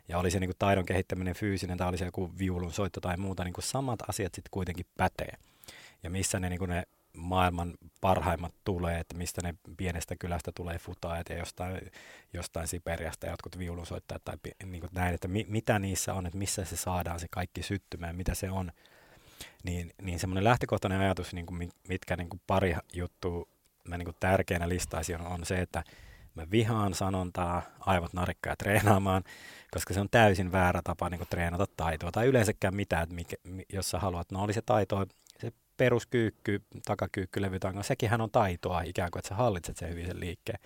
ja 0.07 0.17
oli 0.17 0.31
se 0.31 0.39
niin 0.39 0.47
kuin 0.47 0.59
taidon 0.59 0.85
kehittäminen 0.85 1.35
fyysinen, 1.35 1.77
tai 1.77 1.89
oli 1.89 1.97
se 1.97 2.05
joku 2.05 2.31
viulun 2.37 2.73
soitto 2.73 3.01
tai 3.01 3.17
muuta, 3.17 3.43
niin 3.43 3.53
kuin 3.53 3.65
samat 3.65 3.99
asiat 4.09 4.35
sitten 4.35 4.51
kuitenkin 4.51 4.85
pätee. 4.97 5.33
Ja 6.03 6.09
missä 6.09 6.39
ne, 6.39 6.49
niin 6.49 6.59
kuin 6.59 6.69
ne 6.69 6.83
maailman 7.17 7.73
parhaimmat 8.01 8.53
tulee, 8.63 8.99
että 8.99 9.17
mistä 9.17 9.41
ne 9.41 9.55
pienestä 9.77 10.15
kylästä 10.15 10.51
tulee 10.55 10.77
futaajat 10.77 11.29
ja 11.29 11.37
jostain, 11.37 11.91
jostain 12.33 12.67
Siperiasta 12.67 13.27
jotkut 13.27 13.57
viulunsoittajat 13.57 14.23
tai 14.25 14.37
niin 14.65 14.81
kuin 14.81 14.91
näin, 14.93 15.13
että 15.13 15.27
mi, 15.27 15.45
mitä 15.49 15.79
niissä 15.79 16.13
on, 16.13 16.25
että 16.25 16.37
missä 16.37 16.65
se 16.65 16.77
saadaan 16.77 17.19
se 17.19 17.27
kaikki 17.31 17.63
syttymään, 17.63 18.15
mitä 18.15 18.35
se 18.35 18.51
on. 18.51 18.71
Niin, 19.63 19.93
niin 20.01 20.19
semmoinen 20.19 20.43
lähtökohtainen 20.43 20.99
ajatus, 20.99 21.33
niin 21.33 21.45
kuin 21.45 21.71
mitkä 21.87 22.15
niin 22.15 22.29
kuin 22.29 22.41
pari 22.47 22.75
juttua 22.93 23.45
mä 23.87 23.97
niin 23.97 24.05
kuin 24.05 24.17
tärkeänä 24.19 24.69
listaisin 24.69 25.21
on, 25.21 25.27
on 25.27 25.45
se, 25.45 25.61
että 25.61 25.83
mä 26.35 26.51
vihaan 26.51 26.93
sanontaa 26.93 27.61
aivot 27.79 28.13
narikkaa 28.13 28.55
treenaamaan, 28.55 29.23
koska 29.71 29.93
se 29.93 29.99
on 29.99 30.09
täysin 30.11 30.51
väärä 30.51 30.81
tapa 30.83 31.09
niin 31.09 31.19
kuin 31.19 31.27
treenata 31.27 31.67
taitoa 31.77 32.11
tai 32.11 32.27
yleensäkään 32.27 32.75
mitään, 32.75 33.03
että 33.03 33.15
mikä, 33.15 33.35
jos 33.73 33.89
sä 33.89 33.99
haluat, 33.99 34.31
no 34.31 34.43
oli 34.43 34.53
se 34.53 34.61
taito 34.61 35.05
peruskyykky, 35.81 36.61
takakyykky, 36.85 37.41
levytanko, 37.41 37.83
sekinhän 37.83 38.21
on 38.21 38.31
taitoa 38.31 38.81
ikään 38.81 39.11
kuin, 39.11 39.19
että 39.19 39.29
sä 39.29 39.35
hallitset 39.35 39.77
sen 39.77 39.89
hyvin 39.89 40.05
sen 40.05 40.19
liikkeen. 40.19 40.59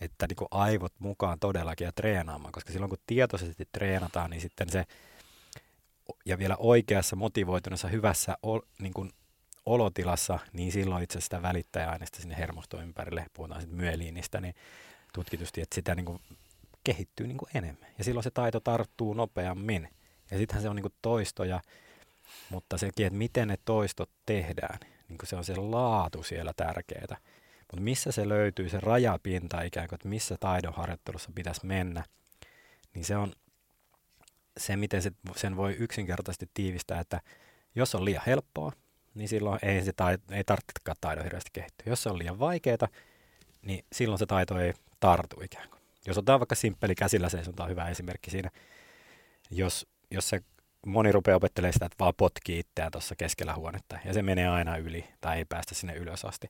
Että 0.00 0.26
niin 0.26 0.36
kuin 0.36 0.48
aivot 0.50 0.92
mukaan 0.98 1.38
todellakin 1.38 1.84
ja 1.84 1.92
treenaamaan, 1.92 2.52
koska 2.52 2.72
silloin 2.72 2.90
kun 2.90 2.98
tietoisesti 3.06 3.68
treenataan, 3.72 4.30
niin 4.30 4.40
sitten 4.40 4.70
se, 4.70 4.84
ja 6.24 6.38
vielä 6.38 6.56
oikeassa 6.58 7.16
motivoituneessa 7.16 7.88
hyvässä 7.88 8.38
ol, 8.42 8.60
niin 8.78 8.92
kuin 8.94 9.10
olotilassa, 9.66 10.38
niin 10.52 10.72
silloin 10.72 11.02
itse 11.02 11.20
sitä 11.20 11.42
välittäjäaineesta 11.42 12.20
sinne 12.20 12.36
hermostoon 12.36 12.82
ympärille, 12.82 13.26
puhutaan 13.32 13.60
sitten 13.60 13.78
myeliinistä, 13.78 14.40
niin 14.40 14.54
tutkitusti, 15.14 15.60
että 15.60 15.74
sitä 15.74 15.94
niin 15.94 16.06
kuin 16.06 16.20
kehittyy 16.84 17.26
niin 17.26 17.38
kuin 17.38 17.50
enemmän. 17.54 17.88
Ja 17.98 18.04
silloin 18.04 18.24
se 18.24 18.30
taito 18.30 18.60
tarttuu 18.60 19.14
nopeammin. 19.14 19.88
Ja 20.30 20.38
sittenhän 20.38 20.62
se 20.62 20.68
on 20.68 20.76
niin 20.76 20.82
kuin 20.82 20.94
toistoja, 21.02 21.60
mutta 22.50 22.78
sekin, 22.78 23.06
että 23.06 23.18
miten 23.18 23.48
ne 23.48 23.58
toistot 23.64 24.10
tehdään, 24.26 24.78
niin 25.08 25.18
se 25.24 25.36
on 25.36 25.44
se 25.44 25.56
laatu 25.56 26.22
siellä 26.22 26.52
tärkeää. 26.56 27.16
Mutta 27.58 27.80
missä 27.80 28.12
se 28.12 28.28
löytyy, 28.28 28.68
se 28.68 28.80
rajapinta 28.80 29.62
ikään 29.62 29.88
kuin, 29.88 29.96
että 29.96 30.08
missä 30.08 30.36
taidonharjoittelussa 30.40 31.30
pitäisi 31.34 31.66
mennä, 31.66 32.04
niin 32.94 33.04
se 33.04 33.16
on 33.16 33.32
se, 34.58 34.76
miten 34.76 35.02
se, 35.02 35.12
sen 35.36 35.56
voi 35.56 35.76
yksinkertaisesti 35.78 36.50
tiivistää, 36.54 37.00
että 37.00 37.20
jos 37.74 37.94
on 37.94 38.04
liian 38.04 38.22
helppoa, 38.26 38.72
niin 39.14 39.28
silloin 39.28 39.58
ei, 39.62 39.84
se 39.84 39.92
taito, 39.92 40.34
ei 40.34 40.44
tarvitsekaan 40.44 40.96
taidon 41.00 41.24
hirveästi 41.24 41.50
kehittyä. 41.52 41.92
Jos 41.92 42.02
se 42.02 42.08
on 42.08 42.18
liian 42.18 42.38
vaikeaa, 42.38 42.88
niin 43.62 43.84
silloin 43.92 44.18
se 44.18 44.26
taito 44.26 44.60
ei 44.60 44.72
tartu 45.00 45.40
ikään 45.44 45.68
kuin. 45.68 45.80
Jos 46.06 46.18
otetaan 46.18 46.40
vaikka 46.40 46.54
simppeli 46.54 46.94
käsillä 46.94 47.28
seisonta 47.28 47.62
on 47.64 47.70
hyvä 47.70 47.88
esimerkki 47.88 48.30
siinä. 48.30 48.50
Jos, 49.50 49.86
jos 50.10 50.28
se 50.28 50.40
moni 50.86 51.12
rupeaa 51.12 51.36
opettelemaan 51.36 51.72
sitä, 51.72 51.86
että 51.86 51.96
vaan 51.98 52.14
potkii 52.16 52.58
itseään 52.58 52.92
tuossa 52.92 53.16
keskellä 53.16 53.54
huonetta 53.54 53.98
ja 54.04 54.14
se 54.14 54.22
menee 54.22 54.48
aina 54.48 54.76
yli 54.76 55.04
tai 55.20 55.38
ei 55.38 55.44
päästä 55.44 55.74
sinne 55.74 55.94
ylös 55.94 56.24
asti. 56.24 56.46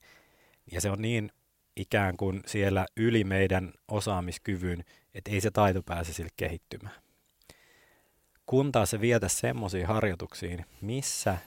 Ja 0.72 0.80
se 0.80 0.90
on 0.90 1.02
niin 1.02 1.32
ikään 1.76 2.16
kuin 2.16 2.42
siellä 2.46 2.86
yli 2.96 3.24
meidän 3.24 3.72
osaamiskyvyn, 3.88 4.84
että 5.14 5.30
ei 5.30 5.40
se 5.40 5.50
taito 5.50 5.82
pääse 5.82 6.12
sille 6.12 6.30
kehittymään. 6.36 6.94
Kun 8.46 8.72
taas 8.72 8.90
se 8.90 9.00
vietä 9.00 9.28
semmoisiin 9.28 9.86
harjoituksiin, 9.86 10.64
missä 10.80 11.38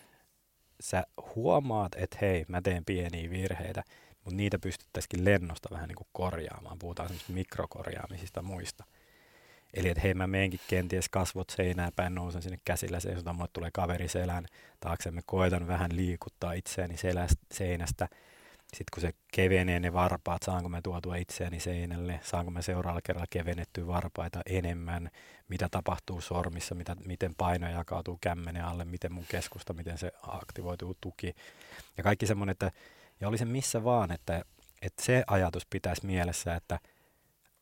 sä 0.82 1.04
huomaat, 1.36 1.92
että 1.96 2.18
hei, 2.22 2.46
mä 2.48 2.62
teen 2.62 2.86
pieniä 2.86 3.30
virheitä, 3.30 3.84
mutta 4.16 4.38
niitä 4.38 4.60
pystyttäisikin 4.60 5.26
lennosta 5.26 5.70
vähän 5.72 5.88
niin 5.88 5.96
kuin 5.96 6.08
korjaamaan. 6.12 6.80
Puhutaan 6.80 7.10
semmoista 7.10 7.34
mikrokorjaamisista 7.34 8.42
muista. 8.42 8.84
Eli 9.74 9.90
että 9.90 10.02
hei, 10.02 10.14
mä 10.14 10.28
meenkin 10.28 10.60
kenties 10.68 11.10
kasvot 11.10 11.50
seinää 11.50 11.90
päin, 11.96 12.16
nousen 12.16 12.42
sinne 12.42 12.60
käsillä 12.66 13.00
seisotaan, 13.00 13.36
mulle 13.36 13.50
tulee 13.54 13.70
kaveri 13.74 14.08
selän 14.08 14.46
taakse, 14.80 15.12
mä 15.12 15.22
koitan 15.26 15.68
vähän 15.68 15.96
liikuttaa 15.96 16.54
itseäni 16.54 16.98
selästä, 16.98 17.46
seinästä. 17.54 18.08
Sitten 18.60 18.92
kun 18.94 19.02
se 19.02 19.14
kevenee 19.34 19.80
ne 19.80 19.94
varpaat, 19.94 20.44
saanko 20.44 20.70
mä 20.70 20.82
tuotua 20.82 21.16
itseäni 21.16 21.60
seinälle, 21.60 22.20
saanko 22.24 22.52
mä 22.52 22.62
seuraavalla 22.62 23.02
kerralla 23.04 23.28
kevennettyä 23.30 23.88
varpaita 23.88 24.42
enemmän, 24.46 25.10
mitä 25.48 25.70
tapahtuu 25.72 26.22
sormissa, 26.22 26.76
mitä, 26.76 26.96
miten 27.06 27.36
paino 27.36 27.70
jakautuu 27.70 28.18
kämmenen 28.22 28.66
alle, 28.66 28.86
miten 28.86 29.14
mun 29.14 29.26
keskusta, 29.30 29.74
miten 29.74 29.98
se 29.98 30.12
aktivoituu 30.22 30.98
tuki. 31.02 31.36
Ja 31.98 32.04
kaikki 32.04 32.26
semmoinen, 32.26 32.52
että 32.52 32.72
ja 33.22 33.28
oli 33.28 33.38
se 33.38 33.46
missä 33.46 33.84
vaan, 33.84 34.12
että, 34.12 34.46
että 34.82 35.04
se 35.04 35.24
ajatus 35.28 35.66
pitäisi 35.70 36.06
mielessä, 36.06 36.56
että 36.56 36.80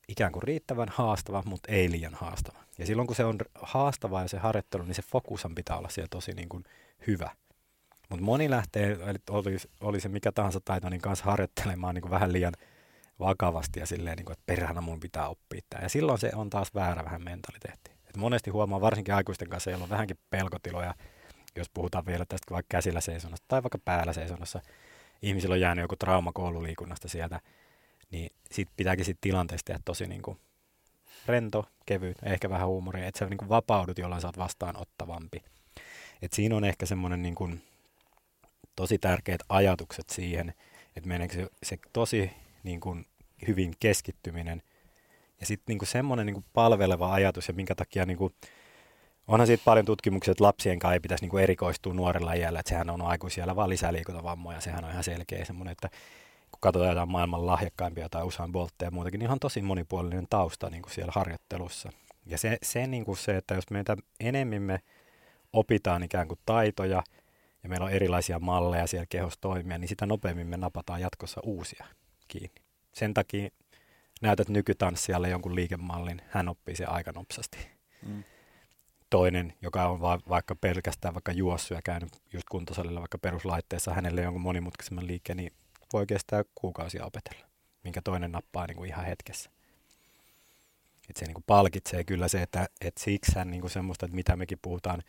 ikään 0.09 0.31
kuin 0.31 0.43
riittävän 0.43 0.89
haastava, 0.91 1.43
mutta 1.45 1.71
ei 1.71 1.91
liian 1.91 2.13
haastava. 2.13 2.59
Ja 2.77 2.85
silloin 2.85 3.07
kun 3.07 3.15
se 3.15 3.25
on 3.25 3.37
haastava 3.61 4.21
ja 4.21 4.27
se 4.27 4.37
harjoittelu, 4.37 4.83
niin 4.83 4.95
se 4.95 5.01
fokusan 5.01 5.55
pitää 5.55 5.77
olla 5.77 5.89
siellä 5.89 6.07
tosi 6.11 6.33
niin 6.33 6.49
kuin 6.49 6.63
hyvä. 7.07 7.31
Mutta 8.09 8.25
moni 8.25 8.49
lähtee, 8.49 8.91
eli 8.91 9.17
oli, 9.29 9.57
oli 9.81 9.99
se 9.99 10.09
mikä 10.09 10.31
tahansa 10.31 10.59
taito, 10.65 10.89
niin 10.89 11.01
kanssa 11.01 11.25
harjoittelemaan 11.25 11.95
niin 11.95 12.01
kuin 12.01 12.11
vähän 12.11 12.33
liian 12.33 12.53
vakavasti 13.19 13.79
ja 13.79 13.85
silleen, 13.85 14.17
niin 14.17 14.25
kuin, 14.25 14.33
että 14.33 14.43
perhana 14.45 14.81
mun 14.81 14.99
pitää 14.99 15.29
oppia 15.29 15.61
tämä. 15.69 15.83
Ja 15.83 15.89
silloin 15.89 16.19
se 16.19 16.31
on 16.35 16.49
taas 16.49 16.73
väärä 16.75 17.05
vähän 17.05 17.23
mentaliteetti. 17.23 17.91
Et 18.09 18.17
monesti 18.17 18.49
huomaa, 18.49 18.81
varsinkin 18.81 19.13
aikuisten 19.13 19.49
kanssa, 19.49 19.69
joilla 19.69 19.83
on 19.83 19.89
vähänkin 19.89 20.17
pelkotiloja, 20.29 20.93
jos 21.55 21.69
puhutaan 21.69 22.05
vielä 22.05 22.25
tästä 22.25 22.53
vaikka 22.53 22.67
käsillä 22.77 23.01
seisonnasta 23.01 23.45
tai 23.47 23.63
vaikka 23.63 23.77
päällä 23.85 24.13
seisonnassa, 24.13 24.61
ihmisillä 25.21 25.53
on 25.53 25.61
jäänyt 25.61 25.83
joku 25.83 25.95
trauma 25.95 26.31
koululiikunnasta 26.31 27.07
sieltä, 27.07 27.39
niin 28.11 28.31
sit 28.51 28.69
pitääkin 28.77 29.05
sit 29.05 29.17
tilanteesta 29.21 29.67
tehdä 29.67 29.79
tosi 29.85 30.07
niin 30.07 30.21
kuin 30.21 30.39
rento, 31.25 31.65
kevyt, 31.85 32.17
ehkä 32.23 32.49
vähän 32.49 32.67
huumoria, 32.67 33.07
että 33.07 33.19
sä 33.19 33.25
niin 33.25 33.37
kuin 33.37 33.49
vapaudut, 33.49 33.97
jolloin 33.97 34.21
sä 34.21 34.27
oot 34.27 34.37
vastaanottavampi. 34.37 35.43
Et 36.21 36.33
siinä 36.33 36.55
on 36.55 36.63
ehkä 36.63 36.85
semmoinen 36.85 37.21
niin 37.21 37.35
kuin 37.35 37.61
tosi 38.75 38.97
tärkeät 38.97 39.41
ajatukset 39.49 40.09
siihen, 40.09 40.53
että 40.95 41.07
meneekö 41.07 41.33
se, 41.33 41.47
se 41.63 41.79
tosi 41.93 42.31
niin 42.63 42.79
kuin 42.79 43.05
hyvin 43.47 43.73
keskittyminen 43.79 44.61
ja 45.39 45.45
sitten 45.45 45.77
niin 45.77 45.87
semmoinen 45.87 46.25
niin 46.25 46.45
palveleva 46.53 47.13
ajatus 47.13 47.47
ja 47.47 47.53
minkä 47.53 47.75
takia 47.75 48.05
niin 48.05 48.17
kuin, 48.17 48.33
onhan 49.27 49.47
siitä 49.47 49.63
paljon 49.65 49.85
tutkimuksia, 49.85 50.31
että 50.31 50.43
lapsien 50.43 50.79
kanssa 50.79 50.93
ei 50.93 50.99
pitäisi 50.99 51.23
niin 51.23 51.29
kuin 51.29 51.43
erikoistua 51.43 51.93
nuorella 51.93 52.33
iällä, 52.33 52.59
että 52.59 52.69
sehän 52.69 52.89
on 52.89 53.01
aikuisiellä 53.01 53.55
vaan 53.55 53.69
lisää 53.69 53.93
liikuntavammoja, 53.93 54.61
sehän 54.61 54.85
on 54.85 54.91
ihan 54.91 55.03
selkeä 55.03 55.45
semmoinen, 55.45 55.71
että 55.71 55.89
kun 56.59 56.67
katsotaan 56.67 56.89
jotain 56.89 57.11
maailman 57.11 57.45
lahjakkaimpia 57.45 58.09
tai 58.09 58.23
Usain 58.23 58.51
Boltteja 58.51 58.87
ja 58.87 58.91
muutakin, 58.91 59.19
niin 59.19 59.25
ihan 59.25 59.39
tosi 59.39 59.61
monipuolinen 59.61 60.27
tausta 60.29 60.69
niin 60.69 60.81
kuin 60.81 60.93
siellä 60.93 61.11
harjoittelussa. 61.15 61.89
Ja 62.25 62.37
se, 62.37 62.57
se, 62.63 62.87
niin 62.87 63.05
kuin 63.05 63.17
se, 63.17 63.37
että 63.37 63.55
jos 63.55 63.69
meitä 63.69 63.97
enemmän 64.19 64.61
me 64.61 64.79
opitaan 65.53 66.03
ikään 66.03 66.27
kuin 66.27 66.39
taitoja 66.45 67.03
ja 67.63 67.69
meillä 67.69 67.85
on 67.85 67.91
erilaisia 67.91 68.39
malleja 68.39 68.87
siellä 68.87 69.05
kehossa 69.09 69.41
toimia, 69.41 69.77
niin 69.77 69.89
sitä 69.89 70.05
nopeammin 70.05 70.47
me 70.47 70.57
napataan 70.57 71.01
jatkossa 71.01 71.41
uusia 71.43 71.85
kiinni. 72.27 72.61
Sen 72.93 73.13
takia 73.13 73.49
näytät 74.21 74.49
nykytanssijalle 74.49 75.29
jonkun 75.29 75.55
liikemallin, 75.55 76.21
hän 76.29 76.49
oppii 76.49 76.75
sen 76.75 76.89
aika 76.89 77.11
nopsasti. 77.11 77.57
Mm 78.05 78.23
toinen, 79.09 79.53
joka 79.61 79.87
on 79.87 80.01
va- 80.01 80.19
vaikka 80.29 80.55
pelkästään 80.55 81.13
vaikka 81.13 81.31
juossut 81.31 81.75
ja 81.75 81.81
käynyt 81.81 82.21
just 82.33 82.45
kuntosalilla 82.51 82.99
vaikka 82.99 83.17
peruslaitteessa 83.17 83.93
hänelle 83.93 84.21
jonkun 84.21 84.41
monimutkaisemman 84.41 85.07
liikkeen, 85.07 85.37
niin 85.37 85.53
voi 85.93 86.05
kestää 86.05 86.43
kuukausia 86.55 87.05
opetella, 87.05 87.47
minkä 87.83 88.01
toinen 88.01 88.31
nappaa 88.31 88.67
niin 88.67 88.77
kuin 88.77 88.89
ihan 88.89 89.05
hetkessä. 89.05 89.49
Et 91.09 91.17
se 91.17 91.25
niin 91.25 91.33
kuin 91.33 91.43
palkitsee 91.47 92.03
kyllä 92.03 92.27
se, 92.27 92.41
että 92.41 92.69
et 92.81 92.97
siksi 92.97 93.31
hän 93.35 93.51
niin 93.51 93.61
kuin 93.61 93.71
semmoista, 93.71 94.05
että 94.05 94.15
mitä 94.15 94.35
mekin 94.35 94.59
puhutaan 94.61 95.03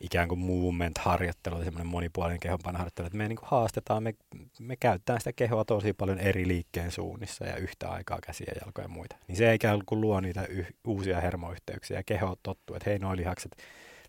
ikään 0.00 0.28
kuin 0.28 0.38
movement-harjoittelu, 0.38 1.64
semmoinen 1.64 1.86
monipuolinen 1.86 2.40
kehonpainoharjoittelu, 2.40 3.06
että 3.06 3.18
me 3.18 3.28
niin 3.28 3.36
kuin 3.36 3.48
haastetaan, 3.50 4.02
me, 4.02 4.14
me 4.58 4.76
käytetään 4.76 5.20
sitä 5.20 5.32
kehoa 5.32 5.64
tosi 5.64 5.92
paljon 5.92 6.18
eri 6.18 6.48
liikkeen 6.48 6.92
suunnissa 6.92 7.44
ja 7.44 7.56
yhtä 7.56 7.88
aikaa 7.90 8.18
käsiä, 8.26 8.52
jalkoja 8.64 8.84
ja 8.84 8.88
muita. 8.88 9.16
Niin 9.28 9.36
se 9.36 9.54
ikään 9.54 9.80
kuin 9.86 10.00
luo 10.00 10.20
niitä 10.20 10.44
yh, 10.44 10.66
uusia 10.84 11.20
hermoyhteyksiä 11.20 11.98
ja 11.98 12.02
keho 12.06 12.36
tottuu, 12.42 12.76
että 12.76 12.90
hei, 12.90 12.98
noi 12.98 13.16
lihakset, 13.16 13.56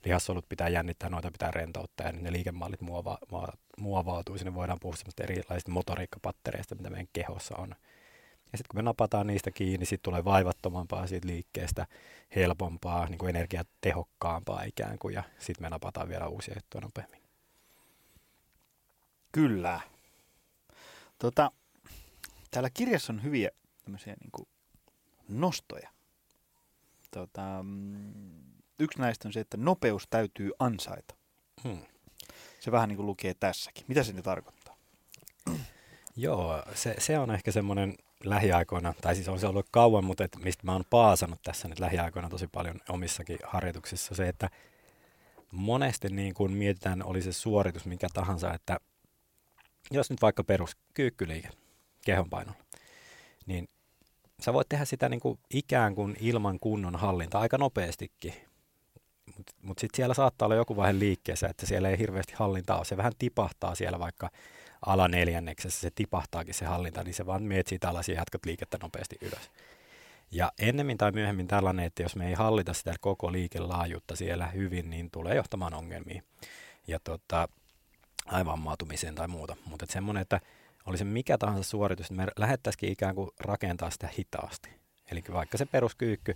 lihassolut 0.05 0.49
pitää 0.49 0.69
jännittää, 0.69 1.09
noita 1.09 1.31
pitää 1.31 1.51
rentouttaa 1.51 2.07
ja 2.07 2.13
ne 2.13 2.31
liikemallit 2.31 2.81
muova, 2.81 3.17
muovautuu. 3.79 4.37
Sinne 4.37 4.53
voidaan 4.53 4.79
puhua 4.81 4.95
semmoista 4.95 5.23
erilaisista 5.23 5.71
motoriikkapattereista, 5.71 6.75
mitä 6.75 6.89
meidän 6.89 7.07
kehossa 7.13 7.57
on. 7.57 7.69
Ja 8.51 8.57
sitten 8.57 8.69
kun 8.71 8.77
me 8.77 8.81
napataan 8.81 9.27
niistä 9.27 9.51
kiinni, 9.51 9.85
sitten 9.85 10.11
tulee 10.11 10.25
vaivattomampaa 10.25 11.07
siitä 11.07 11.27
liikkeestä, 11.27 11.87
helpompaa, 12.35 13.05
niin 13.05 13.17
kuin 13.17 13.29
energiatehokkaampaa 13.29 14.63
ikään 14.63 14.99
kuin, 14.99 15.13
ja 15.13 15.23
sitten 15.39 15.65
me 15.65 15.69
napataan 15.69 16.09
vielä 16.09 16.27
uusia 16.27 16.55
juttuja 16.57 16.81
nopeammin. 16.81 17.21
Kyllä. 19.31 19.81
Tota, 21.19 21.51
täällä 22.51 22.69
kirjassa 22.69 23.13
on 23.13 23.23
hyviä 23.23 23.49
tämmöisiä 23.83 24.13
niin 24.19 24.31
kuin 24.31 24.47
nostoja. 25.27 25.89
Tota, 27.11 27.63
mm, 27.63 28.13
yksi 28.79 28.99
näistä 28.99 29.27
on 29.27 29.33
se, 29.33 29.39
että 29.39 29.57
nopeus 29.57 30.07
täytyy 30.09 30.51
ansaita. 30.59 31.15
Hmm. 31.63 31.85
Se 32.59 32.71
vähän 32.71 32.89
niin 32.89 32.97
kuin 32.97 33.05
lukee 33.05 33.33
tässäkin. 33.33 33.85
Mitä 33.87 34.03
se 34.03 34.13
nyt 34.13 34.25
tarkoittaa? 34.25 34.75
Joo, 36.15 36.63
se, 36.75 36.95
se 36.97 37.19
on 37.19 37.31
ehkä 37.31 37.51
semmoinen 37.51 37.95
lähiaikoina, 38.23 38.93
tai 39.01 39.15
siis 39.15 39.29
on 39.29 39.39
se 39.39 39.47
ollut 39.47 39.67
kauan, 39.71 40.03
mutta 40.03 40.23
et 40.23 40.37
mistä 40.43 40.65
mä 40.65 40.73
oon 40.73 40.85
paasannut 40.89 41.39
tässä 41.43 41.67
nyt 41.67 41.79
lähiaikoina 41.79 42.29
tosi 42.29 42.47
paljon 42.47 42.79
omissakin 42.89 43.39
harjoituksissa, 43.43 44.15
se, 44.15 44.27
että 44.27 44.49
monesti 45.51 46.09
niin 46.09 46.33
kun 46.33 46.51
mietitään, 46.51 47.03
oli 47.03 47.21
se 47.21 47.33
suoritus 47.33 47.85
mikä 47.85 48.07
tahansa, 48.13 48.53
että 48.53 48.79
jos 49.91 50.09
nyt 50.09 50.21
vaikka 50.21 50.43
perus 50.43 50.77
kyykkyliike 50.93 51.49
kehonpainolla, 52.05 52.59
niin 53.45 53.67
sä 54.41 54.53
voit 54.53 54.69
tehdä 54.69 54.85
sitä 54.85 55.09
niin 55.09 55.19
kuin 55.19 55.39
ikään 55.49 55.95
kuin 55.95 56.17
ilman 56.19 56.59
kunnon 56.59 56.95
hallinta 56.95 57.39
aika 57.39 57.57
nopeastikin, 57.57 58.33
mutta 59.37 59.53
mut 59.61 59.79
sitten 59.79 59.95
siellä 59.95 60.13
saattaa 60.13 60.45
olla 60.45 60.55
joku 60.55 60.75
vaihe 60.75 60.99
liikkeessä, 60.99 61.47
että 61.47 61.65
siellä 61.65 61.89
ei 61.89 61.97
hirveästi 61.97 62.33
hallintaa 62.35 62.77
ole. 62.77 62.85
Se 62.85 62.97
vähän 62.97 63.13
tipahtaa 63.19 63.75
siellä 63.75 63.99
vaikka 63.99 64.29
ala 64.85 65.07
neljänneksessä, 65.07 65.81
se 65.81 65.89
tipahtaakin 65.95 66.53
se 66.53 66.65
hallinta, 66.65 67.03
niin 67.03 67.13
se 67.13 67.25
vaan 67.25 67.43
meet 67.43 67.67
siitä 67.67 67.89
alas 67.89 68.09
ja 68.09 68.15
jatkat 68.15 68.45
liikettä 68.45 68.77
nopeasti 68.81 69.15
ylös. 69.21 69.51
Ja 70.31 70.51
ennemmin 70.59 70.97
tai 70.97 71.11
myöhemmin 71.11 71.47
tällainen, 71.47 71.85
että 71.85 72.03
jos 72.03 72.15
me 72.15 72.27
ei 72.27 72.33
hallita 72.33 72.73
sitä 72.73 72.93
koko 72.99 73.31
liikelaajuutta 73.31 74.15
siellä 74.15 74.47
hyvin, 74.47 74.89
niin 74.89 75.11
tulee 75.11 75.35
johtamaan 75.35 75.73
ongelmiin 75.73 76.23
ja 76.87 76.99
tota, 77.03 77.47
aivan 78.25 78.59
maatumiseen 78.59 79.15
tai 79.15 79.27
muuta. 79.27 79.55
Mutta 79.65 79.83
et 79.83 79.89
semmoinen, 79.89 80.21
että 80.21 80.39
oli 80.85 80.97
se 80.97 81.03
mikä 81.03 81.37
tahansa 81.37 81.69
suoritus, 81.69 82.09
niin 82.09 82.17
me 82.17 82.27
lähettäisikin 82.37 82.91
ikään 82.91 83.15
kuin 83.15 83.29
rakentaa 83.39 83.89
sitä 83.89 84.09
hitaasti. 84.17 84.69
Eli 85.11 85.23
vaikka 85.33 85.57
se 85.57 85.65
peruskyykky, 85.65 86.35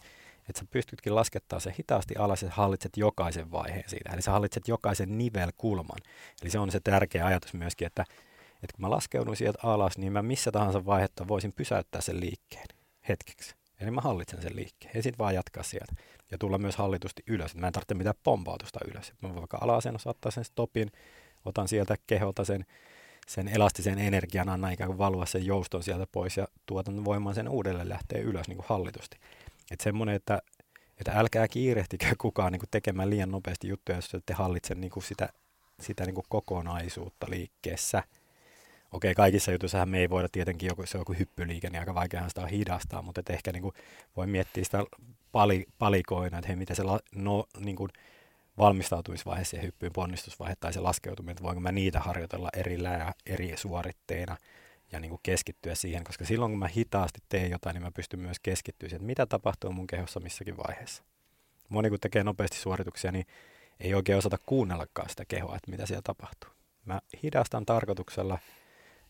että 0.50 0.60
sä 0.60 0.66
pystytkin 0.72 1.16
laskettaa 1.16 1.60
se 1.60 1.74
hitaasti 1.80 2.16
alas 2.16 2.44
ja 2.44 2.50
hallitset 2.52 2.98
jokaisen 2.98 3.52
vaiheen 3.52 3.90
siitä. 3.90 4.10
Eli 4.14 4.22
sä 4.22 4.32
hallitset 4.32 4.68
jokaisen 4.68 5.18
nivelkulman. 5.18 6.00
Eli 6.42 6.50
se 6.50 6.60
on 6.60 6.72
se 6.72 6.80
tärkeä 6.80 7.26
ajatus 7.26 7.54
myöskin, 7.54 7.86
että, 7.86 8.02
että 8.54 8.76
kun 8.76 8.82
mä 8.82 8.90
laskeudun 8.90 9.36
sieltä 9.36 9.60
alas, 9.64 9.98
niin 9.98 10.14
mä 10.14 10.22
missä 10.22 10.52
tahansa 10.52 10.86
vaihetta 10.86 11.28
voisin 11.28 11.54
pysäyttää 11.54 12.02
sen 12.02 12.20
liikkeen. 12.20 12.68
hetkeksi. 13.10 13.56
Eli 13.80 13.92
mä 13.92 14.02
hallitsen 14.02 14.42
sen 14.42 14.56
liikkeen 14.56 14.92
ja 14.96 15.04
sitten 15.04 15.18
vaan 15.18 15.36
jatkaa 15.36 15.64
sieltä. 15.64 15.94
Ja 16.32 16.38
tulla 16.38 16.58
myös 16.58 16.76
hallitusti 16.76 17.24
ylös. 17.28 17.56
Mä 17.56 17.68
en 17.68 17.74
tarvitse 17.74 17.94
mitään 17.94 18.16
pompautusta 18.24 18.80
ylös. 18.92 19.14
Mä 19.22 19.30
voin 19.30 19.40
vaikka 19.40 19.58
ala-asennossa 19.62 20.10
ottaa 20.10 20.32
sen 20.32 20.46
stopin, 20.46 20.92
otan 21.46 21.68
sieltä 21.68 21.96
keholta 22.08 22.46
sen, 22.46 22.66
sen 23.28 23.48
elastisen 23.48 24.00
energian, 24.00 24.50
anna 24.50 24.70
ikään 24.70 24.88
kuin 24.88 24.98
valua 24.98 25.26
sen 25.26 25.46
jouston 25.46 25.84
sieltä 25.84 26.08
pois 26.12 26.38
ja 26.38 26.48
tuotan 26.66 27.06
voiman 27.06 27.36
sen 27.36 27.50
uudelleen 27.50 27.90
lähtee 27.90 28.22
ylös 28.22 28.48
niin 28.48 28.58
kuin 28.58 28.68
hallitusti. 28.70 29.18
Että 29.72 29.84
semmoinen, 29.84 30.16
että, 30.16 30.42
että 30.98 31.12
älkää 31.12 31.48
kiirehtikö 31.48 32.06
kukaan 32.18 32.52
niin 32.52 32.60
kuin 32.60 32.70
tekemään 32.72 33.10
liian 33.10 33.32
nopeasti 33.32 33.68
juttuja, 33.68 33.98
jos 33.98 34.14
ette 34.14 34.34
hallitse 34.34 34.76
niin 34.76 34.92
kuin 34.92 35.04
sitä, 35.04 35.30
sitä 35.82 36.06
niin 36.06 36.16
kuin 36.16 36.26
kokonaisuutta 36.30 37.28
liikkeessä– 37.30 38.04
okei, 38.94 39.16
kaikissa 39.16 39.52
jutuissa 39.52 39.86
me 39.86 40.00
ei 40.00 40.10
voida 40.10 40.28
tietenkin, 40.32 40.68
joku, 40.68 40.86
se 40.86 40.98
on 40.98 41.02
joku 41.02 41.14
hyppyliike, 41.20 41.70
niin 41.70 41.80
aika 41.80 41.96
vaikeahan 41.96 42.30
sitä 42.30 42.42
on 42.42 42.48
hidastaa, 42.48 43.02
mutta 43.02 43.20
et 43.20 43.30
ehkä 43.30 43.52
niin 43.52 43.62
kuin, 43.62 43.76
voi 44.18 44.28
miettiä 44.28 44.64
sitä 44.64 44.84
pali, 45.32 45.66
palikoina, 45.80 46.38
että 46.38 46.48
hei, 46.48 46.56
miten 46.56 46.76
se 46.76 46.84
la, 46.84 47.00
no, 47.16 47.46
niin 47.60 47.76
kuin, 47.76 47.90
valmistautumisvaihe 48.58 49.44
siihen 49.44 49.66
hyppyyn, 49.66 49.94
ponnistusvaihe 49.94 50.56
tai 50.60 50.74
se 50.74 50.80
laskeutuminen, 50.80 51.32
että 51.32 51.44
voinko 51.44 51.62
mä 51.62 51.72
niitä 51.72 52.00
harjoitella 52.00 52.50
erillään 52.58 53.14
eri 53.26 53.58
suoritteina 53.58 54.38
ja 54.94 55.00
niin 55.00 55.10
kuin 55.10 55.20
keskittyä 55.24 55.76
siihen, 55.76 56.04
koska 56.04 56.26
silloin 56.26 56.52
kun 56.52 56.60
mä 56.60 56.68
hitaasti 56.68 57.20
teen 57.30 57.52
jotain, 57.52 57.74
niin 57.74 57.84
mä 57.84 57.92
pystyn 57.92 58.20
myös 58.20 58.38
keskittyä 58.44 58.90
siihen, 58.90 59.02
että 59.02 59.06
mitä 59.06 59.26
tapahtuu 59.26 59.72
mun 59.72 59.88
kehossa 59.88 60.20
missäkin 60.20 60.58
vaiheessa. 60.58 61.04
Moni 61.70 61.90
kun 61.90 62.00
tekee 62.00 62.24
nopeasti 62.24 62.58
suorituksia, 62.58 63.12
niin 63.12 63.26
ei 63.80 63.94
oikein 63.94 64.18
osata 64.18 64.38
kuunnellakaan 64.46 65.10
sitä 65.10 65.26
kehoa, 65.26 65.56
että 65.56 65.72
mitä 65.72 65.86
siellä 65.86 66.02
tapahtuu. 66.02 66.50
Mä 66.86 67.02
hidastan 67.24 67.66
tarkoituksella 67.66 68.40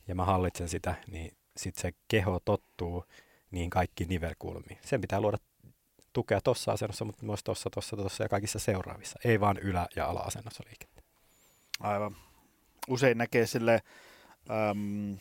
ja 0.08 0.16
mä 0.16 0.26
hallitsen 0.26 0.70
sitä, 0.70 0.96
niin 1.08 1.38
sitten 1.58 1.82
se 1.82 1.94
keho 2.08 2.40
tottuu 2.46 3.06
niin 3.52 3.70
kaikki 3.70 4.06
nivelkulmiin. 4.06 4.78
Sen 4.82 5.02
pitää 5.02 5.22
luoda 5.22 5.38
tukea 6.14 6.42
tuossa 6.42 6.72
asennossa, 6.72 7.06
mutta 7.06 7.26
myös 7.26 7.44
tuossa, 7.44 7.70
tuossa, 7.70 7.96
tuossa 7.96 8.24
ja 8.24 8.30
kaikissa 8.30 8.60
seuraavissa. 8.60 9.20
Ei 9.26 9.40
vaan 9.40 9.58
ylä- 9.58 9.88
ja 9.96 10.06
ala-asennossa 10.06 10.64
liikettä. 10.68 11.02
Aivan. 11.80 12.16
Usein 12.88 13.18
näkee 13.18 13.48
sille, 13.48 13.82
äm, 14.70 15.18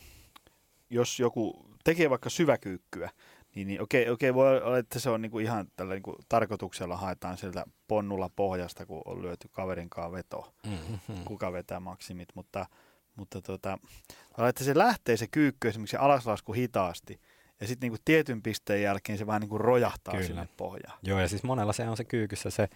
jos 0.93 1.19
joku 1.19 1.65
tekee 1.83 2.09
vaikka 2.09 2.29
syväkyykkyä, 2.29 3.09
niin, 3.55 3.67
niin 3.67 3.81
okei, 3.81 4.09
okei, 4.09 4.33
voi 4.33 4.61
olla, 4.61 4.77
että 4.77 4.99
se 4.99 5.09
on 5.09 5.21
niinku 5.21 5.39
ihan 5.39 5.67
tällä 5.75 5.93
niinku 5.93 6.15
tarkoituksella 6.29 6.97
haetaan 6.97 7.37
sieltä 7.37 7.65
ponnulla 7.87 8.29
pohjasta, 8.35 8.85
kun 8.85 9.01
on 9.05 9.21
lyöty 9.21 9.49
kaverin 9.51 9.89
kanssa 9.89 10.11
veto, 10.11 10.53
mm-hmm. 10.67 11.23
kuka 11.25 11.51
vetää 11.51 11.79
maksimit, 11.79 12.29
mutta 12.35 12.65
mutta 13.15 13.41
tota, 13.41 13.77
että 14.49 14.63
se 14.63 14.77
lähtee 14.77 15.17
se 15.17 15.27
kyykky 15.27 15.67
esimerkiksi 15.67 15.97
alaslasku 15.97 16.53
hitaasti, 16.53 17.19
ja 17.61 17.67
sitten 17.67 17.87
niinku 17.87 18.01
tietyn 18.05 18.41
pisteen 18.41 18.81
jälkeen 18.81 19.17
se 19.17 19.27
vähän 19.27 19.41
niinku 19.41 19.57
rojahtaa 19.57 20.13
Kyllä. 20.13 20.27
sinne 20.27 20.47
pohjaan. 20.57 20.99
Joo, 21.03 21.19
ja 21.19 21.27
siis 21.27 21.43
monella 21.43 21.73
se 21.73 21.89
on 21.89 21.97
se 21.97 22.03
kyykyssä 22.03 22.49
se, 22.49 22.69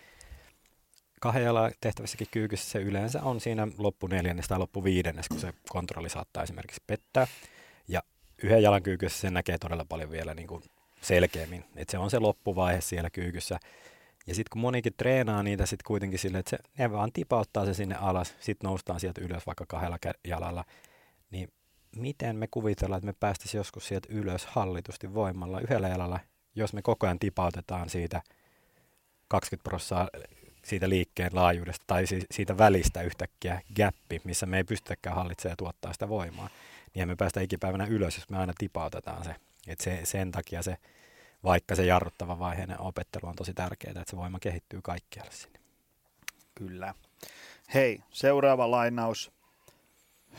kahden 1.21 1.43
jalan 1.43 1.71
tehtävässäkin 1.81 2.27
kyykyssä 2.31 2.69
se 2.69 2.79
yleensä 2.79 3.23
on 3.23 3.41
siinä 3.41 3.67
loppu 3.77 4.07
neljännes 4.07 4.47
tai 4.47 4.57
loppu 4.57 4.83
viidennes, 4.83 5.29
kun 5.29 5.39
se 5.39 5.53
kontrolli 5.69 6.09
saattaa 6.09 6.43
esimerkiksi 6.43 6.83
pettää. 6.87 7.27
Ja 7.87 8.01
yhden 8.43 8.63
jalan 8.63 8.83
kyykyssä 8.83 9.19
se 9.19 9.29
näkee 9.29 9.57
todella 9.57 9.85
paljon 9.89 10.11
vielä 10.11 10.33
niin 10.33 10.47
kuin 10.47 10.63
selkeämmin. 11.01 11.65
että 11.75 11.91
se 11.91 11.97
on 11.97 12.09
se 12.09 12.19
loppuvaihe 12.19 12.81
siellä 12.81 13.09
kyykyssä. 13.09 13.59
Ja 14.27 14.35
sitten 14.35 14.49
kun 14.51 14.61
monikin 14.61 14.93
treenaa 14.97 15.43
niitä 15.43 15.65
sitten 15.65 15.87
kuitenkin 15.87 16.19
silleen, 16.19 16.39
että 16.39 16.49
se, 16.49 16.57
ne 16.77 16.91
vaan 16.91 17.11
tipauttaa 17.11 17.65
se 17.65 17.73
sinne 17.73 17.95
alas, 17.95 18.35
sitten 18.39 18.67
noustaan 18.67 18.99
sieltä 18.99 19.21
ylös 19.21 19.45
vaikka 19.45 19.65
kahdella 19.67 19.97
jalalla, 20.27 20.65
niin 21.31 21.49
miten 21.95 22.35
me 22.35 22.47
kuvitellaan, 22.51 22.97
että 22.97 23.05
me 23.05 23.15
päästäisiin 23.19 23.59
joskus 23.59 23.87
sieltä 23.87 24.07
ylös 24.11 24.45
hallitusti 24.45 25.13
voimalla 25.13 25.59
yhdellä 25.59 25.87
jalalla, 25.87 26.19
jos 26.55 26.73
me 26.73 26.81
koko 26.81 27.05
ajan 27.05 27.19
tipautetaan 27.19 27.89
siitä 27.89 28.21
20 29.27 29.69
prosenttia 29.69 30.37
siitä 30.67 30.89
liikkeen 30.89 31.31
laajuudesta 31.33 31.83
tai 31.87 32.05
siitä 32.31 32.57
välistä 32.57 33.01
yhtäkkiä 33.01 33.61
gappi, 33.75 34.21
missä 34.23 34.45
me 34.45 34.57
ei 34.57 34.63
pystytäkään 34.63 35.15
hallitsemaan 35.15 35.51
ja 35.51 35.57
tuottaa 35.57 35.93
sitä 35.93 36.09
voimaa. 36.09 36.49
Niin 36.95 37.07
me 37.07 37.15
päästä 37.15 37.41
ikipäivänä 37.41 37.85
ylös, 37.85 38.15
jos 38.15 38.29
me 38.29 38.37
aina 38.37 38.53
tipautetaan 38.57 39.23
se. 39.23 39.35
Et 39.67 39.79
se 39.79 40.01
sen 40.03 40.31
takia 40.31 40.63
se 40.63 40.77
vaikka 41.43 41.75
se 41.75 41.85
jarruttava 41.85 42.39
vaiheinen 42.39 42.81
opettelu 42.81 43.27
on 43.27 43.35
tosi 43.35 43.53
tärkeää, 43.53 43.91
että 43.91 44.11
se 44.11 44.17
voima 44.17 44.39
kehittyy 44.39 44.81
kaikkialle 44.81 45.31
sinne. 45.31 45.59
Kyllä. 46.55 46.93
Hei, 47.73 47.99
seuraava 48.11 48.71
lainaus. 48.71 49.31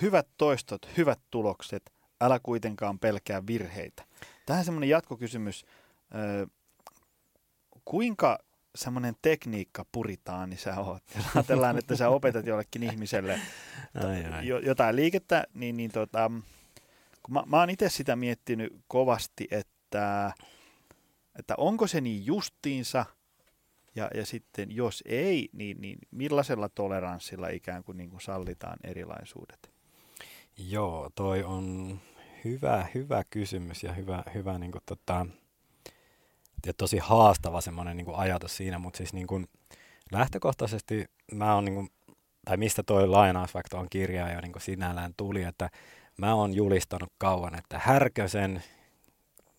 Hyvät 0.03 0.27
toistot, 0.39 0.89
hyvät 0.97 1.21
tulokset, 1.31 1.93
älä 2.21 2.41
kuitenkaan 2.43 2.99
pelkää 2.99 3.47
virheitä. 3.47 4.05
Tähän 4.47 4.65
semmoinen 4.65 4.89
jatkokysymys. 4.89 5.67
kuinka 7.85 8.39
semmoinen 8.79 9.15
tekniikka 9.23 9.85
puritaani 9.93 10.57
sä 10.57 10.81
oot? 10.81 11.03
Jos 11.17 11.27
ajatellaan, 11.35 11.79
että 11.79 11.97
sä 11.97 12.09
opetat 12.09 12.47
jollekin 12.47 12.83
ihmiselle 12.83 13.41
ai, 13.95 14.25
ai. 14.25 14.47
jotain 14.47 14.97
liikettä, 14.97 15.45
niin, 15.55 15.77
niin 15.77 15.91
tota, 15.91 16.31
kun 17.23 17.35
mä, 17.35 17.43
mä 17.47 17.61
oon 17.61 17.71
itse 17.71 17.89
sitä 17.89 18.17
miettinyt 18.17 18.73
kovasti, 18.89 19.49
että 19.51 20.33
että 21.39 21.55
onko 21.59 21.87
se 21.87 22.01
niin 22.01 22.27
justiinsa, 22.27 23.07
ja, 23.95 24.11
ja 24.15 24.27
sitten 24.27 24.77
jos 24.77 25.03
ei, 25.07 25.49
niin, 25.53 25.81
niin 25.81 25.99
millaisella 26.11 26.69
toleranssilla 26.69 27.49
ikään 27.49 27.85
kuin, 27.85 27.99
niin 27.99 28.11
kuin 28.11 28.21
sallitaan 28.21 28.79
erilaisuudet? 28.85 29.71
Joo, 30.59 31.11
toi 31.15 31.43
on 31.43 31.99
hyvä, 32.45 32.87
hyvä 32.95 33.25
kysymys 33.31 33.83
ja 33.83 33.93
hyvä, 33.93 34.23
hyvä 34.35 34.59
niin 34.59 34.73
kuin, 34.73 34.83
tota, 34.87 35.27
ja 36.67 36.75
tosi 36.75 36.99
haastava 36.99 37.61
semmoinen 37.61 37.97
niin 37.97 38.15
ajatus 38.15 38.57
siinä, 38.57 38.79
mutta 38.79 38.97
siis 38.97 39.13
niin 39.13 39.27
kuin, 39.27 39.49
lähtökohtaisesti 40.13 41.05
mä 41.33 41.55
oon, 41.55 41.65
niin 41.65 41.75
kuin, 41.75 41.89
tai 42.45 42.57
mistä 42.57 42.83
toi 42.83 43.09
lainaus 43.09 43.55
vaikka 43.55 43.79
on 43.79 43.87
kirja 43.91 44.33
jo 44.33 44.41
niin 44.41 44.53
kuin 44.53 44.63
sinällään 44.63 45.15
tuli, 45.17 45.43
että 45.43 45.71
mä 46.17 46.35
oon 46.35 46.55
julistanut 46.55 47.13
kauan, 47.19 47.55
että 47.55 47.81
Härkösen 47.85 48.63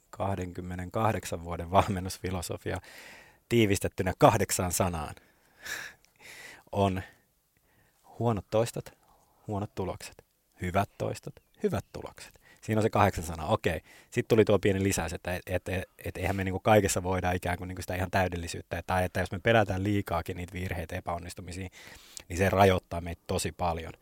28 0.10 1.44
vuoden 1.44 1.72
valmennusfilosofia 1.72 2.78
tiivistettynä 3.50 4.14
kahdeksaan 4.18 4.72
sanaan 4.72 5.16
on 6.72 7.02
huonot 8.20 8.46
toistot, 8.50 8.86
huonot 9.48 9.76
tulokset, 9.76 10.26
hyvät 10.62 10.90
toistot, 10.98 11.34
hyvät 11.64 11.86
tulokset. 11.94 12.40
Siinä 12.70 12.80
on 12.80 12.84
se 12.84 12.90
kahdeksan 12.90 13.24
sanaa. 13.24 13.48
Okei. 13.48 13.82
Sitten 14.12 14.28
tuli 14.28 14.46
tuo 14.46 14.60
pieni 14.60 14.84
lisäys, 14.84 15.14
että 15.14 15.36
et, 15.36 15.42
et, 15.48 15.84
et, 16.06 16.18
eihän 16.18 16.36
me 16.36 16.44
niinku 16.44 16.60
kaikessa 16.60 17.04
voida 17.04 17.32
ikään 17.32 17.58
kuin 17.58 17.68
niinku 17.68 17.82
sitä 17.82 17.96
ihan 17.96 18.12
täydellisyyttä. 18.12 18.84
Tai 18.88 19.06
että 19.06 19.20
jos 19.20 19.32
me 19.32 19.40
pelätään 19.40 19.84
liikaakin 19.84 20.38
niitä 20.38 20.54
virheitä, 20.54 20.96
epäonnistumisia, 20.96 21.70
niin 22.30 22.38
se 22.38 22.50
rajoittaa 22.50 23.02
meitä 23.02 23.22
tosi 23.28 23.52
paljon. 23.52 23.94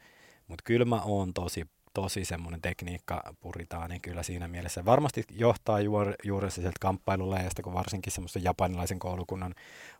Mutta 0.47 0.63
kyllä 0.63 0.85
mä 0.85 1.01
oon 1.01 1.33
tosi 1.33 1.65
tosi 1.93 2.25
semmoinen 2.25 2.61
tekniikka 2.61 3.33
puritaani 3.39 3.93
niin 3.93 4.01
kyllä 4.01 4.23
siinä 4.23 4.47
mielessä. 4.47 4.85
Varmasti 4.85 5.23
johtaa 5.31 5.79
juur, 5.79 6.13
juuri 6.23 6.51
sieltä 6.51 6.71
kamppailuleijasta, 6.79 7.63
kun 7.63 7.73
varsinkin 7.73 8.13
semmoisen 8.13 8.43
japanilaisen 8.43 8.99
koulukunnan 8.99 9.55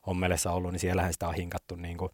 hommelessa 0.07 0.51
ollut, 0.51 0.71
niin 0.71 0.79
siellähän 0.79 1.13
sitä 1.13 1.27
on 1.27 1.35
hinkattu 1.35 1.75
niin 1.75 1.97
kuin, 1.97 2.11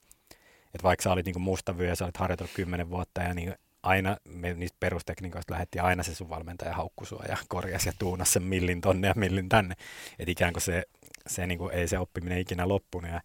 että 0.66 0.84
vaikka 0.84 1.04
sä 1.04 1.12
olit 1.12 1.26
niin 1.26 1.42
mustavyö 1.42 1.88
ja 1.88 1.96
sä 1.96 2.06
olit 2.06 2.18
harjoitellut 2.18 2.54
kymmenen 2.56 2.90
vuotta 2.90 3.22
ja 3.22 3.34
niin 3.34 3.56
aina 3.84 4.18
me 4.26 4.54
niistä 4.54 4.78
perustekniikoista 4.80 5.54
lähdettiin 5.54 5.84
aina 5.84 6.04
se 6.04 6.16
sun 6.16 6.30
valmentaja 6.30 6.74
haukku 6.74 7.06
sua 7.06 7.24
ja 7.30 7.38
korjasi 7.48 7.90
ja 7.90 7.94
tuunasi 8.00 8.32
sen 8.32 8.44
millin 8.44 8.82
tonne 8.82 9.08
ja 9.08 9.14
millin 9.18 9.50
tänne. 9.50 9.76
Että 10.20 10.32
ikään 10.32 10.54
kuin 10.54 10.62
se, 10.62 10.84
se 11.28 11.48
niin 11.48 11.58
kuin, 11.58 11.74
ei 11.74 11.88
se 11.88 12.00
oppiminen 12.00 12.38
ikinä 12.38 12.68
loppunut 12.68 13.12
ja, 13.12 13.22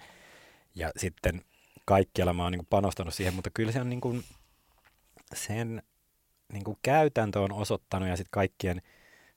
ja 0.75 0.91
sitten 0.97 1.43
kaikkialla 1.85 2.33
mä 2.33 2.43
oon 2.43 2.53
niin 2.53 2.61
kuin 2.61 2.69
panostanut 2.71 3.15
siihen, 3.15 3.35
mutta 3.35 3.51
kyllä 3.55 3.73
se 3.73 3.81
on 3.81 3.89
niin 3.89 4.01
kuin 4.01 4.25
sen 5.35 5.83
niin 6.53 6.65
kuin 6.65 6.79
käytäntö 6.83 7.41
on 7.41 7.53
osoittanut 7.53 8.09
ja 8.09 8.17
sitten 8.17 8.31
kaikkien 8.31 8.83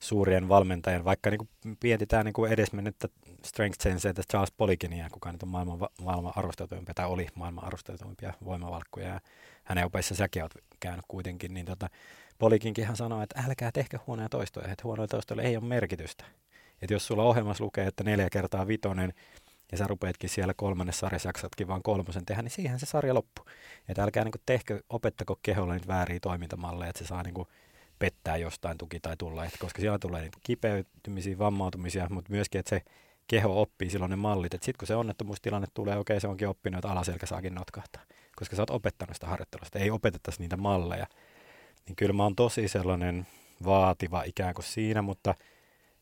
suurien 0.00 0.48
valmentajien, 0.48 1.04
vaikka 1.04 1.30
niin 1.30 1.38
kuin 1.38 1.76
mietitään 1.82 2.24
niin 2.24 2.32
kuin 2.32 2.52
edesmennyttä 2.52 3.08
strength 3.44 3.86
että 3.86 4.22
Charles 4.30 4.52
Polikinia, 4.56 5.10
kuka 5.12 5.32
nyt 5.32 5.42
on 5.42 5.48
maailman, 5.48 5.78
maailman 6.02 6.32
arvostetuimpia 6.36 6.94
tai 6.94 7.06
oli 7.06 7.26
maailman 7.34 7.64
arvostetuimpia 7.64 8.34
voimavalkkuja 8.44 9.08
ja 9.08 9.20
hänen 9.64 9.86
opeissa 9.86 10.14
säkin 10.14 10.42
olet 10.42 10.64
käynyt 10.80 11.04
kuitenkin, 11.08 11.54
niin 11.54 11.66
tota, 11.66 11.88
Polikinkin 12.38 12.96
sanoi, 12.96 13.22
että 13.22 13.42
älkää 13.48 13.72
tehkö 13.72 13.98
huonoja 14.06 14.28
toistoja, 14.28 14.72
että 14.72 14.84
huonoja 14.84 15.08
toistoja 15.08 15.42
ei 15.42 15.56
ole 15.56 15.64
merkitystä. 15.64 16.24
Että 16.82 16.94
jos 16.94 17.06
sulla 17.06 17.22
ohjelmassa 17.22 17.64
lukee, 17.64 17.86
että 17.86 18.04
neljä 18.04 18.30
kertaa 18.30 18.66
vitonen, 18.66 19.12
ja 19.72 19.78
sä 19.78 19.86
rupeatkin 19.86 20.30
siellä 20.30 20.54
kolmannessa 20.54 21.00
sarjassa 21.00 21.28
jaksatkin 21.28 21.68
vaan 21.68 21.82
kolmosen 21.82 22.26
tehdä, 22.26 22.42
niin 22.42 22.50
siihen 22.50 22.78
se 22.78 22.86
sarja 22.86 23.14
loppuu. 23.14 23.46
Että 23.88 24.02
älkää 24.02 24.24
niin 24.24 24.32
tehkö, 24.46 24.80
opettako 24.88 25.38
keholla 25.42 25.72
niitä 25.72 25.88
vääriä 25.88 26.20
toimintamalleja, 26.20 26.90
että 26.90 26.98
se 26.98 27.08
saa 27.08 27.22
niin 27.22 27.46
pettää 27.98 28.36
jostain 28.36 28.78
tuki 28.78 29.00
tai 29.00 29.16
tulla, 29.16 29.44
että 29.44 29.58
koska 29.60 29.80
siellä 29.80 29.98
tulee 29.98 30.22
niitä 30.22 30.38
kipeytymisiä, 30.42 31.38
vammautumisia, 31.38 32.06
mutta 32.10 32.30
myöskin, 32.30 32.58
että 32.58 32.70
se 32.70 32.82
keho 33.26 33.60
oppii 33.60 33.90
silloin 33.90 34.10
ne 34.10 34.16
mallit, 34.16 34.54
että 34.54 34.64
sitten 34.64 34.78
kun 34.78 34.88
se 34.88 34.96
onnettomuustilanne 34.96 35.66
tulee, 35.74 35.98
okei 35.98 36.20
se 36.20 36.28
onkin 36.28 36.48
oppinut, 36.48 36.78
että 36.78 36.88
alaselkä 36.88 37.26
saakin 37.26 37.54
notkahtaa, 37.54 38.02
koska 38.42 38.56
sä 38.56 38.62
oot 38.62 38.70
opettanut 38.70 39.16
sitä 39.16 39.26
harjoittelusta, 39.26 39.78
ei 39.78 39.90
opetettaisi 39.90 40.40
niitä 40.40 40.56
malleja. 40.56 41.06
Niin 41.86 41.96
kyllä 41.96 42.12
mä 42.12 42.22
oon 42.22 42.36
tosi 42.36 42.68
sellainen 42.68 43.26
vaativa 43.64 44.22
ikään 44.22 44.54
kuin 44.54 44.64
siinä, 44.64 45.02
mutta 45.02 45.34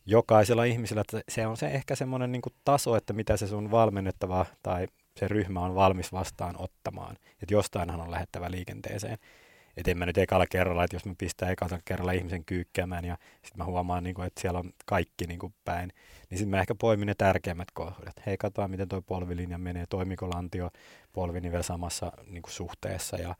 jokaisella 0.06 0.64
ihmisellä, 0.64 1.00
että 1.00 1.20
se 1.28 1.46
on 1.46 1.56
se 1.56 1.66
ehkä 1.66 1.94
semmoinen 1.94 2.32
niin 2.32 2.42
taso, 2.64 2.96
että 2.96 3.12
mitä 3.12 3.36
se 3.36 3.46
sun 3.46 3.70
valmennettava 3.70 4.46
tai 4.62 4.88
se 5.16 5.28
ryhmä 5.28 5.60
on 5.60 5.74
valmis 5.74 6.12
vastaan 6.12 6.54
ottamaan. 6.58 7.16
Että 7.42 7.54
jostainhan 7.54 8.00
on 8.00 8.10
lähettävä 8.10 8.50
liikenteeseen. 8.50 9.18
Että 9.76 9.90
en 9.90 9.98
mä 9.98 10.06
nyt 10.06 10.18
ekalla 10.18 10.46
kerralla, 10.46 10.84
että 10.84 10.96
jos 10.96 11.04
mä 11.04 11.14
pistän 11.18 11.50
ekalla 11.50 11.78
kerralla 11.84 12.12
ihmisen 12.12 12.44
kyykkäämään 12.44 13.04
ja 13.04 13.18
sitten 13.32 13.58
mä 13.58 13.64
huomaan, 13.64 14.04
niin 14.04 14.14
kuin, 14.14 14.26
että 14.26 14.40
siellä 14.40 14.58
on 14.58 14.72
kaikki 14.86 15.26
niin 15.26 15.38
kuin 15.38 15.54
päin, 15.64 15.92
niin 16.30 16.38
sitten 16.38 16.50
mä 16.50 16.60
ehkä 16.60 16.74
poimin 16.74 17.06
ne 17.06 17.14
tärkeimmät 17.14 17.70
kohdat. 17.70 18.26
Hei, 18.26 18.36
katsotaan 18.36 18.70
miten 18.70 18.88
tuo 18.88 19.02
polvilinja 19.02 19.58
menee, 19.58 19.86
toimiko 19.86 20.30
lantio 20.30 20.70
polvinivel 21.12 21.62
samassa 21.62 22.12
niin 22.26 22.42
kuin 22.42 22.52
suhteessa 22.52 23.16
ja, 23.16 23.34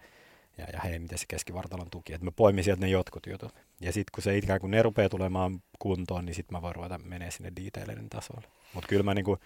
ja, 0.58 0.66
ja 0.72 0.80
hei, 0.80 0.98
miten 0.98 1.18
se 1.18 1.24
keskivartalon 1.28 1.90
tuki. 1.90 2.12
Että 2.12 2.24
mä 2.24 2.30
poimin 2.30 2.64
sieltä 2.64 2.80
ne 2.80 2.88
jotkut 2.88 3.26
jutut. 3.26 3.54
Ja 3.80 3.92
sitten 3.92 4.12
kun 4.14 4.22
se 4.22 4.36
ikään 4.36 4.60
kuin 4.60 4.70
ne 4.70 4.82
rupeaa 4.82 5.08
tulemaan 5.08 5.62
kuntoon, 5.78 6.24
niin 6.24 6.34
sitten 6.34 6.56
mä 6.56 6.62
voin 6.62 6.74
ruveta 6.74 6.98
menee 6.98 7.30
sinne 7.30 7.52
detaileiden 7.64 8.08
tasolle. 8.08 8.46
Mutta 8.74 8.88
kyllä 8.88 9.02
mä, 9.02 9.14
niin 9.14 9.24
kuin, 9.24 9.40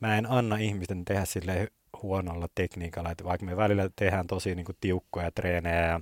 mä 0.00 0.18
en 0.18 0.30
anna 0.30 0.56
ihmisten 0.56 1.04
tehdä 1.04 1.24
sille 1.24 1.68
huonolla 2.02 2.48
tekniikalla, 2.54 3.10
että 3.10 3.24
vaikka 3.24 3.46
me 3.46 3.56
välillä 3.56 3.90
tehdään 3.96 4.26
tosi 4.26 4.54
niin 4.54 4.66
kuin 4.66 4.76
tiukkoja 4.80 5.30
treenejä 5.30 5.86
ja, 5.86 6.00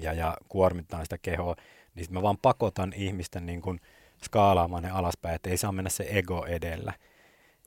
ja, 0.00 0.12
ja 0.12 0.36
kuormittaa 0.48 1.04
sitä 1.04 1.18
kehoa, 1.22 1.54
niin 1.94 2.04
sitten 2.04 2.18
mä 2.18 2.22
vaan 2.22 2.38
pakotan 2.42 2.92
ihmisten 2.96 3.46
niin 3.46 3.62
kuin 3.62 3.80
skaalaamaan 4.24 4.82
ne 4.82 4.90
alaspäin, 4.90 5.34
että 5.34 5.50
ei 5.50 5.56
saa 5.56 5.72
mennä 5.72 5.90
se 5.90 6.06
ego 6.10 6.46
edellä. 6.46 6.92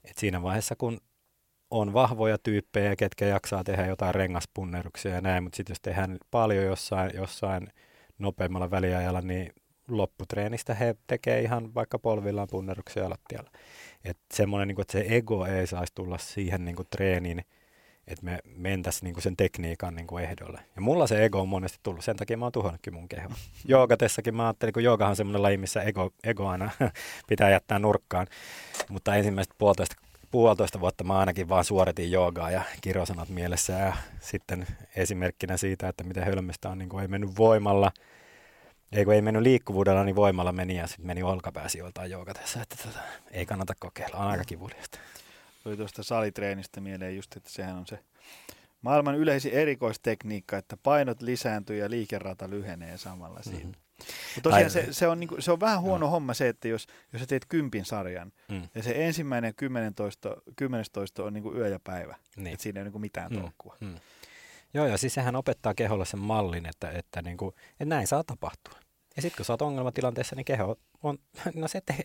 Et 0.04 0.18
siinä 0.18 0.42
vaiheessa, 0.42 0.76
kun 0.76 1.00
on 1.72 1.94
vahvoja 1.94 2.38
tyyppejä, 2.38 2.96
ketkä 2.96 3.26
jaksaa 3.26 3.64
tehdä 3.64 3.86
jotain 3.86 4.16
rengaspunneruksia 4.16 5.12
ja 5.12 5.22
näin, 5.22 5.44
mutta 5.44 5.58
sitten 5.58 5.72
jos 5.72 5.82
tehdään 5.82 6.18
paljon 6.32 6.66
jossain, 6.66 7.12
jossain 7.16 7.68
nopeammalla 8.20 8.72
väliajalla, 8.72 9.22
niin 9.22 9.54
lopputreenistä 9.98 10.74
he 10.74 10.96
tekee 11.08 11.42
ihan 11.42 11.74
vaikka 11.74 12.00
polvillaan 12.00 12.48
punneruksia 12.52 13.10
lattialla. 13.10 13.52
Että 14.04 14.24
semmoinen, 14.34 14.68
niin 14.68 14.76
kuin, 14.76 14.84
että 14.84 14.92
se 14.92 15.06
ego 15.08 15.46
ei 15.46 15.68
saisi 15.68 15.94
tulla 15.96 16.18
siihen 16.18 16.66
niin 16.66 16.76
kuin, 16.76 16.88
treeniin, 16.92 17.46
että 18.08 18.26
me 18.26 18.40
mentäisiin 18.56 19.04
niin 19.04 19.14
kuin 19.14 19.24
sen 19.24 19.38
tekniikan 19.38 19.96
niin 19.96 20.08
kuin 20.08 20.24
ehdolle. 20.24 20.60
Ja 20.76 20.82
mulla 20.82 21.08
se 21.08 21.26
ego 21.26 21.42
on 21.42 21.50
monesti 21.50 21.80
tullut, 21.84 22.04
sen 22.04 22.16
takia 22.16 22.38
mä 22.38 22.46
oon 22.46 22.52
tuhannutkin 22.52 22.94
mun 22.94 23.10
kehoa. 23.10 23.36
Joogatessakin 23.68 24.36
mä 24.36 24.46
ajattelin, 24.46 24.74
kun 24.74 24.84
joogahan 24.84 25.10
on 25.10 25.16
semmoinen 25.16 25.44
laji, 25.44 25.58
missä 25.58 25.82
ego, 25.82 26.12
ego 26.24 26.48
aina 26.48 26.72
pitää 27.30 27.50
jättää 27.50 27.80
nurkkaan. 27.80 28.28
Mutta 28.90 29.16
ensimmäistä 29.16 29.56
puolitoista, 29.58 29.96
puolitoista 30.32 30.80
vuotta 30.80 31.04
mä 31.04 31.20
ainakin 31.20 31.50
vaan 31.50 31.66
suoritin 31.66 32.12
joogaa 32.12 32.52
ja 32.52 32.62
kirosanat 32.82 33.30
mielessä. 33.30 33.74
Ja 33.74 33.94
sitten 34.20 34.68
esimerkkinä 34.96 35.58
siitä, 35.58 35.88
että 35.88 36.04
miten 36.04 36.24
hölmöstä 36.24 36.70
on, 36.70 36.78
niin 36.78 36.90
kuin 36.90 37.02
ei 37.02 37.08
mennyt 37.08 37.38
voimalla– 37.38 37.92
ei 38.94 39.06
kun 39.06 39.14
ei 39.14 39.22
mennyt 39.22 39.44
liikkuvuudella, 39.44 40.04
niin 40.04 40.16
voimalla 40.16 40.52
meni 40.52 40.78
ja 40.78 40.88
sitten 40.88 41.08
meni 41.08 41.24
olkapääsi 41.24 41.78
joltain 41.78 42.12
joukatessa, 42.12 42.62
että 42.62 42.76
tota, 42.84 43.00
ei 43.32 43.46
kannata 43.46 43.74
kokeilla, 43.80 44.18
on 44.18 44.28
aika 44.28 44.44
kivuliasta. 44.44 45.00
Tuli 45.64 45.78
tuosta 45.78 46.04
salitreenistä 46.04 46.82
mieleen 46.82 47.16
just, 47.16 47.36
että 47.36 47.50
sehän 47.50 47.76
on 47.76 47.88
se 47.88 48.00
maailman 48.82 49.16
yleisin 49.16 49.52
erikoistekniikka, 49.52 50.58
että 50.58 50.78
painot 50.78 51.22
lisääntyy 51.22 51.78
ja 51.78 51.90
liikerata 51.90 52.50
lyhenee 52.50 52.98
samalla 52.98 53.40
mm-hmm. 53.46 53.58
siinä. 53.58 53.78
Mutta 54.36 54.50
tosiaan 54.50 54.72
se, 54.72 54.88
se, 54.92 55.08
on, 55.08 55.20
niinku, 55.20 55.36
se 55.40 55.52
on 55.52 55.60
vähän 55.60 55.82
huono 55.82 56.06
no. 56.06 56.12
homma 56.12 56.34
se, 56.34 56.48
että 56.48 56.68
jos, 56.68 56.88
jos 57.14 57.20
sä 57.20 57.26
teet 57.26 57.46
kympin 57.46 57.86
sarjan 57.86 58.32
mm. 58.50 58.68
ja 58.76 58.84
se 58.84 59.06
ensimmäinen 59.06 59.54
kymmenestoista 60.56 61.24
on 61.24 61.34
niinku 61.34 61.54
yö 61.56 61.68
ja 61.68 61.80
päivä, 61.84 62.16
niin. 62.36 62.54
että 62.54 62.64
siinä 62.64 62.80
ei 62.80 62.82
ole 62.82 62.86
niinku 62.86 63.00
mitään 63.00 63.32
mm. 63.32 63.42
tolkkua. 63.42 63.78
Mm. 63.80 63.96
Joo, 64.74 64.86
ja 64.86 64.98
siis 64.98 65.14
sehän 65.14 65.36
opettaa 65.36 65.74
keholle 65.74 66.06
sen 66.06 66.20
mallin, 66.20 66.66
että, 66.66 66.90
että, 66.90 67.22
niinku, 67.22 67.54
että 67.72 67.86
näin 67.86 68.08
saa 68.08 68.24
tapahtua. 68.24 68.80
Ja 69.16 69.22
sitten 69.22 69.38
kun 69.38 69.46
sä 69.46 69.54
oot 69.54 69.62
ongelmatilanteessa, 69.62 70.36
niin 70.36 70.46
keho 70.46 70.76
on, 71.04 71.18
no 71.56 71.68
se, 71.68 71.82
te, 71.86 71.96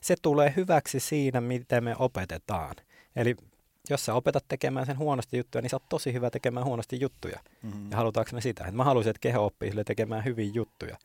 se 0.00 0.14
tulee 0.22 0.52
hyväksi 0.56 1.00
siinä, 1.00 1.40
miten 1.40 1.84
me 1.84 1.96
opetetaan. 1.98 2.74
Eli 3.16 3.36
jos 3.90 4.04
sä 4.04 4.14
opetat 4.14 4.44
tekemään 4.48 4.86
sen 4.86 4.98
huonosti 4.98 5.36
juttuja, 5.36 5.62
niin 5.62 5.70
sä 5.70 5.76
oot 5.76 5.88
tosi 5.88 6.12
hyvä 6.12 6.30
tekemään 6.30 6.66
huonosti 6.66 7.00
juttuja. 7.00 7.40
Mm-hmm. 7.62 7.90
Ja 7.90 7.96
halutaanko 7.96 8.30
me 8.32 8.40
sitä? 8.40 8.64
Et 8.64 8.74
mä 8.74 8.84
haluaisin, 8.84 9.10
että 9.10 9.20
keho 9.20 9.44
oppii 9.44 9.68
sille 9.68 9.84
tekemään 9.84 10.24
hyviä 10.24 10.50
juttuja. 10.54 10.96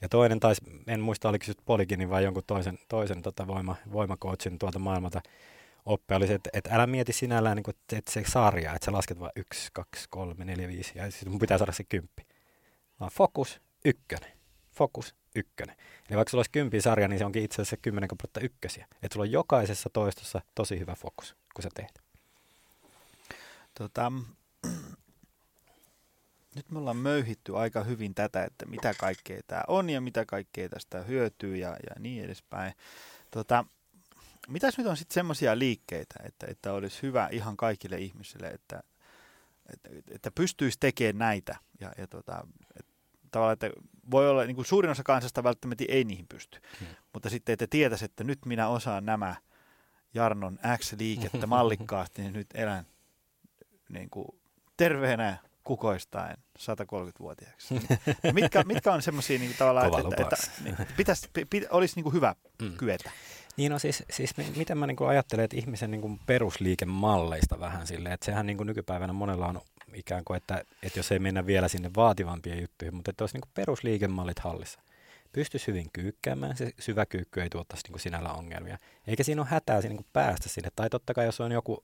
Ja 0.00 0.08
toinen 0.08 0.40
taisi, 0.40 0.62
en 0.86 1.00
muista 1.00 1.28
oliko 1.28 1.44
se 1.44 1.52
Poliginin 1.64 2.10
vai 2.10 2.24
jonkun 2.24 2.42
toisen, 2.46 2.78
toisen 2.88 3.22
tota 3.22 3.46
voima, 3.46 3.76
voimakootsin 3.92 4.58
tuolta 4.58 4.78
maailmalta 4.78 5.20
oppia, 5.88 6.16
oli 6.16 6.26
se, 6.26 6.34
että, 6.34 6.50
että 6.52 6.70
älä 6.74 6.86
mieti 6.86 7.12
sinällään 7.12 7.56
niin 7.56 7.64
kuin, 7.64 7.74
että 7.92 8.12
se 8.12 8.22
sarja, 8.26 8.74
että 8.74 8.84
sä 8.84 8.92
lasket 8.92 9.20
vain 9.20 9.32
yksi, 9.36 9.68
kaksi, 9.72 10.06
kolme, 10.10 10.44
neljä, 10.44 10.68
viisi, 10.68 10.92
ja 10.94 11.10
sitten 11.10 11.30
mun 11.30 11.38
pitää 11.38 11.58
saada 11.58 11.72
se 11.72 11.84
kymppi. 11.84 12.26
Vaan 13.00 13.10
fokus, 13.14 13.60
ykkönen 13.84 14.38
fokus 14.78 15.14
ykkönen. 15.34 15.76
Eli 16.08 16.16
vaikka 16.16 16.30
sulla 16.30 16.40
olisi 16.40 16.50
kympi 16.50 16.80
sarja, 16.80 17.08
niin 17.08 17.18
se 17.18 17.24
onkin 17.24 17.44
itse 17.44 17.54
asiassa 17.54 17.76
kymmenen 17.76 18.08
kappaletta 18.08 18.40
ykkösiä. 18.40 18.86
Että 19.02 19.14
sulla 19.14 19.24
on 19.24 19.32
jokaisessa 19.32 19.90
toistossa 19.92 20.40
tosi 20.54 20.78
hyvä 20.78 20.94
fokus, 20.94 21.36
kun 21.54 21.62
sä 21.62 21.68
teet. 21.74 22.02
Tota, 23.74 24.12
nyt 26.56 26.70
me 26.70 26.78
ollaan 26.78 26.96
möyhitty 26.96 27.56
aika 27.56 27.84
hyvin 27.84 28.14
tätä, 28.14 28.44
että 28.44 28.66
mitä 28.66 28.94
kaikkea 28.94 29.40
tämä 29.46 29.62
on 29.68 29.90
ja 29.90 30.00
mitä 30.00 30.24
kaikkea 30.24 30.68
tästä 30.68 31.02
hyötyy 31.02 31.56
ja, 31.56 31.68
ja 31.68 32.00
niin 32.00 32.24
edespäin. 32.24 32.72
Tota, 33.30 33.64
mitäs 34.48 34.78
nyt 34.78 34.86
on 34.86 34.96
sitten 34.96 35.14
semmoisia 35.14 35.58
liikkeitä, 35.58 36.14
että, 36.24 36.46
että 36.46 36.72
olisi 36.72 37.02
hyvä 37.02 37.28
ihan 37.32 37.56
kaikille 37.56 37.96
ihmisille, 37.96 38.46
että, 38.46 38.82
että, 39.72 39.88
että 40.10 40.30
pystyisi 40.30 40.76
tekemään 40.80 41.18
näitä 41.18 41.56
ja, 41.80 41.92
ja 41.98 42.06
tota, 42.06 42.46
että 42.76 42.92
tavallaan, 43.30 43.52
että 43.52 43.70
voi 44.10 44.30
olla, 44.30 44.44
niin 44.44 44.56
kuin 44.56 44.66
suurin 44.66 44.90
osa 44.90 45.02
kansasta 45.02 45.44
välttämättä 45.44 45.84
ei 45.88 46.04
niihin 46.04 46.26
pysty. 46.28 46.60
Hmm. 46.80 46.88
Mutta 47.12 47.30
sitten, 47.30 47.52
että 47.52 47.66
tietäisi, 47.70 48.04
että 48.04 48.24
nyt 48.24 48.38
minä 48.46 48.68
osaan 48.68 49.06
nämä 49.06 49.36
Jarnon 50.14 50.58
X-liikettä 50.76 51.46
mallikkaasti, 51.56 52.22
niin 52.22 52.32
nyt 52.32 52.46
elän 52.54 52.86
niin 53.88 54.10
kuin 54.10 54.28
terveenä 54.76 55.38
kukoistaen 55.64 56.36
130-vuotiaaksi. 56.58 57.74
mitkä, 58.32 58.64
mitkä 58.64 58.92
on 58.92 59.02
semmoisia 59.02 59.38
niin 59.38 59.54
tavallaan, 59.58 59.86
että, 59.86 60.22
että, 60.22 60.36
että, 60.66 60.82
että 60.82 60.94
pitäisi, 60.96 61.28
pitä, 61.50 61.66
olisi 61.70 61.96
niin 61.96 62.04
kuin 62.04 62.14
hyvä 62.14 62.34
mm. 62.62 62.72
kyetä? 62.76 63.10
Niin 63.58 63.72
no 63.72 63.78
siis, 63.78 64.04
siis 64.10 64.34
miten 64.56 64.78
mä 64.78 64.86
niin 64.86 64.96
kuin 64.96 65.10
ajattelen, 65.10 65.44
että 65.44 65.56
ihmisen 65.56 65.90
niin 65.90 66.00
kuin 66.00 66.20
perusliikemalleista 66.26 67.60
vähän 67.60 67.86
silleen, 67.86 68.12
että 68.12 68.26
sehän 68.26 68.46
niin 68.46 68.56
kuin 68.56 68.66
nykypäivänä 68.66 69.12
monella 69.12 69.46
on 69.46 69.60
ikään 69.94 70.24
kuin, 70.24 70.36
että, 70.36 70.64
että 70.82 70.98
jos 70.98 71.12
ei 71.12 71.18
mennä 71.18 71.46
vielä 71.46 71.68
sinne 71.68 71.90
vaativampien 71.96 72.60
juttuihin, 72.60 72.94
mutta 72.94 73.10
että 73.10 73.22
olisi 73.22 73.34
niin 73.34 73.40
kuin 73.40 73.50
perusliikemallit 73.54 74.38
hallissa. 74.38 74.80
Pystyisi 75.32 75.66
hyvin 75.66 75.86
kyykkäämään, 75.92 76.56
se 76.56 76.70
syvä 76.78 77.06
kyykky 77.06 77.42
ei 77.42 77.50
tuottaisi 77.50 77.84
niin 77.84 77.92
kuin 77.92 78.00
sinällä 78.00 78.32
ongelmia. 78.32 78.78
Eikä 79.06 79.24
siinä 79.24 79.42
ole 79.42 79.48
hätää 79.50 79.80
niin 79.80 79.96
kuin 79.96 80.06
päästä 80.12 80.48
sinne. 80.48 80.70
Tai 80.76 80.90
totta 80.90 81.14
kai, 81.14 81.24
jos 81.24 81.40
on 81.40 81.52
joku, 81.52 81.82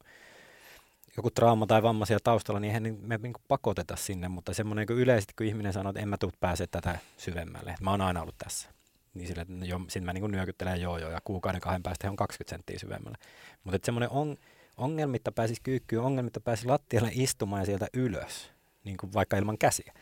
joku 1.16 1.30
trauma 1.30 1.66
tai 1.66 1.82
vammaisia 1.82 2.18
taustalla, 2.24 2.60
niin 2.60 2.68
eihän 2.68 2.98
me 3.00 3.18
niin 3.22 3.32
kuin 3.32 3.44
pakoteta 3.48 3.96
sinne, 3.96 4.28
mutta 4.28 4.54
semmoinen 4.54 4.86
niin 4.88 4.98
yleisesti, 4.98 5.34
kun 5.38 5.46
ihminen 5.46 5.72
sanoo, 5.72 5.90
että 5.90 6.00
en 6.00 6.08
mä 6.08 6.18
tule 6.18 6.32
pääse 6.40 6.66
tätä 6.66 6.98
syvemmälle, 7.16 7.70
että 7.70 7.84
mä 7.84 7.90
oon 7.90 8.00
aina 8.00 8.22
ollut 8.22 8.38
tässä. 8.38 8.73
Niin 9.14 9.28
sille, 9.28 9.42
että 9.42 9.64
jo, 9.64 9.78
sitten 9.78 10.04
mä 10.04 10.12
niin 10.12 10.30
nyökyttelen 10.30 10.80
joo 10.80 10.98
joo 10.98 11.10
ja 11.10 11.20
kuukauden 11.24 11.60
kahden 11.60 11.82
päästä 11.82 12.10
on 12.10 12.16
20 12.16 12.50
senttiä 12.50 12.78
syvemmällä. 12.78 13.18
Mutta 13.64 13.78
semmoinen 13.86 14.10
on, 14.10 14.36
ongelmitta 14.76 15.32
pääsisi 15.32 15.60
kyykkyyn, 15.62 16.02
ongelmitta 16.02 16.40
pääsisi 16.40 16.68
lattialle 16.68 17.10
istumaan 17.12 17.62
ja 17.62 17.66
sieltä 17.66 17.86
ylös, 17.92 18.52
niin 18.84 18.96
kuin 18.96 19.12
vaikka 19.12 19.36
ilman 19.36 19.58
käsiä. 19.58 19.92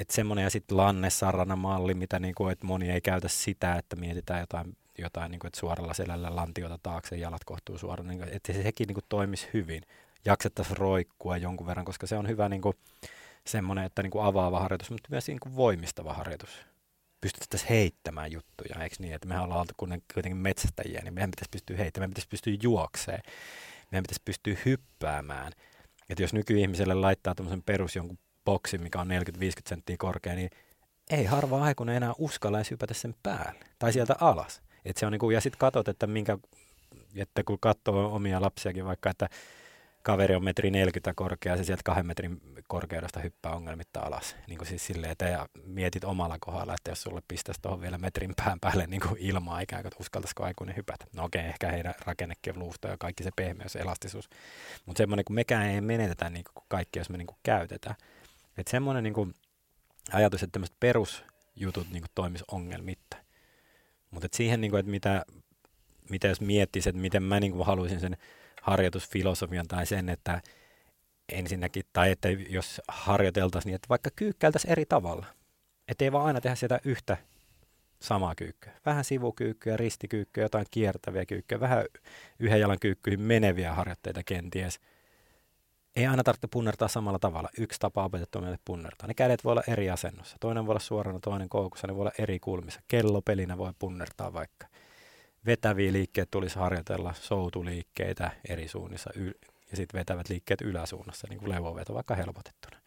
Että 0.00 0.14
semmoinen 0.14 0.42
ja 0.42 0.50
sitten 0.50 0.76
lannesarana 0.76 1.56
malli, 1.56 1.94
mitä 1.94 2.18
niin 2.18 2.34
kuin, 2.34 2.52
että 2.52 2.66
moni 2.66 2.90
ei 2.90 3.00
käytä 3.00 3.28
sitä, 3.28 3.74
että 3.74 3.96
mietitään 3.96 4.40
jotain, 4.40 4.76
jotain 4.98 5.30
niin 5.30 5.38
kuin, 5.38 5.48
että 5.48 5.60
suoralla 5.60 5.94
selällä 5.94 6.36
lantiota 6.36 6.78
taakse, 6.82 7.16
jalat 7.16 7.44
kohtuu 7.44 7.78
suoraan, 7.78 8.08
niin 8.08 8.18
kuin, 8.18 8.30
että 8.32 8.52
se 8.52 8.62
sekin 8.62 8.86
niin 8.86 8.94
kuin, 8.94 9.04
toimisi 9.08 9.48
hyvin. 9.54 9.82
Jaksettaisiin 10.24 10.76
roikkua 10.76 11.36
jonkun 11.36 11.66
verran, 11.66 11.84
koska 11.84 12.06
se 12.06 12.16
on 12.16 12.28
hyvä 12.28 12.48
niin 12.48 12.62
kuin, 12.62 12.76
semmoinen, 13.46 13.84
että 13.84 14.02
niin 14.02 14.10
kuin 14.10 14.24
avaava 14.24 14.60
harjoitus, 14.60 14.90
mutta 14.90 15.08
myös 15.10 15.28
niin 15.28 15.40
kuin 15.40 15.56
voimistava 15.56 16.12
harjoitus 16.12 16.67
pystyttäisiin 17.20 17.68
heittämään 17.68 18.32
juttuja, 18.32 18.82
eikö 18.82 18.96
niin, 18.98 19.14
että 19.14 19.28
mehän 19.28 19.44
ollaan 19.44 19.60
oltu 19.60 19.74
kuitenkin 20.14 20.36
metsästäjiä, 20.36 21.00
niin 21.02 21.14
meidän 21.14 21.30
pitäisi 21.30 21.50
pystyä 21.50 21.76
heittämään, 21.76 22.02
meidän 22.02 22.14
pitäisi 22.14 22.28
pystyä 22.28 22.56
juokseen, 22.62 23.20
meidän 23.90 24.02
pitäisi 24.02 24.22
pystyä 24.24 24.56
hyppäämään. 24.64 25.52
Että 26.08 26.22
jos 26.22 26.32
nykyihmiselle 26.32 26.94
laittaa 26.94 27.34
tuommoisen 27.34 27.62
perus 27.62 27.96
jonkun 27.96 28.18
boksin, 28.44 28.82
mikä 28.82 29.00
on 29.00 29.08
40-50 29.08 29.10
senttiä 29.68 29.96
korkea, 29.98 30.34
niin 30.34 30.50
ei 31.10 31.24
harva 31.24 31.64
aikuinen 31.64 31.96
enää 31.96 32.14
uskalla 32.18 32.58
edes 32.58 32.70
hypätä 32.70 32.94
sen 32.94 33.14
päälle 33.22 33.64
tai 33.78 33.92
sieltä 33.92 34.14
alas. 34.20 34.62
Et 34.84 34.96
se 34.96 35.06
on 35.06 35.12
niinku, 35.12 35.30
ja 35.30 35.40
sitten 35.40 35.58
katsot, 35.58 35.88
että 35.88 36.06
minkä, 36.06 36.38
että 37.16 37.44
kun 37.44 37.58
katsoo 37.60 38.14
omia 38.14 38.42
lapsiakin 38.42 38.84
vaikka, 38.84 39.10
että 39.10 39.28
kaveri 40.02 40.34
on 40.34 40.44
metri 40.44 40.70
40 40.70 41.12
korkea 41.16 41.52
ja 41.52 41.56
se 41.56 41.64
sieltä 41.64 41.82
kahden 41.84 42.06
metrin 42.06 42.40
korkeudesta 42.68 43.20
hyppää 43.20 43.52
ongelmitta 43.52 44.00
alas. 44.00 44.36
Niin 44.46 44.58
kuin 44.58 44.68
siis 44.68 44.86
silleen, 44.86 45.12
että 45.12 45.24
ja 45.24 45.48
mietit 45.64 46.04
omalla 46.04 46.36
kohdalla, 46.40 46.74
että 46.74 46.90
jos 46.90 47.02
sulle 47.02 47.22
pistäisi 47.28 47.62
tuohon 47.62 47.80
vielä 47.80 47.98
metrin 47.98 48.34
pään 48.36 48.60
päälle 48.60 48.86
niin 48.86 49.00
kuin 49.00 49.16
ilmaa 49.18 49.60
ikään 49.60 49.82
kuin, 49.82 49.88
että 49.88 50.00
uskaltaisiko 50.00 50.44
aikuinen 50.44 50.76
hypätä. 50.76 51.06
No 51.12 51.24
okei, 51.24 51.40
okay, 51.40 51.50
ehkä 51.50 51.70
heidän 51.70 51.94
rakennekin 52.06 52.58
luusta 52.58 52.88
ja 52.88 52.96
kaikki 52.98 53.22
se 53.22 53.30
pehmeys 53.36 53.76
elastisuus. 53.76 54.28
Mutta 54.86 54.98
semmoinen, 54.98 55.24
kun 55.24 55.34
mekään 55.34 55.66
ei 55.66 55.80
menetetä 55.80 56.30
niin 56.30 56.44
kuin 56.54 56.64
kaikki, 56.68 56.98
jos 56.98 57.10
me 57.10 57.18
niin 57.18 57.26
kuin 57.26 57.38
käytetään. 57.42 57.96
Että 58.58 58.70
semmoinen 58.70 59.04
niin 59.04 59.14
kuin 59.14 59.34
ajatus, 60.12 60.42
että 60.42 60.52
tämmöiset 60.52 60.76
perusjutut 60.80 61.90
niin 61.90 62.04
toimisi 62.14 62.44
ongelmitta. 62.50 63.16
Mutta 64.10 64.28
siihen, 64.32 64.60
niin 64.60 64.70
kuin, 64.70 64.80
että 64.80 64.90
mitä, 64.90 65.24
mitä 66.10 66.28
jos 66.28 66.40
miettisi, 66.40 66.88
että 66.88 67.00
miten 67.00 67.22
mä 67.22 67.40
niin 67.40 67.52
kuin 67.52 67.66
haluaisin 67.66 68.00
sen 68.00 68.16
harjoitusfilosofian 68.62 69.68
tai 69.68 69.86
sen, 69.86 70.08
että 70.08 70.42
ensinnäkin, 71.28 71.84
tai 71.92 72.10
että 72.10 72.28
jos 72.28 72.80
harjoiteltaisiin 72.88 73.70
niin, 73.70 73.74
että 73.74 73.88
vaikka 73.88 74.10
kyykkäiltäisiin 74.16 74.72
eri 74.72 74.84
tavalla. 74.86 75.26
Että 75.88 76.04
ei 76.04 76.12
vaan 76.12 76.26
aina 76.26 76.40
tehdä 76.40 76.56
sitä 76.56 76.80
yhtä 76.84 77.16
samaa 78.00 78.34
kyykkyä. 78.34 78.72
Vähän 78.86 79.04
sivukyykkyä, 79.04 79.76
ristikyykkyä, 79.76 80.44
jotain 80.44 80.66
kiertäviä 80.70 81.26
kyykkyä, 81.26 81.60
vähän 81.60 81.84
yhden 82.38 82.60
jalan 82.60 82.78
kyykkyihin 82.80 83.20
meneviä 83.20 83.74
harjoitteita 83.74 84.22
kenties. 84.22 84.80
Ei 85.96 86.06
aina 86.06 86.22
tarvitse 86.22 86.48
punnertaa 86.50 86.88
samalla 86.88 87.18
tavalla. 87.18 87.48
Yksi 87.58 87.80
tapa 87.80 88.04
opetettu 88.04 88.40
meille 88.40 88.58
punnertaa. 88.64 89.06
Ne 89.06 89.14
kädet 89.14 89.44
voi 89.44 89.52
olla 89.52 89.62
eri 89.68 89.90
asennossa. 89.90 90.36
Toinen 90.40 90.66
voi 90.66 90.72
olla 90.72 90.80
suorana, 90.80 91.20
toinen 91.20 91.48
koukussa. 91.48 91.86
Ne 91.86 91.94
voi 91.94 92.00
olla 92.00 92.12
eri 92.18 92.38
kulmissa. 92.38 92.80
Kellopelinä 92.88 93.58
voi 93.58 93.72
punnertaa 93.78 94.32
vaikka. 94.32 94.66
Vetäviä 95.46 95.92
liikkeet 95.92 96.30
tulisi 96.30 96.58
harjoitella, 96.58 97.14
soutuliikkeitä 97.14 98.30
eri 98.48 98.68
suunnissa 98.68 99.10
ja 99.70 99.76
sitten 99.76 99.98
vetävät 99.98 100.28
liikkeet 100.28 100.60
yläsuunnassa, 100.60 101.26
niin 101.30 101.38
kuin 101.38 101.50
levoveto 101.50 101.94
vaikka 101.94 102.14
helpotettuna 102.14 102.78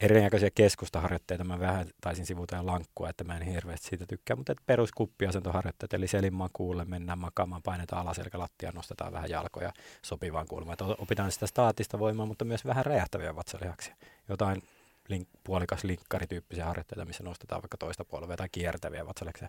erinäköisiä 0.00 0.50
keskustaharjoitteita 0.54 1.44
mä 1.44 1.60
vähän 1.60 1.86
taisin 2.00 2.26
sivuta 2.26 2.56
ja 2.56 2.66
lankkua, 2.66 3.08
että 3.08 3.24
mä 3.24 3.36
en 3.36 3.42
hirveästi 3.42 3.88
siitä 3.88 4.06
tykkää, 4.06 4.36
mutta 4.36 4.54
peruskuppiasentoharjoitteet, 4.66 5.92
eli 5.92 6.08
selin 6.08 6.34
makuulle 6.34 6.84
mennään 6.84 7.18
makaamaan, 7.18 7.62
painetaan 7.62 8.02
alaselkä 8.02 8.38
lattia, 8.38 8.72
nostetaan 8.74 9.12
vähän 9.12 9.30
jalkoja 9.30 9.72
sopivaan 10.02 10.46
kulmaan. 10.46 10.72
Että 10.72 10.84
opitaan 10.84 11.32
sitä 11.32 11.46
staattista 11.46 11.98
voimaa, 11.98 12.26
mutta 12.26 12.44
myös 12.44 12.64
vähän 12.64 12.86
räjähtäviä 12.86 13.36
vatsalihaksia. 13.36 13.96
Jotain 14.28 14.62
link, 15.08 15.28
puolikas 15.44 15.84
linkkarityyppisiä 15.84 16.64
harjoitteita, 16.64 17.04
missä 17.04 17.24
nostetaan 17.24 17.62
vaikka 17.62 17.78
toista 17.78 18.04
polvea 18.04 18.36
tai 18.36 18.48
kiertäviä 18.52 19.06
vatsalihaksia. 19.06 19.48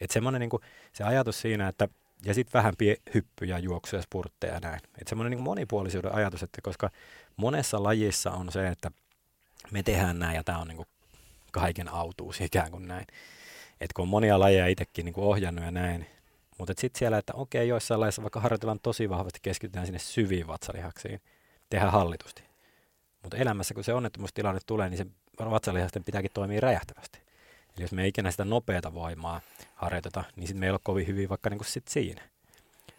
Että 0.00 0.14
semmoinen 0.14 0.40
niin 0.40 0.60
se 0.92 1.04
ajatus 1.04 1.40
siinä, 1.40 1.68
että 1.68 1.88
ja 2.24 2.34
sitten 2.34 2.58
vähän 2.58 2.74
pie, 2.78 2.96
hyppyjä, 3.14 3.58
juoksuja, 3.58 4.02
spurtteja 4.02 4.54
ja 4.54 4.60
näin. 4.60 4.80
Että 4.98 5.08
semmoinen 5.08 5.30
niin 5.30 5.44
monipuolisuuden 5.44 6.14
ajatus, 6.14 6.42
että 6.42 6.62
koska 6.62 6.90
monessa 7.36 7.82
lajissa 7.82 8.30
on 8.30 8.52
se, 8.52 8.68
että 8.68 8.90
me 9.70 9.82
tehdään 9.82 10.18
näin 10.18 10.36
ja 10.36 10.44
tämä 10.44 10.58
on 10.58 10.68
niin 10.68 10.76
kuin 10.76 10.88
kaiken 11.52 11.88
autuus 11.88 12.40
ikään 12.40 12.70
kuin 12.70 12.88
näin. 12.88 13.06
Et 13.80 13.92
kun 13.92 14.02
on 14.02 14.08
monia 14.08 14.40
lajeja 14.40 14.66
itsekin 14.66 15.04
niin 15.04 15.14
ohjannut 15.16 15.64
ja 15.64 15.70
näin, 15.70 16.06
mutta 16.58 16.74
sitten 16.78 16.98
siellä, 16.98 17.18
että 17.18 17.32
okei, 17.34 17.68
joissain 17.68 18.00
lajeissa 18.00 18.22
vaikka 18.22 18.40
harjoitellaan 18.40 18.80
tosi 18.82 19.08
vahvasti, 19.08 19.38
keskitytään 19.42 19.86
sinne 19.86 19.98
syviin 19.98 20.46
vatsalihaksiin, 20.46 21.20
tehdään 21.70 21.92
hallitusti. 21.92 22.42
Mutta 23.22 23.36
elämässä, 23.36 23.74
kun 23.74 23.84
se 23.84 23.92
onnettomuustilanne 23.92 24.60
tulee, 24.66 24.90
niin 24.90 24.98
se 24.98 25.06
vatsalihasten 25.50 26.04
pitääkin 26.04 26.30
toimia 26.34 26.60
räjähtävästi. 26.60 27.20
Eli 27.76 27.84
jos 27.84 27.92
me 27.92 28.02
ei 28.02 28.08
ikinä 28.08 28.30
sitä 28.30 28.44
nopeata 28.44 28.94
voimaa 28.94 29.40
harjoiteta, 29.74 30.24
niin 30.36 30.46
sitten 30.46 30.60
me 30.60 30.66
ei 30.66 30.70
ole 30.70 30.80
kovin 30.82 31.06
hyvin 31.06 31.28
vaikka 31.28 31.50
niin 31.50 31.58
kuin 31.58 31.68
sit 31.68 31.88
siinä. 31.88 32.22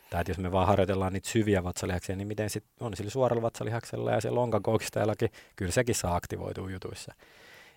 Tai 0.10 0.22
että 0.22 0.32
jos 0.32 0.38
me 0.38 0.52
vaan 0.52 0.68
harjoitellaan 0.68 1.14
niitä 1.14 1.30
syviä 1.30 1.64
vatsalihaksia, 1.64 2.16
niin 2.16 2.28
miten 2.28 2.50
sitten 2.50 2.74
on 2.80 2.96
sillä 2.96 3.12
suoralla 3.12 3.42
vatsalihaksella 3.42 4.12
ja 4.12 4.22
siellä 4.22 4.40
lonkakoukistajallakin, 4.40 5.30
kyllä 5.56 5.72
sekin 5.72 5.96
saa 5.96 6.16
aktivoitua 6.16 6.70
jutuissa. 6.70 7.14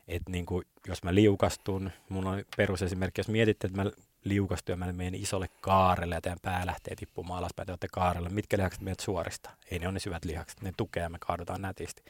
Että 0.09 0.31
niin 0.31 0.47
kuin, 0.47 0.65
jos 0.89 1.03
mä 1.03 1.15
liukastun, 1.15 1.91
mun 2.09 2.27
on 2.27 2.43
perusesimerkki, 2.57 3.21
jos 3.21 3.29
mietitte, 3.29 3.67
että 3.67 3.83
mä 3.83 3.91
liukastun 4.25 4.73
ja 4.73 4.77
mä 4.77 4.93
menen 4.93 5.15
isolle 5.15 5.49
kaarelle 5.61 6.15
ja 6.15 6.21
teidän 6.21 6.39
pää 6.43 6.67
lähtee 6.67 6.95
tippumaan 6.97 7.39
alaspäin, 7.39 7.67
te 7.67 7.73
olette 7.73 7.89
kaarelle, 7.93 8.29
mitkä 8.29 8.57
lihakset 8.57 8.83
meidät 8.83 9.01
suorista? 9.01 9.51
Ei 9.71 9.79
ne 9.79 9.87
ole 9.87 9.93
ne 9.93 10.01
syvät 10.01 10.25
lihakset, 10.25 10.63
ne 10.63 10.73
tukee 10.77 11.03
ja 11.03 11.09
me 11.09 11.19
kaadutaan 11.21 11.63
nätisti. 11.63 12.03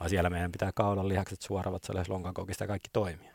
Vaan 0.00 0.10
siellä 0.10 0.30
meidän 0.30 0.52
pitää 0.52 0.70
kaulan 0.74 1.08
lihakset 1.08 1.42
suoravat 1.42 1.84
sellaisessa 1.84 2.12
lonkakoukista 2.12 2.66
kaikki 2.66 2.90
toimia. 2.92 3.33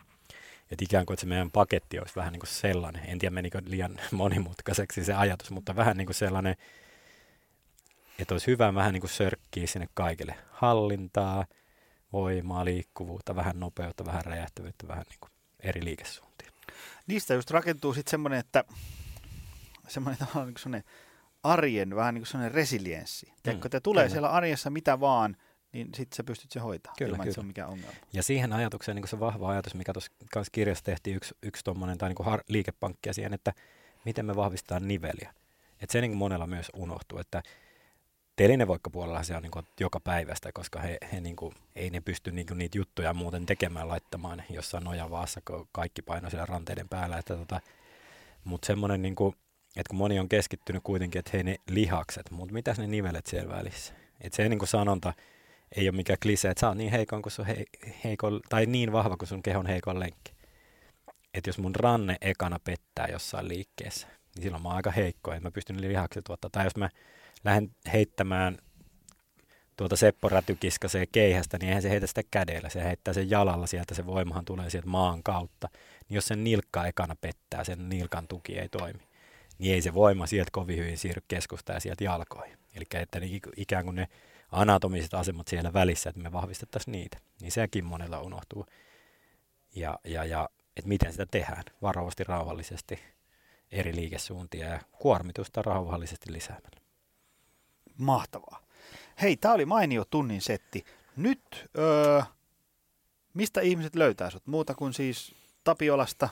Että 0.72 0.86
ikään 0.86 1.06
kuin 1.06 1.14
että 1.14 1.22
se 1.22 1.28
meidän 1.28 1.52
paketti 1.52 2.00
olisi 2.00 2.16
vähän 2.16 2.34
niin 2.34 2.40
kuin 2.40 2.50
sellainen, 2.50 3.10
en 3.10 3.20
tiedä 3.20 3.34
menikö 3.34 3.62
liian 3.66 4.00
monimutkaiseksi 4.12 5.04
se 5.04 5.14
ajatus, 5.14 5.52
mutta 5.52 5.76
vähän 5.76 5.98
niin 5.98 6.06
kuin 6.06 6.16
sellainen, 6.16 6.56
että 8.20 8.34
olisi 8.34 8.48
hyvä 8.48 8.76
vähän 8.76 8.94
niin 8.94 9.02
kuin 9.02 9.12
sörkkiä 9.12 9.68
sinne 9.68 9.88
kaikille 9.94 10.36
hallintaa, 10.52 11.46
voimaa, 12.14 12.66
liikkuvuutta, 12.66 13.36
vähän 13.36 13.60
nopeutta, 13.60 14.06
vähän 14.06 14.26
räjähtävyyttä, 14.26 14.88
vähän 14.88 15.06
niin 15.10 15.20
kuin 15.20 15.32
eri 15.60 15.84
liikesuuntia. 15.84 16.52
Niistä 17.08 17.34
just 17.34 17.52
rakentuu 17.52 17.94
sitten 17.94 18.12
semmoinen, 18.12 18.40
että 18.40 18.64
semmoinen, 19.88 20.28
niin 20.36 20.54
semmoinen 20.58 20.84
arjen 21.44 21.96
vähän 21.96 22.14
niin 22.14 22.22
kuin 22.22 22.28
semmoinen 22.28 22.56
resilienssi. 22.56 23.26
Mm, 23.26 23.34
Tiedätkö, 23.44 23.68
että 23.68 23.80
tulee 23.80 24.04
kyllä. 24.04 24.12
siellä 24.12 24.30
arjessa 24.30 24.70
mitä 24.70 25.00
vaan– 25.00 25.38
niin 25.74 25.90
sitten 25.96 26.16
sä 26.18 26.24
pystyt 26.24 26.52
se 26.52 26.60
hoitaa 26.60 26.94
kyllä, 26.98 27.10
ilman, 27.10 27.20
kyllä. 27.20 27.30
että 27.30 27.36
se 27.36 27.40
on 27.40 27.48
mikään 27.48 27.70
ongelma. 27.70 27.94
Ja 28.14 28.24
siihen 28.24 28.54
ajatukseen 28.54 28.96
niin 28.96 29.08
se 29.08 29.20
vahva 29.20 29.50
ajatus, 29.50 29.76
mikä 29.76 29.94
tuossa 29.94 30.52
kirjassa 30.52 30.84
tehtiin 30.84 31.16
yksi, 31.16 31.36
yksi 31.44 31.64
tuommoinen 31.64 31.98
tai 31.98 32.10
niin 32.10 32.26
har, 32.26 32.44
liikepankkia 32.48 33.14
siihen, 33.14 33.34
että 33.34 33.54
miten 34.06 34.26
me 34.26 34.36
vahvistetaan 34.36 34.88
niveliä. 34.88 35.34
Että 35.82 35.94
se 35.94 36.02
niin 36.02 36.18
monella 36.18 36.48
myös 36.48 36.72
unohtuu, 36.74 37.20
että 37.20 37.44
telinevoikkapuolella 38.36 39.24
se 39.24 39.36
on 39.36 39.44
niin 39.44 39.66
joka 39.80 40.00
päivästä, 40.00 40.52
koska 40.52 40.80
he, 40.80 40.98
he 41.14 41.22
niin 41.22 41.36
kuin, 41.36 41.56
ei 41.76 41.90
ne 41.90 42.02
pysty 42.02 42.32
niin 42.32 42.48
niitä 42.56 42.78
juttuja 42.78 43.14
muuten 43.14 43.46
tekemään, 43.46 43.88
laittamaan 43.88 44.44
jossain 44.50 44.84
nojavaassa, 44.84 45.42
kun 45.48 45.68
kaikki 45.72 46.02
paino 46.02 46.30
siellä 46.30 46.46
ranteiden 46.46 46.90
päällä. 46.90 47.18
Että 47.18 47.36
tota, 47.36 47.62
mutta 48.44 48.66
semmoinen, 48.66 49.02
niin 49.02 49.16
kuin, 49.16 49.36
että 49.76 49.90
kun 49.90 49.98
moni 49.98 50.20
on 50.20 50.30
keskittynyt 50.30 50.84
kuitenkin, 50.84 51.20
että 51.20 51.32
hei 51.34 51.44
ne 51.44 51.56
lihakset, 51.70 52.32
mutta 52.32 52.54
mitäs 52.54 52.80
ne 52.80 52.88
nivelet 52.88 53.28
siellä 53.28 53.56
välissä? 53.56 53.94
Että 54.22 54.36
se 54.36 54.50
niin 54.50 54.60
kuin 54.60 54.70
sanonta, 54.70 55.14
ei 55.76 55.90
ole 55.90 55.96
mikään 55.96 56.20
klise, 56.22 56.50
että 56.50 56.62
sä 56.62 56.68
oot 56.68 56.78
niin 56.78 56.92
heikon 56.92 57.22
kuin 57.22 57.32
sun 57.32 57.46
he, 57.46 57.66
heikon, 58.04 58.40
tai 58.50 58.66
niin 58.66 58.92
vahva 58.92 59.18
kuin 59.18 59.30
sun 59.30 59.44
kehon 59.44 59.66
heikon 59.66 60.00
lenkki. 60.00 60.34
Että 61.34 61.50
jos 61.50 61.58
mun 61.58 61.76
ranne 61.76 62.18
ekana 62.22 62.60
pettää 62.64 63.08
jossain 63.12 63.48
liikkeessä, 63.48 64.08
niin 64.08 64.44
silloin 64.44 64.64
mä 64.64 64.70
oon 64.70 64.76
aika 64.76 64.92
heikko, 64.92 65.32
että 65.32 65.48
mä 65.48 65.52
pystyn 65.52 65.82
lihakset 65.82 66.24
tuottaa. 66.24 66.50
Tai 66.50 66.66
jos 66.66 66.76
mä 66.76 66.90
lähden 67.44 67.72
heittämään 67.94 68.58
tuota 69.78 69.96
Seppo 69.96 70.30
Rätykiskaseen 70.30 71.08
keihästä, 71.12 71.58
niin 71.58 71.68
eihän 71.68 71.82
se 71.82 71.90
heitä 71.90 72.08
sitä 72.08 72.22
kädellä, 72.32 72.70
se 72.70 72.84
heittää 72.84 73.14
sen 73.14 73.30
jalalla 73.30 73.68
sieltä, 73.68 73.96
se 73.96 74.06
voimahan 74.06 74.46
tulee 74.46 74.70
sieltä 74.70 74.90
maan 74.90 75.24
kautta. 75.24 75.70
Niin 76.10 76.16
jos 76.16 76.26
sen 76.26 76.44
nilkka 76.44 76.86
ekana 76.86 77.16
pettää, 77.22 77.64
sen 77.64 77.90
nilkan 77.90 78.28
tuki 78.28 78.60
ei 78.60 78.70
toimi, 78.70 79.00
niin 79.58 79.74
ei 79.74 79.82
se 79.82 79.94
voima 79.94 80.28
sieltä 80.28 80.50
kovin 80.52 80.78
hyvin 80.78 80.98
siirry 80.98 81.22
keskusta 81.28 81.74
ja 81.74 81.80
sieltä 81.80 82.04
jalkoihin. 82.04 82.58
Eli 82.76 82.86
että 82.94 83.20
ikään 83.58 83.86
kuin 83.86 83.96
ne 83.96 84.08
anatomiset 84.52 85.14
asemat 85.14 85.48
siellä 85.48 85.74
välissä, 85.74 86.10
että 86.10 86.22
me 86.22 86.32
vahvistettaisiin 86.32 86.92
niitä. 86.92 87.18
Niin 87.42 87.52
sekin 87.52 87.86
monella 87.86 88.22
unohtuu. 88.22 88.66
Ja, 89.76 90.00
ja, 90.04 90.26
ja 90.26 90.50
että 90.78 90.90
miten 90.90 91.12
sitä 91.12 91.26
tehdään 91.26 91.64
varovasti, 91.82 92.24
rauhallisesti, 92.24 93.00
eri 93.72 93.96
liikesuuntia 93.96 94.68
ja 94.68 94.80
kuormitusta 94.92 95.62
rauhallisesti 95.62 96.34
lisäämällä. 96.34 96.82
Mahtavaa. 97.98 98.60
Hei, 99.22 99.38
tämä 99.38 99.54
oli 99.54 99.66
mainio 99.66 100.06
tunnin 100.10 100.42
setti. 100.42 100.86
Nyt, 101.16 101.70
öö, 101.78 102.22
mistä 103.34 103.62
ihmiset 103.62 103.96
löytää 103.96 104.30
sut? 104.30 104.48
Muuta 104.48 104.76
kuin 104.76 104.94
siis 104.94 105.36
Tapiolasta? 105.64 106.30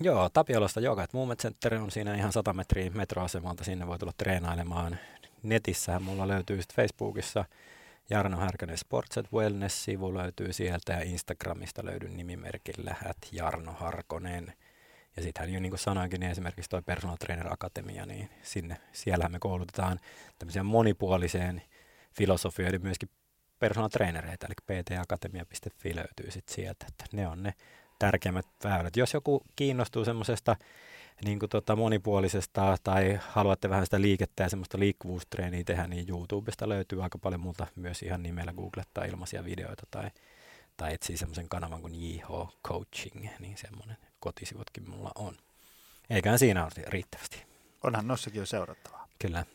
Joo, 0.00 0.28
Tapiolasta 0.28 0.80
joka. 0.80 1.06
Movement 1.12 1.40
Center 1.40 1.74
on 1.74 1.90
siinä 1.90 2.14
ihan 2.14 2.32
100 2.32 2.52
metriä 2.52 2.90
metroasemalta. 2.90 3.64
Sinne 3.64 3.86
voi 3.86 3.98
tulla 3.98 4.12
treenailemaan 4.16 4.98
netissä 5.42 6.00
mulla 6.00 6.28
löytyy 6.28 6.62
sitten 6.62 6.76
Facebookissa 6.76 7.44
Jarno 8.10 8.36
Härkönen 8.36 8.78
Sports 8.78 9.18
at 9.18 9.32
Wellness-sivu 9.32 10.14
löytyy 10.14 10.52
sieltä 10.52 10.92
ja 10.92 11.02
Instagramista 11.02 11.84
löydy 11.84 12.08
nimimerkillä 12.08 12.96
at 13.10 13.16
Jarno 13.32 13.72
Harkonen. 13.72 14.52
Ja 15.16 15.22
sittenhän 15.22 15.54
jo 15.54 15.60
niin 15.60 15.70
kuin 15.70 15.78
sanoinkin, 15.78 16.20
niin 16.20 16.30
esimerkiksi 16.30 16.70
tuo 16.70 16.82
Personal 16.82 17.16
Trainer 17.16 17.52
Akatemia, 17.52 18.06
niin 18.06 18.30
sinne, 18.42 18.76
siellähän 18.92 19.32
me 19.32 19.38
koulutetaan 19.38 20.00
tämmöisiä 20.38 20.62
monipuoliseen 20.62 21.62
filosofioiden 22.16 22.82
myöskin 22.82 23.08
personal 23.58 23.88
trainereita, 23.88 24.46
eli 24.46 24.82
ptakatemia.fi 24.82 25.96
löytyy 25.96 26.30
sitten 26.30 26.54
sieltä, 26.54 26.86
että 26.88 27.04
ne 27.12 27.28
on 27.28 27.42
ne 27.42 27.54
tärkeimmät 27.98 28.46
väylät. 28.64 28.96
Jos 28.96 29.14
joku 29.14 29.42
kiinnostuu 29.56 30.04
semmoisesta 30.04 30.56
niin 31.24 31.38
kuin 31.38 31.50
tota 31.50 31.76
monipuolisesta 31.76 32.76
tai 32.84 33.18
haluatte 33.28 33.70
vähän 33.70 33.86
sitä 33.86 34.00
liikettä 34.00 34.42
ja 34.42 34.48
semmoista 34.48 34.78
liikkuvuustreeniä 34.78 35.64
tehdä, 35.64 35.86
niin 35.86 36.08
YouTubesta 36.08 36.68
löytyy 36.68 37.02
aika 37.02 37.18
paljon 37.18 37.40
multa 37.40 37.66
myös 37.76 38.02
ihan 38.02 38.22
nimellä 38.22 38.52
googlettaa 38.52 39.04
ilmaisia 39.04 39.44
videoita 39.44 39.82
tai, 39.90 40.10
tai 40.76 40.94
etsii 40.94 41.16
semmoisen 41.16 41.48
kanavan 41.48 41.80
kuin 41.80 41.94
JH 41.94 42.28
Coaching, 42.66 43.26
niin 43.38 43.56
semmoinen 43.56 43.96
kotisivutkin 44.20 44.90
mulla 44.90 45.12
on. 45.14 45.36
Eiköhän 46.10 46.38
siinä 46.38 46.64
ole 46.64 46.84
riittävästi. 46.86 47.42
Onhan 47.82 48.08
nossakin 48.08 48.38
jo 48.38 48.46
seurattavaa. 48.46 49.08
Kyllä. 49.18 49.46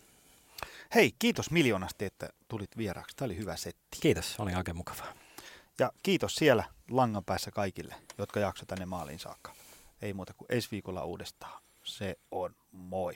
Hei, 0.95 1.11
kiitos 1.19 1.51
miljoonasti, 1.51 2.05
että 2.05 2.29
tulit 2.47 2.77
vieraaksi. 2.77 3.15
Tämä 3.15 3.25
oli 3.25 3.37
hyvä 3.37 3.55
setti. 3.55 3.97
Kiitos, 4.01 4.35
oli 4.39 4.55
oikein 4.55 4.77
mukavaa. 4.77 5.13
Ja 5.79 5.91
kiitos 6.03 6.35
siellä 6.35 6.63
langan 6.89 7.25
päässä 7.25 7.51
kaikille, 7.51 7.95
jotka 8.17 8.39
jaksoivat 8.39 8.67
tänne 8.67 8.85
maaliin 8.85 9.19
saakka 9.19 9.53
ei 10.03 10.13
muuta 10.13 10.33
kuin 10.33 10.47
ensi 10.49 10.67
viikolla 10.71 11.05
uudestaan. 11.05 11.61
Se 11.83 12.15
on 12.31 12.55
moi. 12.71 13.13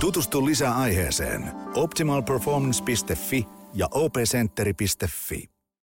Tutustu 0.00 0.46
lisää 0.46 0.76
aiheeseen 0.76 1.52
optimalperformance.fi 1.74 3.46
ja 3.74 3.88
opcenteri.fi. 3.90 5.55